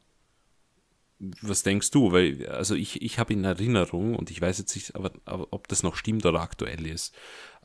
[1.42, 2.12] was denkst du?
[2.12, 5.68] Weil, also ich, ich habe in Erinnerung, und ich weiß jetzt nicht, aber, aber ob
[5.68, 7.16] das noch stimmt oder aktuell ist,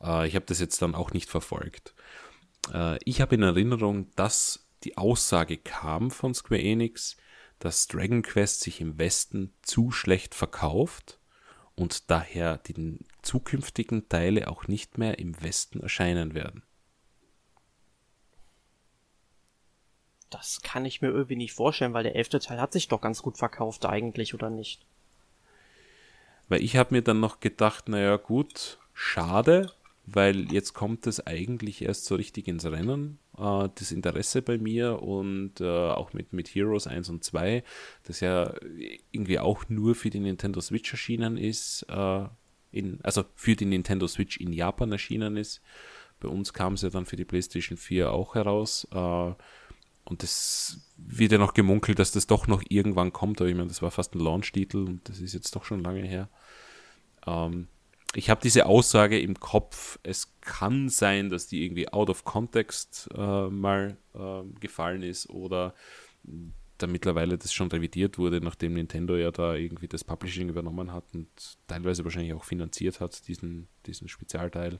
[0.01, 1.93] äh, ich habe das jetzt dann auch nicht verfolgt.
[2.73, 7.17] Äh, ich habe in Erinnerung, dass die Aussage kam von Square Enix,
[7.59, 11.19] dass Dragon Quest sich im Westen zu schlecht verkauft
[11.75, 16.63] und daher die zukünftigen Teile auch nicht mehr im Westen erscheinen werden.
[20.29, 23.21] Das kann ich mir irgendwie nicht vorstellen, weil der elfte Teil hat sich doch ganz
[23.21, 24.85] gut verkauft eigentlich, oder nicht?
[26.49, 29.71] Weil ich habe mir dann noch gedacht, naja gut, schade,
[30.05, 35.01] weil jetzt kommt es eigentlich erst so richtig ins Rennen, äh, das Interesse bei mir
[35.01, 37.63] und äh, auch mit, mit Heroes 1 und 2,
[38.05, 38.53] das ja
[39.11, 42.25] irgendwie auch nur für die Nintendo Switch erschienen ist, äh,
[42.71, 45.61] in, also für die Nintendo Switch in Japan erschienen ist.
[46.19, 48.87] Bei uns kam es ja dann für die PlayStation 4 auch heraus.
[48.91, 49.33] Äh,
[50.09, 53.67] und das wird ja noch gemunkelt, dass das doch noch irgendwann kommt, aber ich meine,
[53.67, 56.29] das war fast ein Launch-Titel und das ist jetzt doch schon lange her.
[57.25, 57.67] Ähm,
[58.15, 63.09] ich habe diese Aussage im Kopf, es kann sein, dass die irgendwie out of context
[63.13, 65.73] äh, mal äh, gefallen ist oder
[66.77, 71.03] da mittlerweile das schon revidiert wurde, nachdem Nintendo ja da irgendwie das Publishing übernommen hat
[71.13, 71.27] und
[71.67, 74.79] teilweise wahrscheinlich auch finanziert hat, diesen, diesen Spezialteil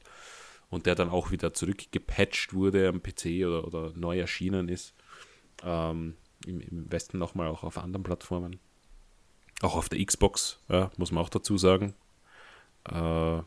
[0.70, 4.94] und der dann auch wieder zurückgepatcht wurde am PC oder, oder neu erschienen ist.
[5.62, 6.16] Ähm,
[6.46, 8.58] im, im, Westen nochmal auch auf anderen Plattformen.
[9.60, 11.94] Auch auf der Xbox, ja, muss man auch dazu sagen.
[12.84, 13.42] Äh,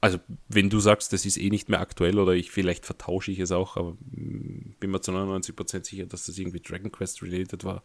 [0.00, 0.18] also,
[0.48, 3.52] wenn du sagst, das ist eh nicht mehr aktuell oder ich vielleicht vertausche ich es
[3.52, 7.84] auch, aber mm, bin mir zu 99% sicher, dass das irgendwie Dragon Quest related war,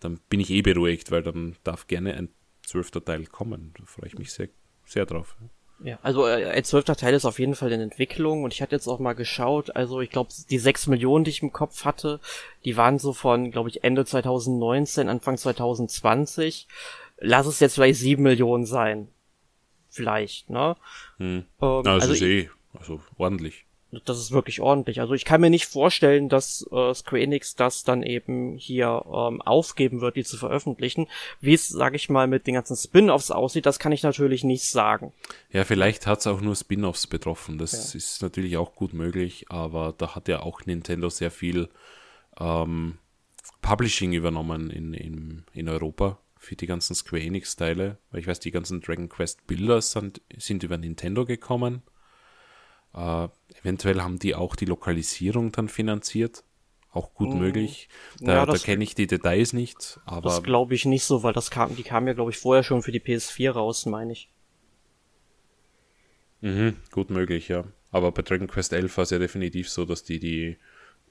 [0.00, 2.28] dann bin ich eh beruhigt, weil dann darf gerne ein
[2.62, 3.74] zwölfter Teil kommen.
[3.78, 4.48] Da freue ich mich sehr,
[4.86, 5.36] sehr drauf.
[5.40, 5.48] Ja,
[6.02, 8.86] also äh, ein zwölfter Teil ist auf jeden Fall in Entwicklung und ich hatte jetzt
[8.86, 12.20] auch mal geschaut, also ich glaube, die sechs Millionen, die ich im Kopf hatte,
[12.64, 16.68] die waren so von, glaube ich, Ende 2019, Anfang 2020.
[17.18, 19.08] Lass es jetzt vielleicht sieben Millionen sein.
[19.88, 20.76] Vielleicht, ne?
[21.18, 21.44] Hm.
[21.60, 23.63] Ähm, also, also ist eh, also ordentlich
[24.04, 25.00] das ist wirklich ordentlich.
[25.00, 29.42] Also ich kann mir nicht vorstellen, dass äh, Square Enix das dann eben hier ähm,
[29.42, 31.06] aufgeben wird, die zu veröffentlichen.
[31.40, 34.68] Wie es, sage ich mal, mit den ganzen Spin-offs aussieht, das kann ich natürlich nicht
[34.68, 35.12] sagen.
[35.50, 37.58] Ja, vielleicht hat es auch nur Spin-offs betroffen.
[37.58, 37.98] Das ja.
[37.98, 41.68] ist natürlich auch gut möglich, aber da hat ja auch Nintendo sehr viel
[42.38, 42.98] ähm,
[43.62, 47.98] Publishing übernommen in, in, in Europa für die ganzen Square Enix-Teile.
[48.10, 51.82] Weil ich weiß, die ganzen Dragon Quest Bilder sind, sind über Nintendo gekommen
[52.94, 53.28] äh,
[53.60, 56.44] eventuell haben die auch die Lokalisierung dann finanziert.
[56.90, 57.40] Auch gut mhm.
[57.40, 57.88] möglich.
[58.20, 60.30] Da, ja, da kenne ich die Details nicht, aber.
[60.30, 62.82] Das glaube ich nicht so, weil das kam, die kamen ja, glaube ich, vorher schon
[62.82, 64.30] für die PS4 raus, meine ich.
[66.40, 67.64] Mhm, gut möglich, ja.
[67.90, 70.56] Aber bei Dragon Quest 11 war es ja definitiv so, dass die die,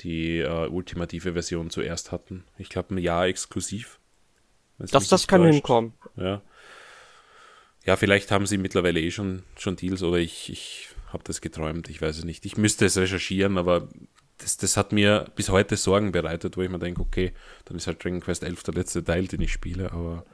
[0.01, 2.45] die uh, ultimative Version zuerst hatten.
[2.57, 3.99] Ich glaube, ein Jahr exklusiv.
[4.77, 5.53] Das, das kann täuscht.
[5.53, 5.93] hinkommen.
[6.15, 6.41] Ja.
[7.85, 11.89] Ja, vielleicht haben sie mittlerweile eh schon, schon Deals oder ich, ich habe das geträumt,
[11.89, 12.45] ich weiß es nicht.
[12.45, 13.89] Ich müsste es recherchieren, aber
[14.39, 17.33] das, das hat mir bis heute Sorgen bereitet, wo ich mir denke, okay,
[17.65, 19.91] dann ist halt Dragon Quest 11 der letzte Teil, den ich spiele.
[19.91, 20.25] Aber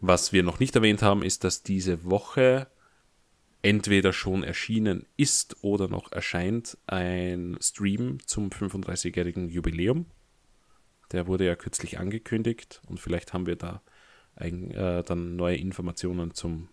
[0.00, 2.66] was wir noch nicht erwähnt haben, ist, dass diese Woche
[3.62, 10.06] entweder schon erschienen ist oder noch erscheint ein Stream zum 35-jährigen Jubiläum.
[11.12, 13.82] Der wurde ja kürzlich angekündigt und vielleicht haben wir da
[14.36, 16.68] ein, äh, dann neue Informationen zum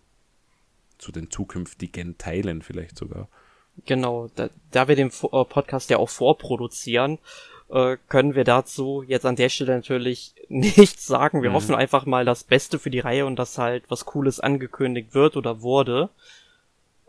[0.98, 3.28] zu den zukünftigen Teilen vielleicht sogar.
[3.86, 7.18] Genau, da, da wir den äh, Podcast ja auch vorproduzieren,
[7.70, 11.42] äh, können wir dazu jetzt an der Stelle natürlich nichts sagen.
[11.42, 11.54] Wir mhm.
[11.54, 15.36] hoffen einfach mal das Beste für die Reihe und dass halt was Cooles angekündigt wird
[15.36, 16.10] oder wurde.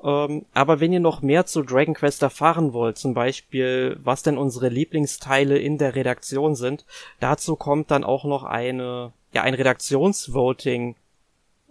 [0.03, 4.38] Ähm, aber wenn ihr noch mehr zu Dragon Quest erfahren wollt, zum Beispiel, was denn
[4.38, 6.86] unsere Lieblingsteile in der Redaktion sind,
[7.20, 10.95] dazu kommt dann auch noch eine ja ein Redaktionsvoting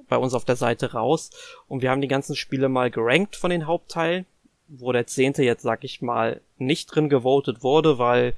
[0.09, 1.30] bei uns auf der Seite raus
[1.68, 4.26] und wir haben die ganzen Spiele mal gerankt von den Hauptteilen,
[4.68, 8.35] wo der zehnte jetzt, sag ich mal, nicht drin gewotet wurde, weil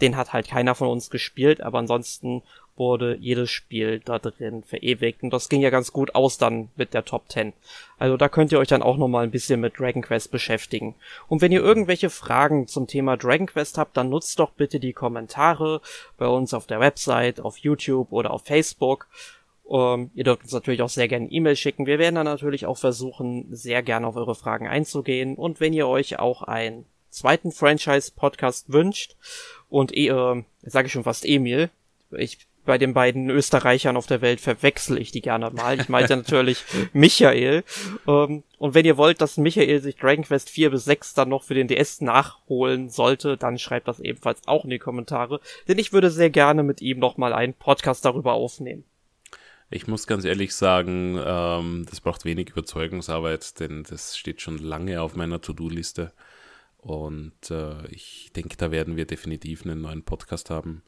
[0.00, 2.42] den hat halt keiner von uns gespielt, aber ansonsten
[2.76, 6.94] wurde jedes Spiel da drin verewigt und das ging ja ganz gut aus dann mit
[6.94, 7.52] der Top 10.
[7.98, 10.94] Also da könnt ihr euch dann auch nochmal ein bisschen mit Dragon Quest beschäftigen.
[11.28, 14.94] Und wenn ihr irgendwelche Fragen zum Thema Dragon Quest habt, dann nutzt doch bitte die
[14.94, 15.82] Kommentare
[16.16, 19.08] bei uns auf der Website, auf YouTube oder auf Facebook.
[19.70, 21.86] Um, ähm, ihr dürft uns natürlich auch sehr gerne E-Mail schicken.
[21.86, 25.36] Wir werden dann natürlich auch versuchen, sehr gerne auf eure Fragen einzugehen.
[25.36, 29.14] Und wenn ihr euch auch einen zweiten Franchise-Podcast wünscht
[29.68, 31.70] und äh, sage ich schon fast Emil,
[32.10, 35.80] ich bei den beiden Österreichern auf der Welt verwechsel ich die gerne mal.
[35.80, 37.62] Ich meinte natürlich Michael.
[38.08, 41.44] Ähm, und wenn ihr wollt, dass Michael sich Dragon Quest 4 bis 6 dann noch
[41.44, 45.40] für den DS nachholen sollte, dann schreibt das ebenfalls auch in die Kommentare.
[45.68, 48.82] Denn ich würde sehr gerne mit ihm nochmal einen Podcast darüber aufnehmen.
[49.72, 55.00] Ich muss ganz ehrlich sagen, ähm, das braucht wenig Überzeugungsarbeit, denn das steht schon lange
[55.00, 56.12] auf meiner To-Do-Liste.
[56.78, 60.82] Und äh, ich denke, da werden wir definitiv einen neuen Podcast haben.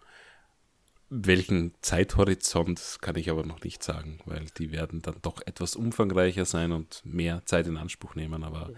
[1.10, 6.44] Welchen Zeithorizont kann ich aber noch nicht sagen, weil die werden dann doch etwas umfangreicher
[6.44, 8.42] sein und mehr Zeit in Anspruch nehmen.
[8.42, 8.76] Aber mhm.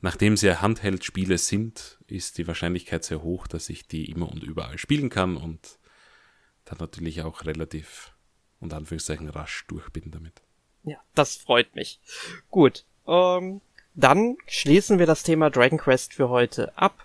[0.00, 4.78] nachdem sie Handheld-Spiele sind, ist die Wahrscheinlichkeit sehr hoch, dass ich die immer und überall
[4.78, 5.80] spielen kann und
[6.66, 8.12] dann natürlich auch relativ
[8.60, 10.34] und Anführungszeichen rasch durch bin damit.
[10.84, 12.00] Ja, das freut mich.
[12.50, 13.60] Gut, ähm,
[13.94, 17.04] dann schließen wir das Thema Dragon Quest für heute ab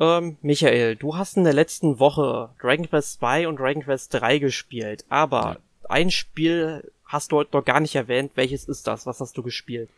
[0.00, 4.38] ähm, Michael, du hast in der letzten Woche Dragon Quest 2 und Dragon Quest 3
[4.38, 5.56] gespielt, aber ja.
[5.90, 8.32] ein Spiel hast du heute noch gar nicht erwähnt.
[8.34, 9.04] Welches ist das?
[9.04, 9.90] Was hast du gespielt?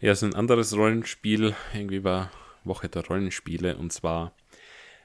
[0.00, 1.54] Ja, es ist ein anderes Rollenspiel.
[1.72, 2.30] Irgendwie war
[2.64, 4.32] Woche der Rollenspiele und zwar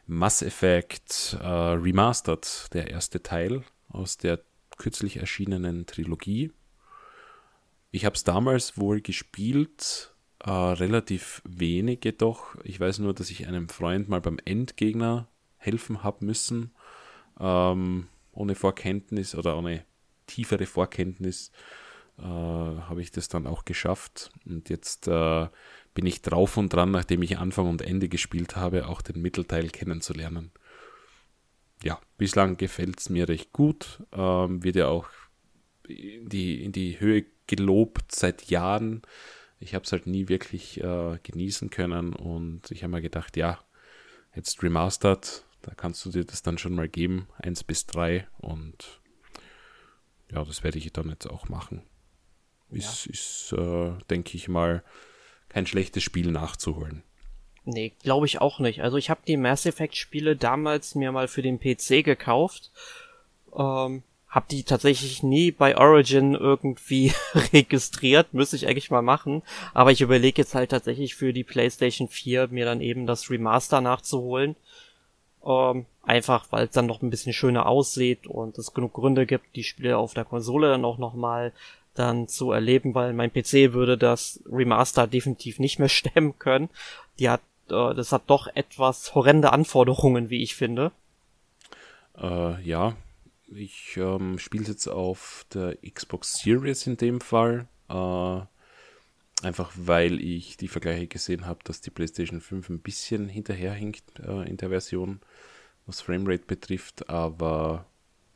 [0.05, 4.41] Mass Effect äh, Remastered, der erste Teil aus der
[4.79, 6.51] kürzlich erschienenen Trilogie.
[7.91, 12.55] Ich habe es damals wohl gespielt äh, relativ wenig jedoch.
[12.63, 15.27] Ich weiß nur, dass ich einem Freund mal beim Endgegner
[15.57, 16.71] helfen habe müssen.
[17.39, 19.83] Ähm, ohne Vorkenntnis oder ohne
[20.27, 21.51] tiefere Vorkenntnis
[22.17, 24.31] äh, habe ich das dann auch geschafft.
[24.45, 25.47] Und jetzt äh,
[25.93, 29.69] bin ich drauf und dran, nachdem ich Anfang und Ende gespielt habe, auch den Mittelteil
[29.69, 30.51] kennenzulernen.
[31.83, 34.03] Ja, bislang gefällt es mir recht gut.
[34.11, 35.07] Ähm, wird ja auch
[35.87, 39.01] in die, in die Höhe gelobt seit Jahren.
[39.59, 43.59] Ich habe es halt nie wirklich äh, genießen können und ich habe mir gedacht, ja,
[44.35, 49.01] jetzt remastered, da kannst du dir das dann schon mal geben, 1 bis 3 und
[50.31, 51.83] ja, das werde ich dann jetzt auch machen.
[52.69, 52.77] Ja.
[52.77, 54.83] Ist, ist äh, denke ich mal,
[55.49, 57.03] kein schlechtes Spiel nachzuholen.
[57.65, 58.81] Nee, glaube ich auch nicht.
[58.81, 62.71] Also ich habe die Mass Effect Spiele damals mir mal für den PC gekauft.
[63.55, 67.13] Ähm, hab die tatsächlich nie bei Origin irgendwie
[67.53, 69.41] registriert, müsste ich eigentlich mal machen.
[69.73, 73.81] Aber ich überlege jetzt halt tatsächlich für die PlayStation 4 mir dann eben das Remaster
[73.81, 74.55] nachzuholen.
[75.45, 79.55] Ähm, einfach, weil es dann noch ein bisschen schöner aussieht und es genug Gründe gibt,
[79.55, 81.53] die Spiele auf der Konsole dann auch nochmal
[81.95, 86.69] dann zu erleben, weil mein PC würde das Remaster definitiv nicht mehr stemmen können.
[87.19, 87.41] Die hat,
[87.71, 90.91] äh, das hat doch etwas horrende Anforderungen, wie ich finde.
[92.17, 92.95] Äh, ja,
[93.47, 97.67] ich ähm, spiele es jetzt auf der Xbox Series in dem Fall.
[97.89, 98.41] Äh,
[99.45, 104.47] einfach weil ich die Vergleiche gesehen habe, dass die PlayStation 5 ein bisschen hinterherhinkt äh,
[104.47, 105.21] in der Version,
[105.85, 107.09] was Framerate betrifft.
[107.09, 107.85] Aber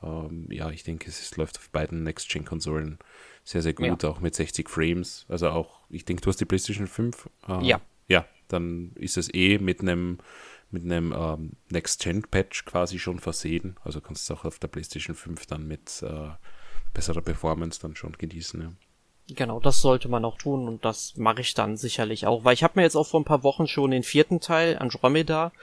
[0.02, 3.00] ähm, ja, ich denke, es ist, läuft auf beiden Next-Gen-Konsolen
[3.44, 4.10] sehr, sehr gut, ja.
[4.10, 5.26] auch mit 60 Frames.
[5.28, 7.30] Also auch, ich denke, du hast die PlayStation 5.
[7.48, 7.82] Äh, ja.
[8.08, 10.20] Ja, dann ist es eh mit einem
[10.74, 13.78] mit einem ähm, Next-Gen-Patch quasi schon versehen.
[13.84, 16.30] Also kannst du es auch auf der PlayStation 5 dann mit äh,
[16.94, 18.62] besserer Performance dann schon genießen.
[18.62, 18.72] Ja.
[19.36, 22.64] Genau, das sollte man auch tun und das mache ich dann sicherlich auch, weil ich
[22.64, 25.54] habe mir jetzt auch vor ein paar Wochen schon den vierten Teil Andromeda,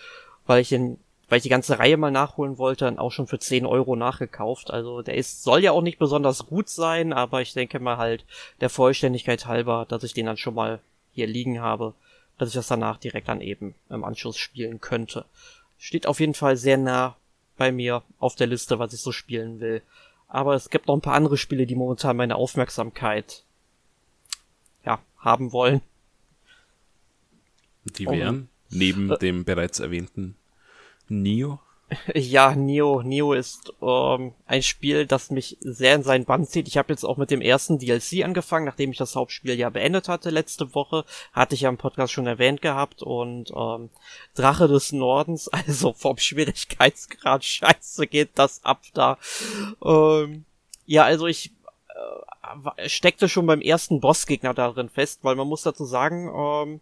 [0.47, 0.98] weil ich den,
[1.28, 4.70] weil ich die ganze Reihe mal nachholen wollte, dann auch schon für 10 Euro nachgekauft.
[4.70, 8.24] Also der ist, soll ja auch nicht besonders gut sein, aber ich denke mal halt
[8.61, 10.81] der Vollständigkeit halber, dass ich den dann schon mal
[11.12, 11.94] hier liegen habe
[12.41, 15.27] dass ich das danach direkt dann eben im Anschluss spielen könnte.
[15.79, 17.17] Steht auf jeden Fall sehr nah
[17.59, 19.83] bei mir auf der Liste, was ich so spielen will.
[20.27, 23.45] Aber es gibt noch ein paar andere Spiele, die momentan meine Aufmerksamkeit
[24.87, 25.83] ja, haben wollen.
[27.85, 28.67] Die wären, oh.
[28.71, 30.37] neben äh, dem bereits erwähnten
[31.09, 31.61] Nio?
[32.15, 36.69] Ja, Neo, Neo ist ähm, ein Spiel, das mich sehr in seinen Bann zieht.
[36.69, 40.09] Ich habe jetzt auch mit dem ersten DLC angefangen, nachdem ich das Hauptspiel ja beendet
[40.09, 41.05] hatte letzte Woche.
[41.33, 43.03] Hatte ich ja im Podcast schon erwähnt gehabt.
[43.03, 43.91] Und ähm,
[44.35, 49.19] Drache des Nordens, also vom Schwierigkeitsgrad scheiße geht das ab da.
[49.85, 50.45] Ähm,
[50.87, 51.53] ja, also ich
[52.77, 56.81] äh, steckte schon beim ersten Bossgegner darin fest, weil man muss dazu sagen, ähm,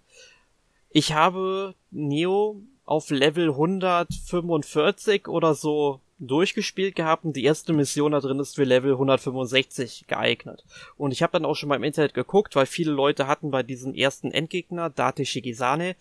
[0.91, 8.21] ich habe Neo auf Level 145 oder so durchgespielt gehabt und die erste Mission da
[8.21, 10.65] drin ist für Level 165 geeignet.
[10.97, 13.63] Und ich habe dann auch schon mal im Internet geguckt, weil viele Leute hatten bei
[13.63, 15.97] diesem ersten Endgegner, Date Shigisane,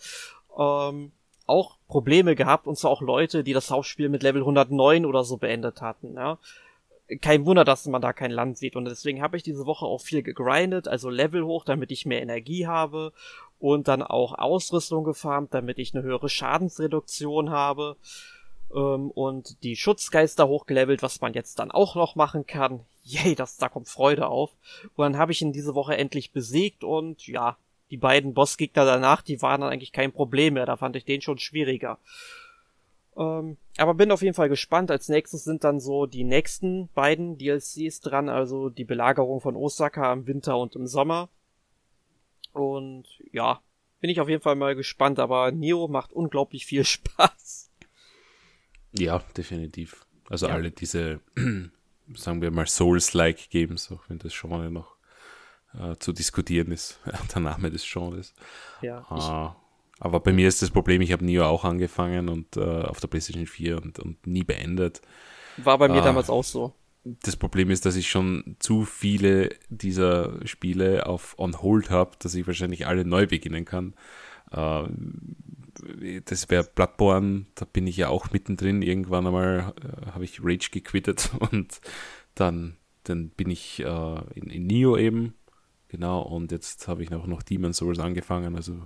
[0.57, 1.11] ähm,
[1.45, 5.35] auch Probleme gehabt und zwar auch Leute, die das Hauptspiel mit Level 109 oder so
[5.35, 6.15] beendet hatten.
[6.15, 6.39] Ja
[7.21, 8.75] kein Wunder, dass man da kein Land sieht.
[8.75, 12.21] Und deswegen habe ich diese Woche auch viel gegrindet, also Level hoch, damit ich mehr
[12.21, 13.13] Energie habe
[13.59, 17.97] und dann auch Ausrüstung gefarmt, damit ich eine höhere Schadensreduktion habe
[18.73, 22.81] ähm, und die Schutzgeister hochgelevelt, was man jetzt dann auch noch machen kann.
[23.03, 24.51] Yay, das, da kommt Freude auf.
[24.95, 27.57] Und dann habe ich ihn diese Woche endlich besiegt und ja,
[27.89, 30.65] die beiden Bossgegner danach, die waren dann eigentlich kein Problem mehr.
[30.65, 31.99] Da fand ich den schon schwieriger.
[33.15, 34.91] Ähm, aber bin auf jeden Fall gespannt.
[34.91, 40.11] Als nächstes sind dann so die nächsten beiden DLCs dran, also die Belagerung von Osaka
[40.11, 41.29] im Winter und im Sommer.
[42.57, 43.61] Und ja,
[43.99, 47.71] bin ich auf jeden Fall mal gespannt, aber Neo macht unglaublich viel Spaß.
[48.91, 50.05] Ja, definitiv.
[50.29, 50.53] Also ja.
[50.53, 51.19] alle diese,
[52.15, 54.97] sagen wir mal, Souls-like Games, auch wenn das Genre noch
[55.73, 56.99] äh, zu diskutieren ist,
[57.33, 58.33] der Name des Genres.
[58.81, 59.05] Ja.
[59.09, 59.55] Ah,
[59.99, 63.07] aber bei mir ist das Problem, ich habe Neo auch angefangen und äh, auf der
[63.07, 65.01] PlayStation 4 und, und nie beendet.
[65.57, 66.73] War bei mir äh, damals auch so.
[67.23, 72.35] Das Problem ist, dass ich schon zu viele dieser Spiele auf On Hold habe, dass
[72.35, 73.93] ich wahrscheinlich alle neu beginnen kann.
[74.51, 74.83] Äh,
[76.25, 78.81] das wäre Bloodborne, da bin ich ja auch mittendrin.
[78.81, 81.79] Irgendwann einmal äh, habe ich Rage gequittet und
[82.35, 85.33] dann, dann bin ich äh, in, in Neo eben.
[85.89, 88.55] Genau, und jetzt habe ich auch noch Demon's Souls angefangen.
[88.55, 88.85] Also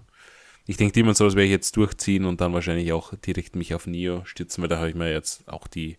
[0.67, 3.87] ich denke, Demon's Souls werde ich jetzt durchziehen und dann wahrscheinlich auch direkt mich auf
[3.87, 5.97] Neo stützen, weil da habe ich mir jetzt auch die,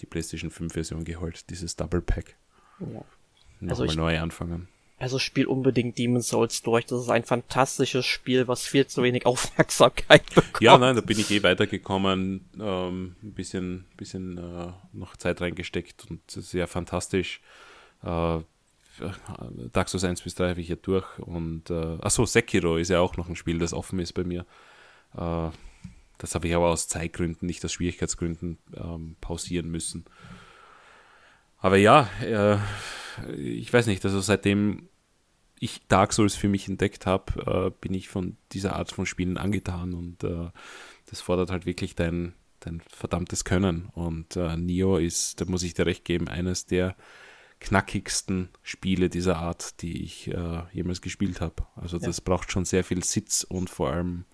[0.00, 2.36] die PlayStation 5 Version geholt, dieses Double Pack.
[2.80, 3.04] Ja.
[3.60, 4.68] Nochmal also neu anfangen.
[4.98, 6.84] Also spiel unbedingt Demon's Souls durch.
[6.84, 10.60] Das ist ein fantastisches Spiel, was viel zu wenig Aufmerksamkeit bekommt.
[10.60, 16.06] Ja, nein, da bin ich eh weitergekommen, ähm, ein bisschen, bisschen äh, noch Zeit reingesteckt
[16.10, 17.40] und sehr fantastisch.
[18.02, 18.40] Äh,
[19.72, 23.00] Dark Souls 1 bis 3 habe ich ja durch und äh, achso, Sekiro ist ja
[23.00, 24.44] auch noch ein Spiel, das offen ist bei mir.
[25.16, 25.48] Äh,
[26.20, 30.04] das habe ich aber aus Zeitgründen, nicht aus Schwierigkeitsgründen ähm, pausieren müssen.
[31.56, 32.58] Aber ja, äh,
[33.36, 34.88] ich weiß nicht, also seitdem
[35.58, 39.38] ich Dark Souls für mich entdeckt habe, äh, bin ich von dieser Art von Spielen
[39.38, 40.50] angetan und äh,
[41.06, 43.88] das fordert halt wirklich dein, dein verdammtes Können.
[43.92, 46.96] Und äh, Neo ist, da muss ich dir recht geben, eines der
[47.60, 51.66] knackigsten Spiele dieser Art, die ich äh, jemals gespielt habe.
[51.76, 52.22] Also das ja.
[52.24, 54.24] braucht schon sehr viel Sitz und vor allem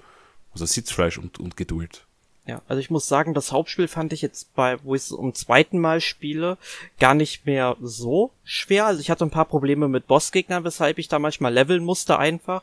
[0.56, 2.06] also Sitzfleisch und, und Geduld.
[2.46, 5.34] Ja, also ich muss sagen, das Hauptspiel fand ich jetzt bei, wo ich es zum
[5.34, 6.58] zweiten Mal spiele,
[7.00, 8.86] gar nicht mehr so schwer.
[8.86, 12.62] Also ich hatte ein paar Probleme mit Bossgegnern, weshalb ich da manchmal leveln musste einfach,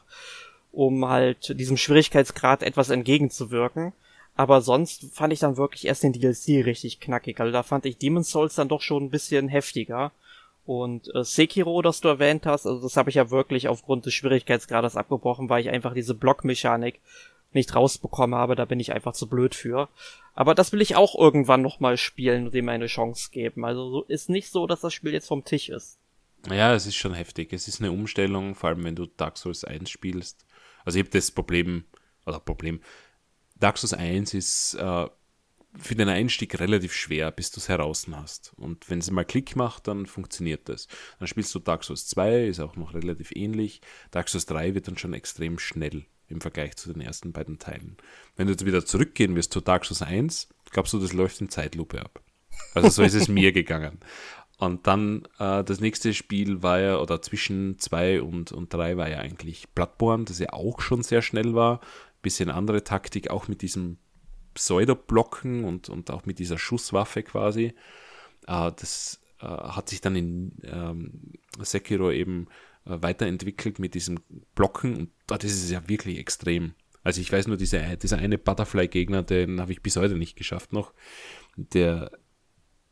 [0.72, 3.91] um halt diesem Schwierigkeitsgrad etwas entgegenzuwirken.
[4.36, 7.40] Aber sonst fand ich dann wirklich erst den DLC richtig knackig.
[7.40, 10.11] Also da fand ich Demon's Souls dann doch schon ein bisschen heftiger.
[10.65, 14.14] Und äh, Sekiro, das du erwähnt hast, also das habe ich ja wirklich aufgrund des
[14.14, 17.02] Schwierigkeitsgrades abgebrochen, weil ich einfach diese Blockmechanik
[17.55, 19.89] nicht rausbekommen habe, da bin ich einfach zu blöd für.
[20.34, 23.65] Aber das will ich auch irgendwann nochmal spielen und dem eine Chance geben.
[23.65, 25.99] Also so ist nicht so, dass das Spiel jetzt vom Tisch ist.
[26.49, 27.53] Ja, es ist schon heftig.
[27.53, 30.45] Es ist eine Umstellung, vor allem wenn du Dark Souls 1 spielst.
[30.84, 31.85] Also ich habe das Problem,
[32.25, 32.81] oder Problem,
[33.55, 35.07] Dark Souls 1 ist äh,
[35.75, 38.53] für den Einstieg relativ schwer, bis du es heraus hast.
[38.57, 40.88] Und wenn es mal Klick macht, dann funktioniert das.
[41.19, 43.81] Dann spielst du Dark Souls 2, ist auch noch relativ ähnlich.
[44.11, 47.97] Dark Souls 3 wird dann schon extrem schnell im Vergleich zu den ersten beiden Teilen.
[48.35, 51.49] Wenn du jetzt wieder zurückgehen wirst zu Dark Souls 1, glaubst du, das läuft in
[51.49, 52.22] Zeitlupe ab.
[52.73, 53.99] Also so ist es mir gegangen.
[54.57, 59.10] Und dann äh, das nächste Spiel war ja, oder zwischen 2 und, und 3 war
[59.10, 61.81] ja eigentlich Bloodborne, das ja auch schon sehr schnell war.
[62.22, 63.97] Bisschen andere Taktik, auch mit diesem
[64.53, 67.73] Pseudoblocken und, und auch mit dieser Schusswaffe quasi.
[68.47, 72.47] Äh, das äh, hat sich dann in ähm, Sekiro eben
[72.85, 74.19] weiterentwickelt mit diesem
[74.55, 76.73] Blocken und das ist ja wirklich extrem.
[77.03, 80.72] Also ich weiß nur, diese, dieser eine Butterfly-Gegner, den habe ich bis heute nicht geschafft
[80.72, 80.93] noch.
[81.57, 82.11] Der,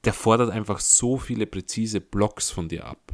[0.03, 3.13] der fordert einfach so viele präzise Blocks von dir ab,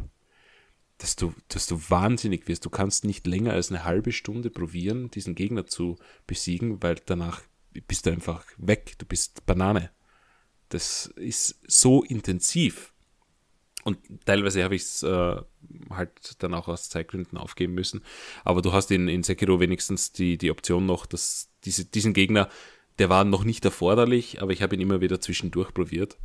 [0.97, 2.65] dass du, dass du wahnsinnig wirst.
[2.65, 7.41] Du kannst nicht länger als eine halbe Stunde probieren, diesen Gegner zu besiegen, weil danach
[7.87, 9.91] bist du einfach weg, du bist Banane.
[10.69, 12.93] das ist so intensiv.
[13.87, 15.35] Und teilweise habe ich es äh,
[15.89, 18.01] halt dann auch aus Zeitgründen aufgeben müssen.
[18.43, 22.49] Aber du hast in, in Sekiro wenigstens die, die Option noch, dass diese, diesen Gegner,
[22.99, 26.17] der war noch nicht erforderlich, aber ich habe ihn immer wieder zwischendurch probiert.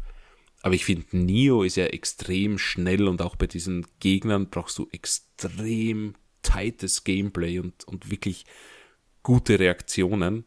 [0.62, 4.88] Aber ich finde, Nio ist ja extrem schnell und auch bei diesen Gegnern brauchst du
[4.90, 8.44] extrem tightes Gameplay und, und wirklich
[9.22, 10.46] gute Reaktionen.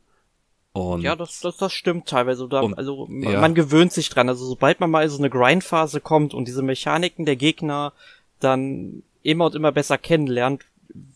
[0.75, 2.49] Und ja, das, das, das stimmt teilweise.
[2.49, 3.39] Da, und, also ja.
[3.39, 4.27] man gewöhnt sich dran.
[4.27, 7.93] Also sobald man mal so eine Grindphase kommt und diese Mechaniken der Gegner
[8.41, 10.65] dann immer und immer besser kennenlernt,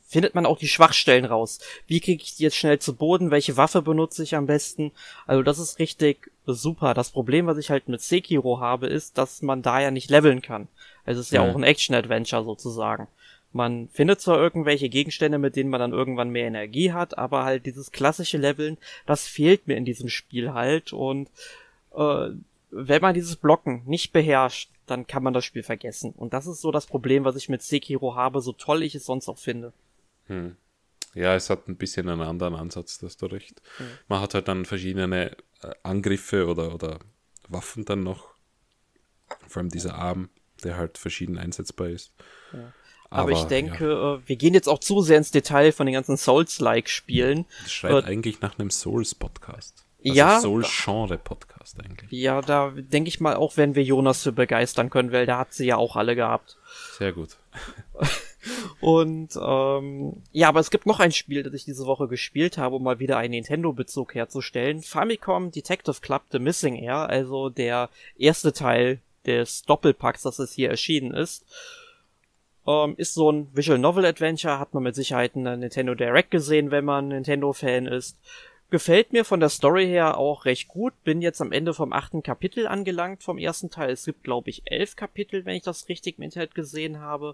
[0.08, 1.60] findet man auch die Schwachstellen raus.
[1.88, 3.32] Wie kriege ich die jetzt schnell zu Boden?
[3.32, 4.94] Welche Waffe benutze ich am besten?
[5.28, 6.94] Also das ist richtig super.
[6.94, 10.42] Das Problem, was ich halt mit Sekiro habe, ist, dass man da ja nicht leveln
[10.42, 10.70] kann.
[11.04, 13.10] Also es ist ja, ja auch ein Action-Adventure sozusagen.
[13.52, 17.66] Man findet zwar irgendwelche Gegenstände, mit denen man dann irgendwann mehr Energie hat, aber halt
[17.66, 21.30] dieses klassische Leveln, das fehlt mir in diesem Spiel halt und
[21.96, 22.30] äh,
[22.72, 26.12] wenn man dieses Blocken nicht beherrscht, dann kann man das Spiel vergessen.
[26.12, 29.06] Und das ist so das Problem, was ich mit Sekiro habe, so toll ich es
[29.06, 29.74] sonst auch finde.
[30.28, 30.56] Hm.
[31.16, 33.62] Ja, es hat ein bisschen einen anderen Ansatz, das du recht.
[33.78, 33.88] Hm.
[34.08, 37.00] Man hat halt dann verschiedene äh, Angriffe oder, oder
[37.48, 38.30] Waffen dann noch.
[39.48, 40.30] Vor allem dieser Arm,
[40.64, 42.12] der halt verschieden einsetzbar ist.
[42.54, 42.74] Ja.
[43.10, 44.16] Aber, Aber, ich denke, ja.
[44.16, 47.46] Äh, wir gehen jetzt auch zu sehr ins Detail von den ganzen Souls-like-Spielen.
[47.64, 49.86] Das schreit äh, eigentlich nach einem Souls-Podcast.
[50.06, 50.40] Also ja.
[50.40, 52.12] Soul-Genre-Podcast eigentlich.
[52.12, 55.54] Ja, da denke ich mal auch, wenn wir Jonas für begeistern können, weil da hat
[55.54, 56.58] sie ja auch alle gehabt.
[56.98, 57.38] Sehr gut.
[58.80, 62.78] Und ähm, ja, aber es gibt noch ein Spiel, das ich diese Woche gespielt habe,
[62.78, 64.82] um mal wieder einen Nintendo-Bezug herzustellen.
[64.82, 70.70] Famicom Detective Club The Missing Air, also der erste Teil des Doppelpacks, das es hier
[70.70, 71.44] erschienen ist.
[72.70, 76.70] Ähm, ist so ein Visual Novel Adventure, hat man mit Sicherheit in Nintendo Direct gesehen,
[76.70, 78.20] wenn man Nintendo-Fan ist.
[78.70, 80.94] Gefällt mir von der Story her auch recht gut.
[81.04, 83.90] Bin jetzt am Ende vom achten Kapitel angelangt vom ersten Teil.
[83.90, 87.34] Es gibt, glaube ich, elf Kapitel, wenn ich das richtig im Internet gesehen habe.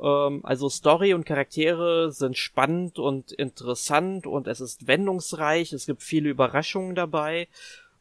[0.00, 5.72] Ähm, also Story und Charaktere sind spannend und interessant und es ist wendungsreich.
[5.72, 7.48] Es gibt viele Überraschungen dabei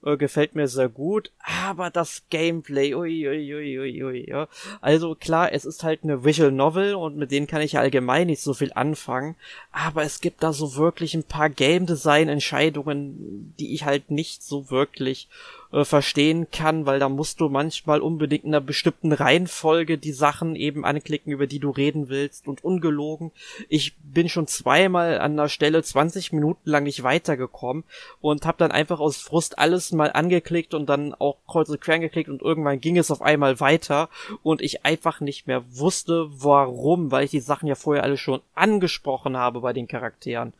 [0.03, 1.31] äh, gefällt mir sehr gut,
[1.67, 4.47] aber das Gameplay, ui, ui, ui, ui, ui, ja.
[4.81, 8.27] Also klar, es ist halt eine Visual Novel und mit denen kann ich ja allgemein
[8.27, 9.35] nicht so viel anfangen,
[9.71, 14.43] aber es gibt da so wirklich ein paar Game Design Entscheidungen, die ich halt nicht
[14.43, 15.27] so wirklich
[15.71, 20.55] äh, verstehen kann, weil da musst du manchmal unbedingt in einer bestimmten Reihenfolge die Sachen
[20.55, 23.31] eben anklicken, über die du reden willst und ungelogen.
[23.67, 27.83] Ich bin schon zweimal an der Stelle 20 Minuten lang nicht weitergekommen
[28.19, 31.99] und habe dann einfach aus Frust alles mal angeklickt und dann auch kreuz und quer
[31.99, 34.09] geklickt und irgendwann ging es auf einmal weiter
[34.41, 38.41] und ich einfach nicht mehr wusste, warum, weil ich die Sachen ja vorher alle schon
[38.55, 40.53] angesprochen habe bei den Charakteren.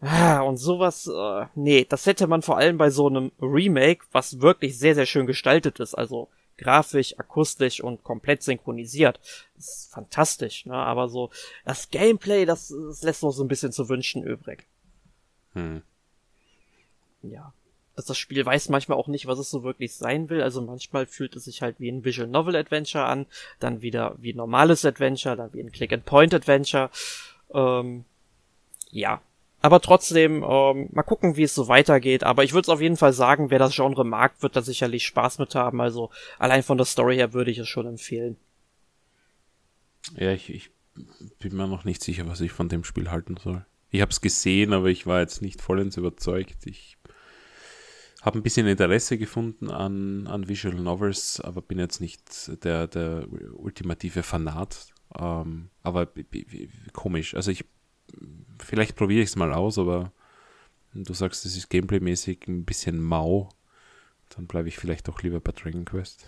[0.00, 4.40] Ah, und sowas, äh, nee, das hätte man vor allem bei so einem Remake, was
[4.40, 6.28] wirklich sehr, sehr schön gestaltet ist, also
[6.58, 9.20] grafisch, akustisch und komplett synchronisiert.
[9.56, 10.74] Das ist fantastisch, ne?
[10.74, 11.30] Aber so,
[11.64, 14.66] das Gameplay, das, das lässt noch so ein bisschen zu wünschen übrig.
[15.54, 15.82] Hm.
[17.22, 17.52] Ja.
[17.94, 20.42] Das, das Spiel weiß manchmal auch nicht, was es so wirklich sein will.
[20.42, 23.26] Also manchmal fühlt es sich halt wie ein Visual Novel Adventure an,
[23.58, 26.90] dann wieder wie ein normales Adventure, dann wie ein Click-and-Point Adventure.
[27.54, 28.04] Ähm,
[28.90, 29.22] ja,
[29.66, 32.22] aber trotzdem, ähm, mal gucken, wie es so weitergeht.
[32.22, 35.04] Aber ich würde es auf jeden Fall sagen, wer das Genre mag, wird da sicherlich
[35.04, 35.80] Spaß mit haben.
[35.80, 38.36] Also allein von der Story her würde ich es schon empfehlen.
[40.16, 40.70] Ja, ich, ich
[41.40, 43.66] bin mir noch nicht sicher, was ich von dem Spiel halten soll.
[43.90, 46.64] Ich habe es gesehen, aber ich war jetzt nicht vollends überzeugt.
[46.64, 46.96] Ich
[48.22, 53.26] habe ein bisschen Interesse gefunden an, an Visual Novels, aber bin jetzt nicht der, der
[53.52, 54.94] ultimative Fanat.
[55.18, 56.08] Ähm, aber
[56.92, 57.34] komisch.
[57.34, 57.64] Also ich
[58.66, 60.12] vielleicht probiere ich es mal aus, aber
[60.92, 63.48] du sagst, es ist gameplaymäßig ein bisschen mau,
[64.34, 66.26] dann bleibe ich vielleicht doch lieber bei Dragon Quest.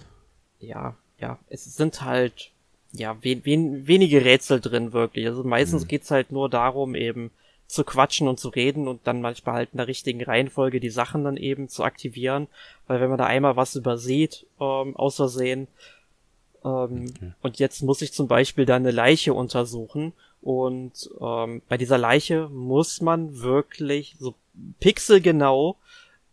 [0.61, 2.53] Ja, ja, es sind halt
[2.93, 5.27] ja wen, wen, wenige Rätsel drin wirklich.
[5.27, 5.89] Also meistens mhm.
[5.89, 7.31] geht's halt nur darum, eben
[7.67, 11.25] zu quatschen und zu reden und dann manchmal halt in der richtigen Reihenfolge die Sachen
[11.25, 12.47] dann eben zu aktivieren,
[12.87, 15.69] weil wenn man da einmal was übersieht, ähm, aus Versehen,
[16.65, 17.33] ähm, okay.
[17.43, 22.49] und jetzt muss ich zum Beispiel da eine Leiche untersuchen und ähm, bei dieser Leiche
[22.49, 24.35] muss man wirklich so
[24.81, 25.77] pixelgenau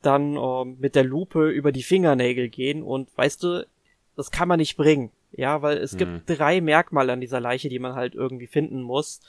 [0.02, 3.68] dann ähm, mit der Lupe über die Fingernägel gehen und weißt du,
[4.16, 5.12] das kann man nicht bringen.
[5.32, 5.98] Ja, weil es mhm.
[5.98, 9.20] gibt drei Merkmale an dieser Leiche, die man halt irgendwie finden muss.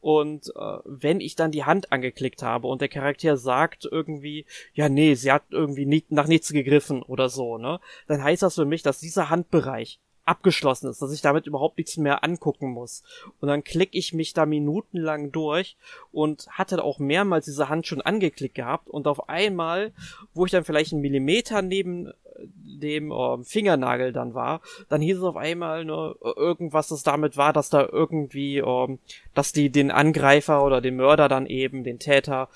[0.00, 4.88] Und äh, wenn ich dann die Hand angeklickt habe und der Charakter sagt irgendwie, ja
[4.88, 8.64] nee, sie hat irgendwie nicht, nach nichts gegriffen oder so, ne, dann heißt das für
[8.64, 13.02] mich, dass dieser Handbereich abgeschlossen ist, dass ich damit überhaupt nichts mehr angucken muss.
[13.40, 15.76] Und dann klicke ich mich da minutenlang durch
[16.12, 19.92] und hatte auch mehrmals diese Hand schon angeklickt gehabt und auf einmal,
[20.34, 22.12] wo ich dann vielleicht einen Millimeter neben äh,
[22.54, 27.52] dem äh, Fingernagel dann war, dann hieß es auf einmal ne, irgendwas, das damit war,
[27.52, 28.98] dass da irgendwie, äh,
[29.34, 32.48] dass die den Angreifer oder den Mörder dann eben, den Täter,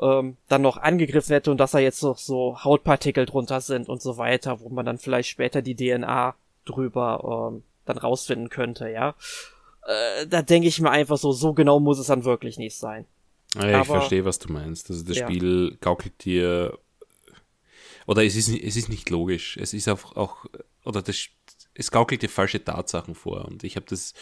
[0.00, 4.02] ähm, dann noch angegriffen hätte und dass da jetzt noch so Hautpartikel drunter sind und
[4.02, 6.34] so weiter, wo man dann vielleicht später die DNA
[6.66, 9.14] drüber ähm, dann rausfinden könnte, ja.
[9.86, 13.06] Äh, da denke ich mir einfach so, so genau muss es dann wirklich nicht sein.
[13.54, 14.90] Ja, ich Aber, verstehe, was du meinst.
[14.90, 15.26] Also das ja.
[15.26, 16.78] Spiel gaukelt dir
[18.06, 19.56] oder es ist, es ist nicht logisch.
[19.56, 20.46] Es ist auch, auch
[20.84, 21.26] oder das,
[21.74, 23.44] es gaukelt dir falsche Tatsachen vor.
[23.46, 24.14] Und ich habe das,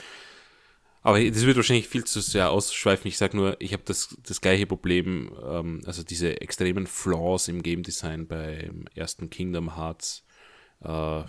[1.02, 3.08] aber das wird wahrscheinlich viel zu sehr ausschweifen.
[3.08, 7.62] Ich sage nur, ich habe das, das gleiche Problem, ähm, also diese extremen Flaws im
[7.62, 10.24] Game Design beim ersten Kingdom Hearts
[10.82, 11.22] äh,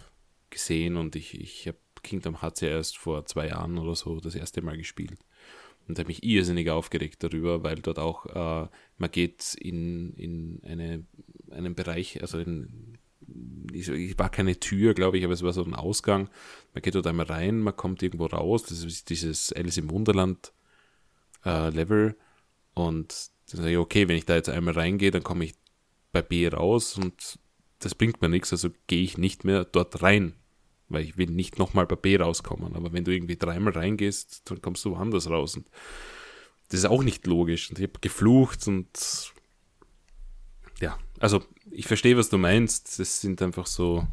[0.55, 4.35] gesehen und ich, ich habe Kingdom Hearts ja erst vor zwei Jahren oder so das
[4.35, 5.19] erste Mal gespielt
[5.87, 8.67] und habe mich irrsinnig aufgeregt darüber, weil dort auch äh,
[8.97, 11.05] man geht in, in eine,
[11.51, 12.97] einen Bereich, also in,
[13.73, 16.29] es war keine Tür, glaube ich, aber es war so ein Ausgang.
[16.73, 18.63] Man geht dort einmal rein, man kommt irgendwo raus.
[18.63, 20.53] Das ist dieses Alice im Wunderland
[21.43, 22.15] äh, Level.
[22.73, 25.55] Und dann sage ich, okay, wenn ich da jetzt einmal reingehe, dann komme ich
[26.11, 27.39] bei B raus und
[27.79, 30.33] das bringt mir nichts, also gehe ich nicht mehr dort rein,
[30.89, 32.75] weil ich will nicht nochmal bei B rauskommen.
[32.75, 35.57] Aber wenn du irgendwie dreimal reingehst, dann kommst du woanders raus.
[35.57, 35.67] Und
[36.69, 37.69] das ist auch nicht logisch.
[37.69, 39.33] Und ich habe geflucht und
[40.79, 42.99] ja, also ich verstehe, was du meinst.
[42.99, 44.07] Das sind einfach so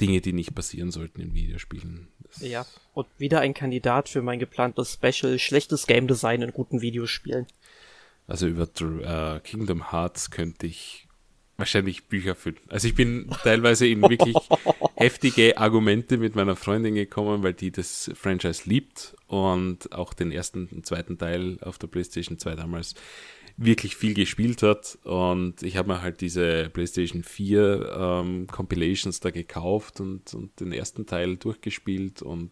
[0.00, 2.08] Dinge, die nicht passieren sollten in Videospielen.
[2.24, 6.80] Das ja, und wieder ein Kandidat für mein geplantes Special, schlechtes Game Design in guten
[6.80, 7.46] Videospielen.
[8.26, 11.08] Also über äh, Kingdom Hearts könnte ich
[11.56, 12.58] wahrscheinlich Bücher füllen.
[12.68, 14.36] Also ich bin teilweise in wirklich
[14.96, 20.66] heftige Argumente mit meiner Freundin gekommen, weil die das Franchise liebt und auch den ersten
[20.68, 22.94] und zweiten Teil auf der PlayStation 2 damals
[23.56, 24.98] wirklich viel gespielt hat.
[25.04, 30.72] Und ich habe mir halt diese PlayStation 4 ähm, Compilations da gekauft und, und den
[30.72, 32.50] ersten Teil durchgespielt und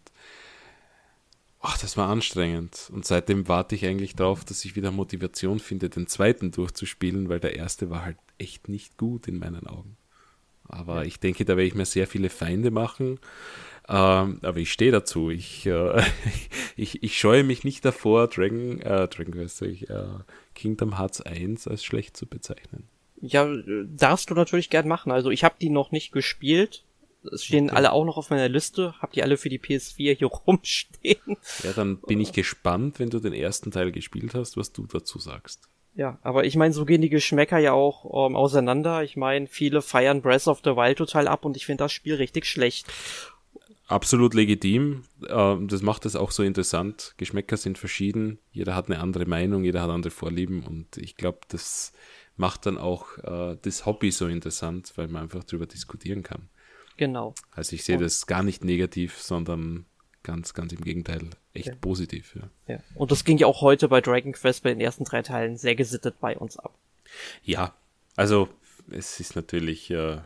[1.61, 2.89] ach, das war anstrengend.
[2.91, 7.39] Und seitdem warte ich eigentlich darauf, dass ich wieder Motivation finde, den zweiten durchzuspielen, weil
[7.39, 9.97] der erste war halt echt nicht gut in meinen Augen.
[10.67, 13.19] Aber ich denke, da werde ich mir sehr viele Feinde machen.
[13.89, 15.29] Ähm, aber ich stehe dazu.
[15.29, 16.01] Ich, äh,
[16.75, 19.85] ich, ich scheue mich nicht davor, Dragon, äh, Dragon Quest, äh,
[20.55, 22.87] Kingdom Hearts 1 als schlecht zu bezeichnen.
[23.21, 23.47] Ja,
[23.85, 25.11] darfst du natürlich gern machen.
[25.11, 26.83] Also ich habe die noch nicht gespielt.
[27.31, 27.75] Es stehen okay.
[27.75, 28.95] alle auch noch auf meiner Liste.
[28.99, 31.37] Hab die alle für die PS4 hier rumstehen.
[31.63, 35.19] Ja, dann bin ich gespannt, wenn du den ersten Teil gespielt hast, was du dazu
[35.19, 35.69] sagst.
[35.93, 39.03] Ja, aber ich meine, so gehen die Geschmäcker ja auch ähm, auseinander.
[39.03, 42.15] Ich meine, viele feiern Breath of the Wild total ab und ich finde das Spiel
[42.15, 42.87] richtig schlecht.
[43.87, 45.03] Absolut legitim.
[45.27, 47.13] Äh, das macht es auch so interessant.
[47.17, 48.39] Geschmäcker sind verschieden.
[48.51, 51.91] Jeder hat eine andere Meinung, jeder hat andere Vorlieben und ich glaube, das
[52.37, 56.47] macht dann auch äh, das Hobby so interessant, weil man einfach darüber diskutieren kann.
[57.01, 57.33] Genau.
[57.49, 59.87] Also ich sehe das gar nicht negativ, sondern
[60.21, 61.75] ganz, ganz im Gegenteil, echt ja.
[61.81, 62.35] positiv.
[62.35, 62.75] Ja.
[62.75, 62.79] ja.
[62.93, 65.73] Und das ging ja auch heute bei Dragon Quest bei den ersten drei Teilen sehr
[65.73, 66.77] gesittet bei uns ab.
[67.41, 67.73] Ja,
[68.15, 68.49] also
[68.91, 70.19] es ist natürlich, äh,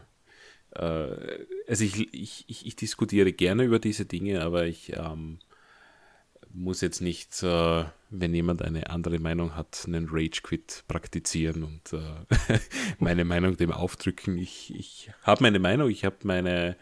[0.71, 5.39] äh, also ich, ich, ich, ich, diskutiere gerne über diese Dinge, aber ich ähm,
[6.55, 11.93] muss jetzt nicht, äh, wenn jemand eine andere Meinung hat, einen Rage Quit praktizieren und
[11.93, 12.59] äh,
[12.99, 14.37] meine Meinung dem aufdrücken.
[14.37, 16.77] Ich, ich habe meine Meinung, ich habe meine,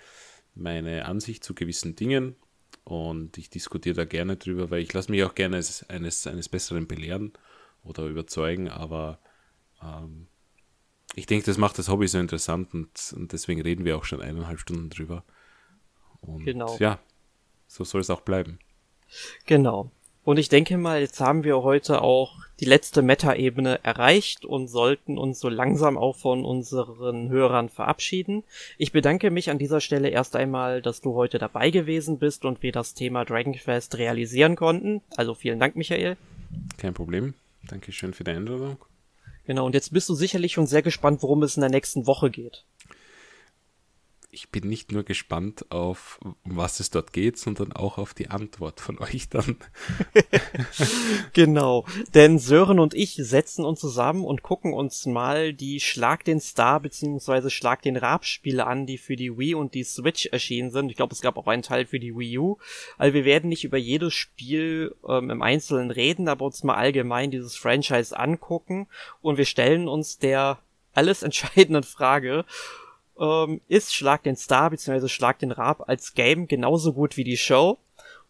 [0.53, 2.35] meine Ansicht zu gewissen Dingen
[2.83, 6.49] und ich diskutiere da gerne drüber, weil ich lasse mich auch gerne eines, eines, eines
[6.49, 7.33] Besseren belehren
[7.83, 9.19] oder überzeugen, aber
[9.81, 10.27] ähm,
[11.15, 14.21] ich denke, das macht das Hobby so interessant und, und, deswegen reden wir auch schon
[14.21, 15.23] eineinhalb Stunden drüber.
[16.21, 16.75] Und genau.
[16.79, 16.99] ja,
[17.67, 18.57] so soll es auch bleiben.
[19.45, 19.89] Genau.
[20.23, 25.17] Und ich denke mal, jetzt haben wir heute auch die letzte Meta-Ebene erreicht und sollten
[25.17, 28.43] uns so langsam auch von unseren Hörern verabschieden.
[28.77, 32.63] Ich bedanke mich an dieser Stelle erst einmal, dass du heute dabei gewesen bist und
[32.63, 35.01] wir das Thema Dragon Quest realisieren konnten.
[35.17, 36.15] Also vielen Dank, Michael.
[36.77, 37.33] Kein Problem.
[37.67, 38.77] Dankeschön für die Einladung.
[39.45, 42.29] Genau, und jetzt bist du sicherlich schon sehr gespannt, worum es in der nächsten Woche
[42.29, 42.63] geht
[44.33, 48.29] ich bin nicht nur gespannt auf, um was es dort geht, sondern auch auf die
[48.29, 49.57] Antwort von euch dann.
[51.33, 51.85] genau,
[52.15, 56.79] denn Sören und ich setzen uns zusammen und gucken uns mal die Schlag den Star
[56.79, 57.49] bzw.
[57.49, 60.89] Schlag den Rab Spiele an, die für die Wii und die Switch erschienen sind.
[60.89, 62.57] Ich glaube, es gab auch einen Teil für die Wii U.
[62.97, 67.29] Also wir werden nicht über jedes Spiel ähm, im Einzelnen reden, aber uns mal allgemein
[67.29, 68.87] dieses Franchise angucken
[69.21, 70.59] und wir stellen uns der
[70.93, 72.45] alles entscheidenden Frage,
[73.23, 75.07] ähm, ist Schlag den Star bzw.
[75.07, 77.77] Schlag den Rab als Game genauso gut wie die Show?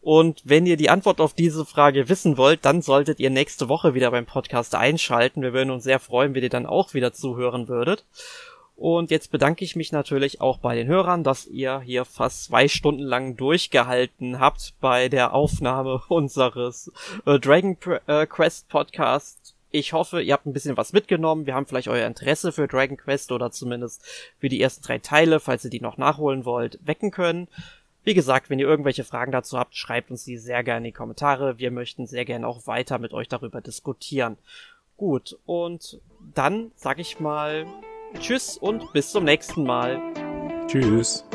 [0.02, 3.94] Und wenn ihr die Antwort auf diese Frage wissen wollt, dann solltet ihr nächste Woche
[3.94, 5.42] wieder beim Podcast einschalten.
[5.42, 8.06] Wir würden uns sehr freuen, wenn ihr dann auch wieder zuhören würdet.
[8.76, 12.68] Und jetzt bedanke ich mich natürlich auch bei den Hörern, dass ihr hier fast zwei
[12.68, 16.92] Stunden lang durchgehalten habt bei der Aufnahme unseres
[17.26, 19.56] äh, Dragon äh, Quest Podcast.
[19.76, 21.48] Ich hoffe, ihr habt ein bisschen was mitgenommen.
[21.48, 24.06] Wir haben vielleicht euer Interesse für Dragon Quest oder zumindest
[24.38, 27.48] für die ersten drei Teile, falls ihr die noch nachholen wollt, wecken können.
[28.04, 30.98] Wie gesagt, wenn ihr irgendwelche Fragen dazu habt, schreibt uns die sehr gerne in die
[30.98, 31.58] Kommentare.
[31.58, 34.38] Wir möchten sehr gerne auch weiter mit euch darüber diskutieren.
[34.96, 36.00] Gut, und
[36.36, 37.66] dann sag ich mal
[38.20, 40.00] Tschüss und bis zum nächsten Mal.
[40.68, 41.26] Tschüss.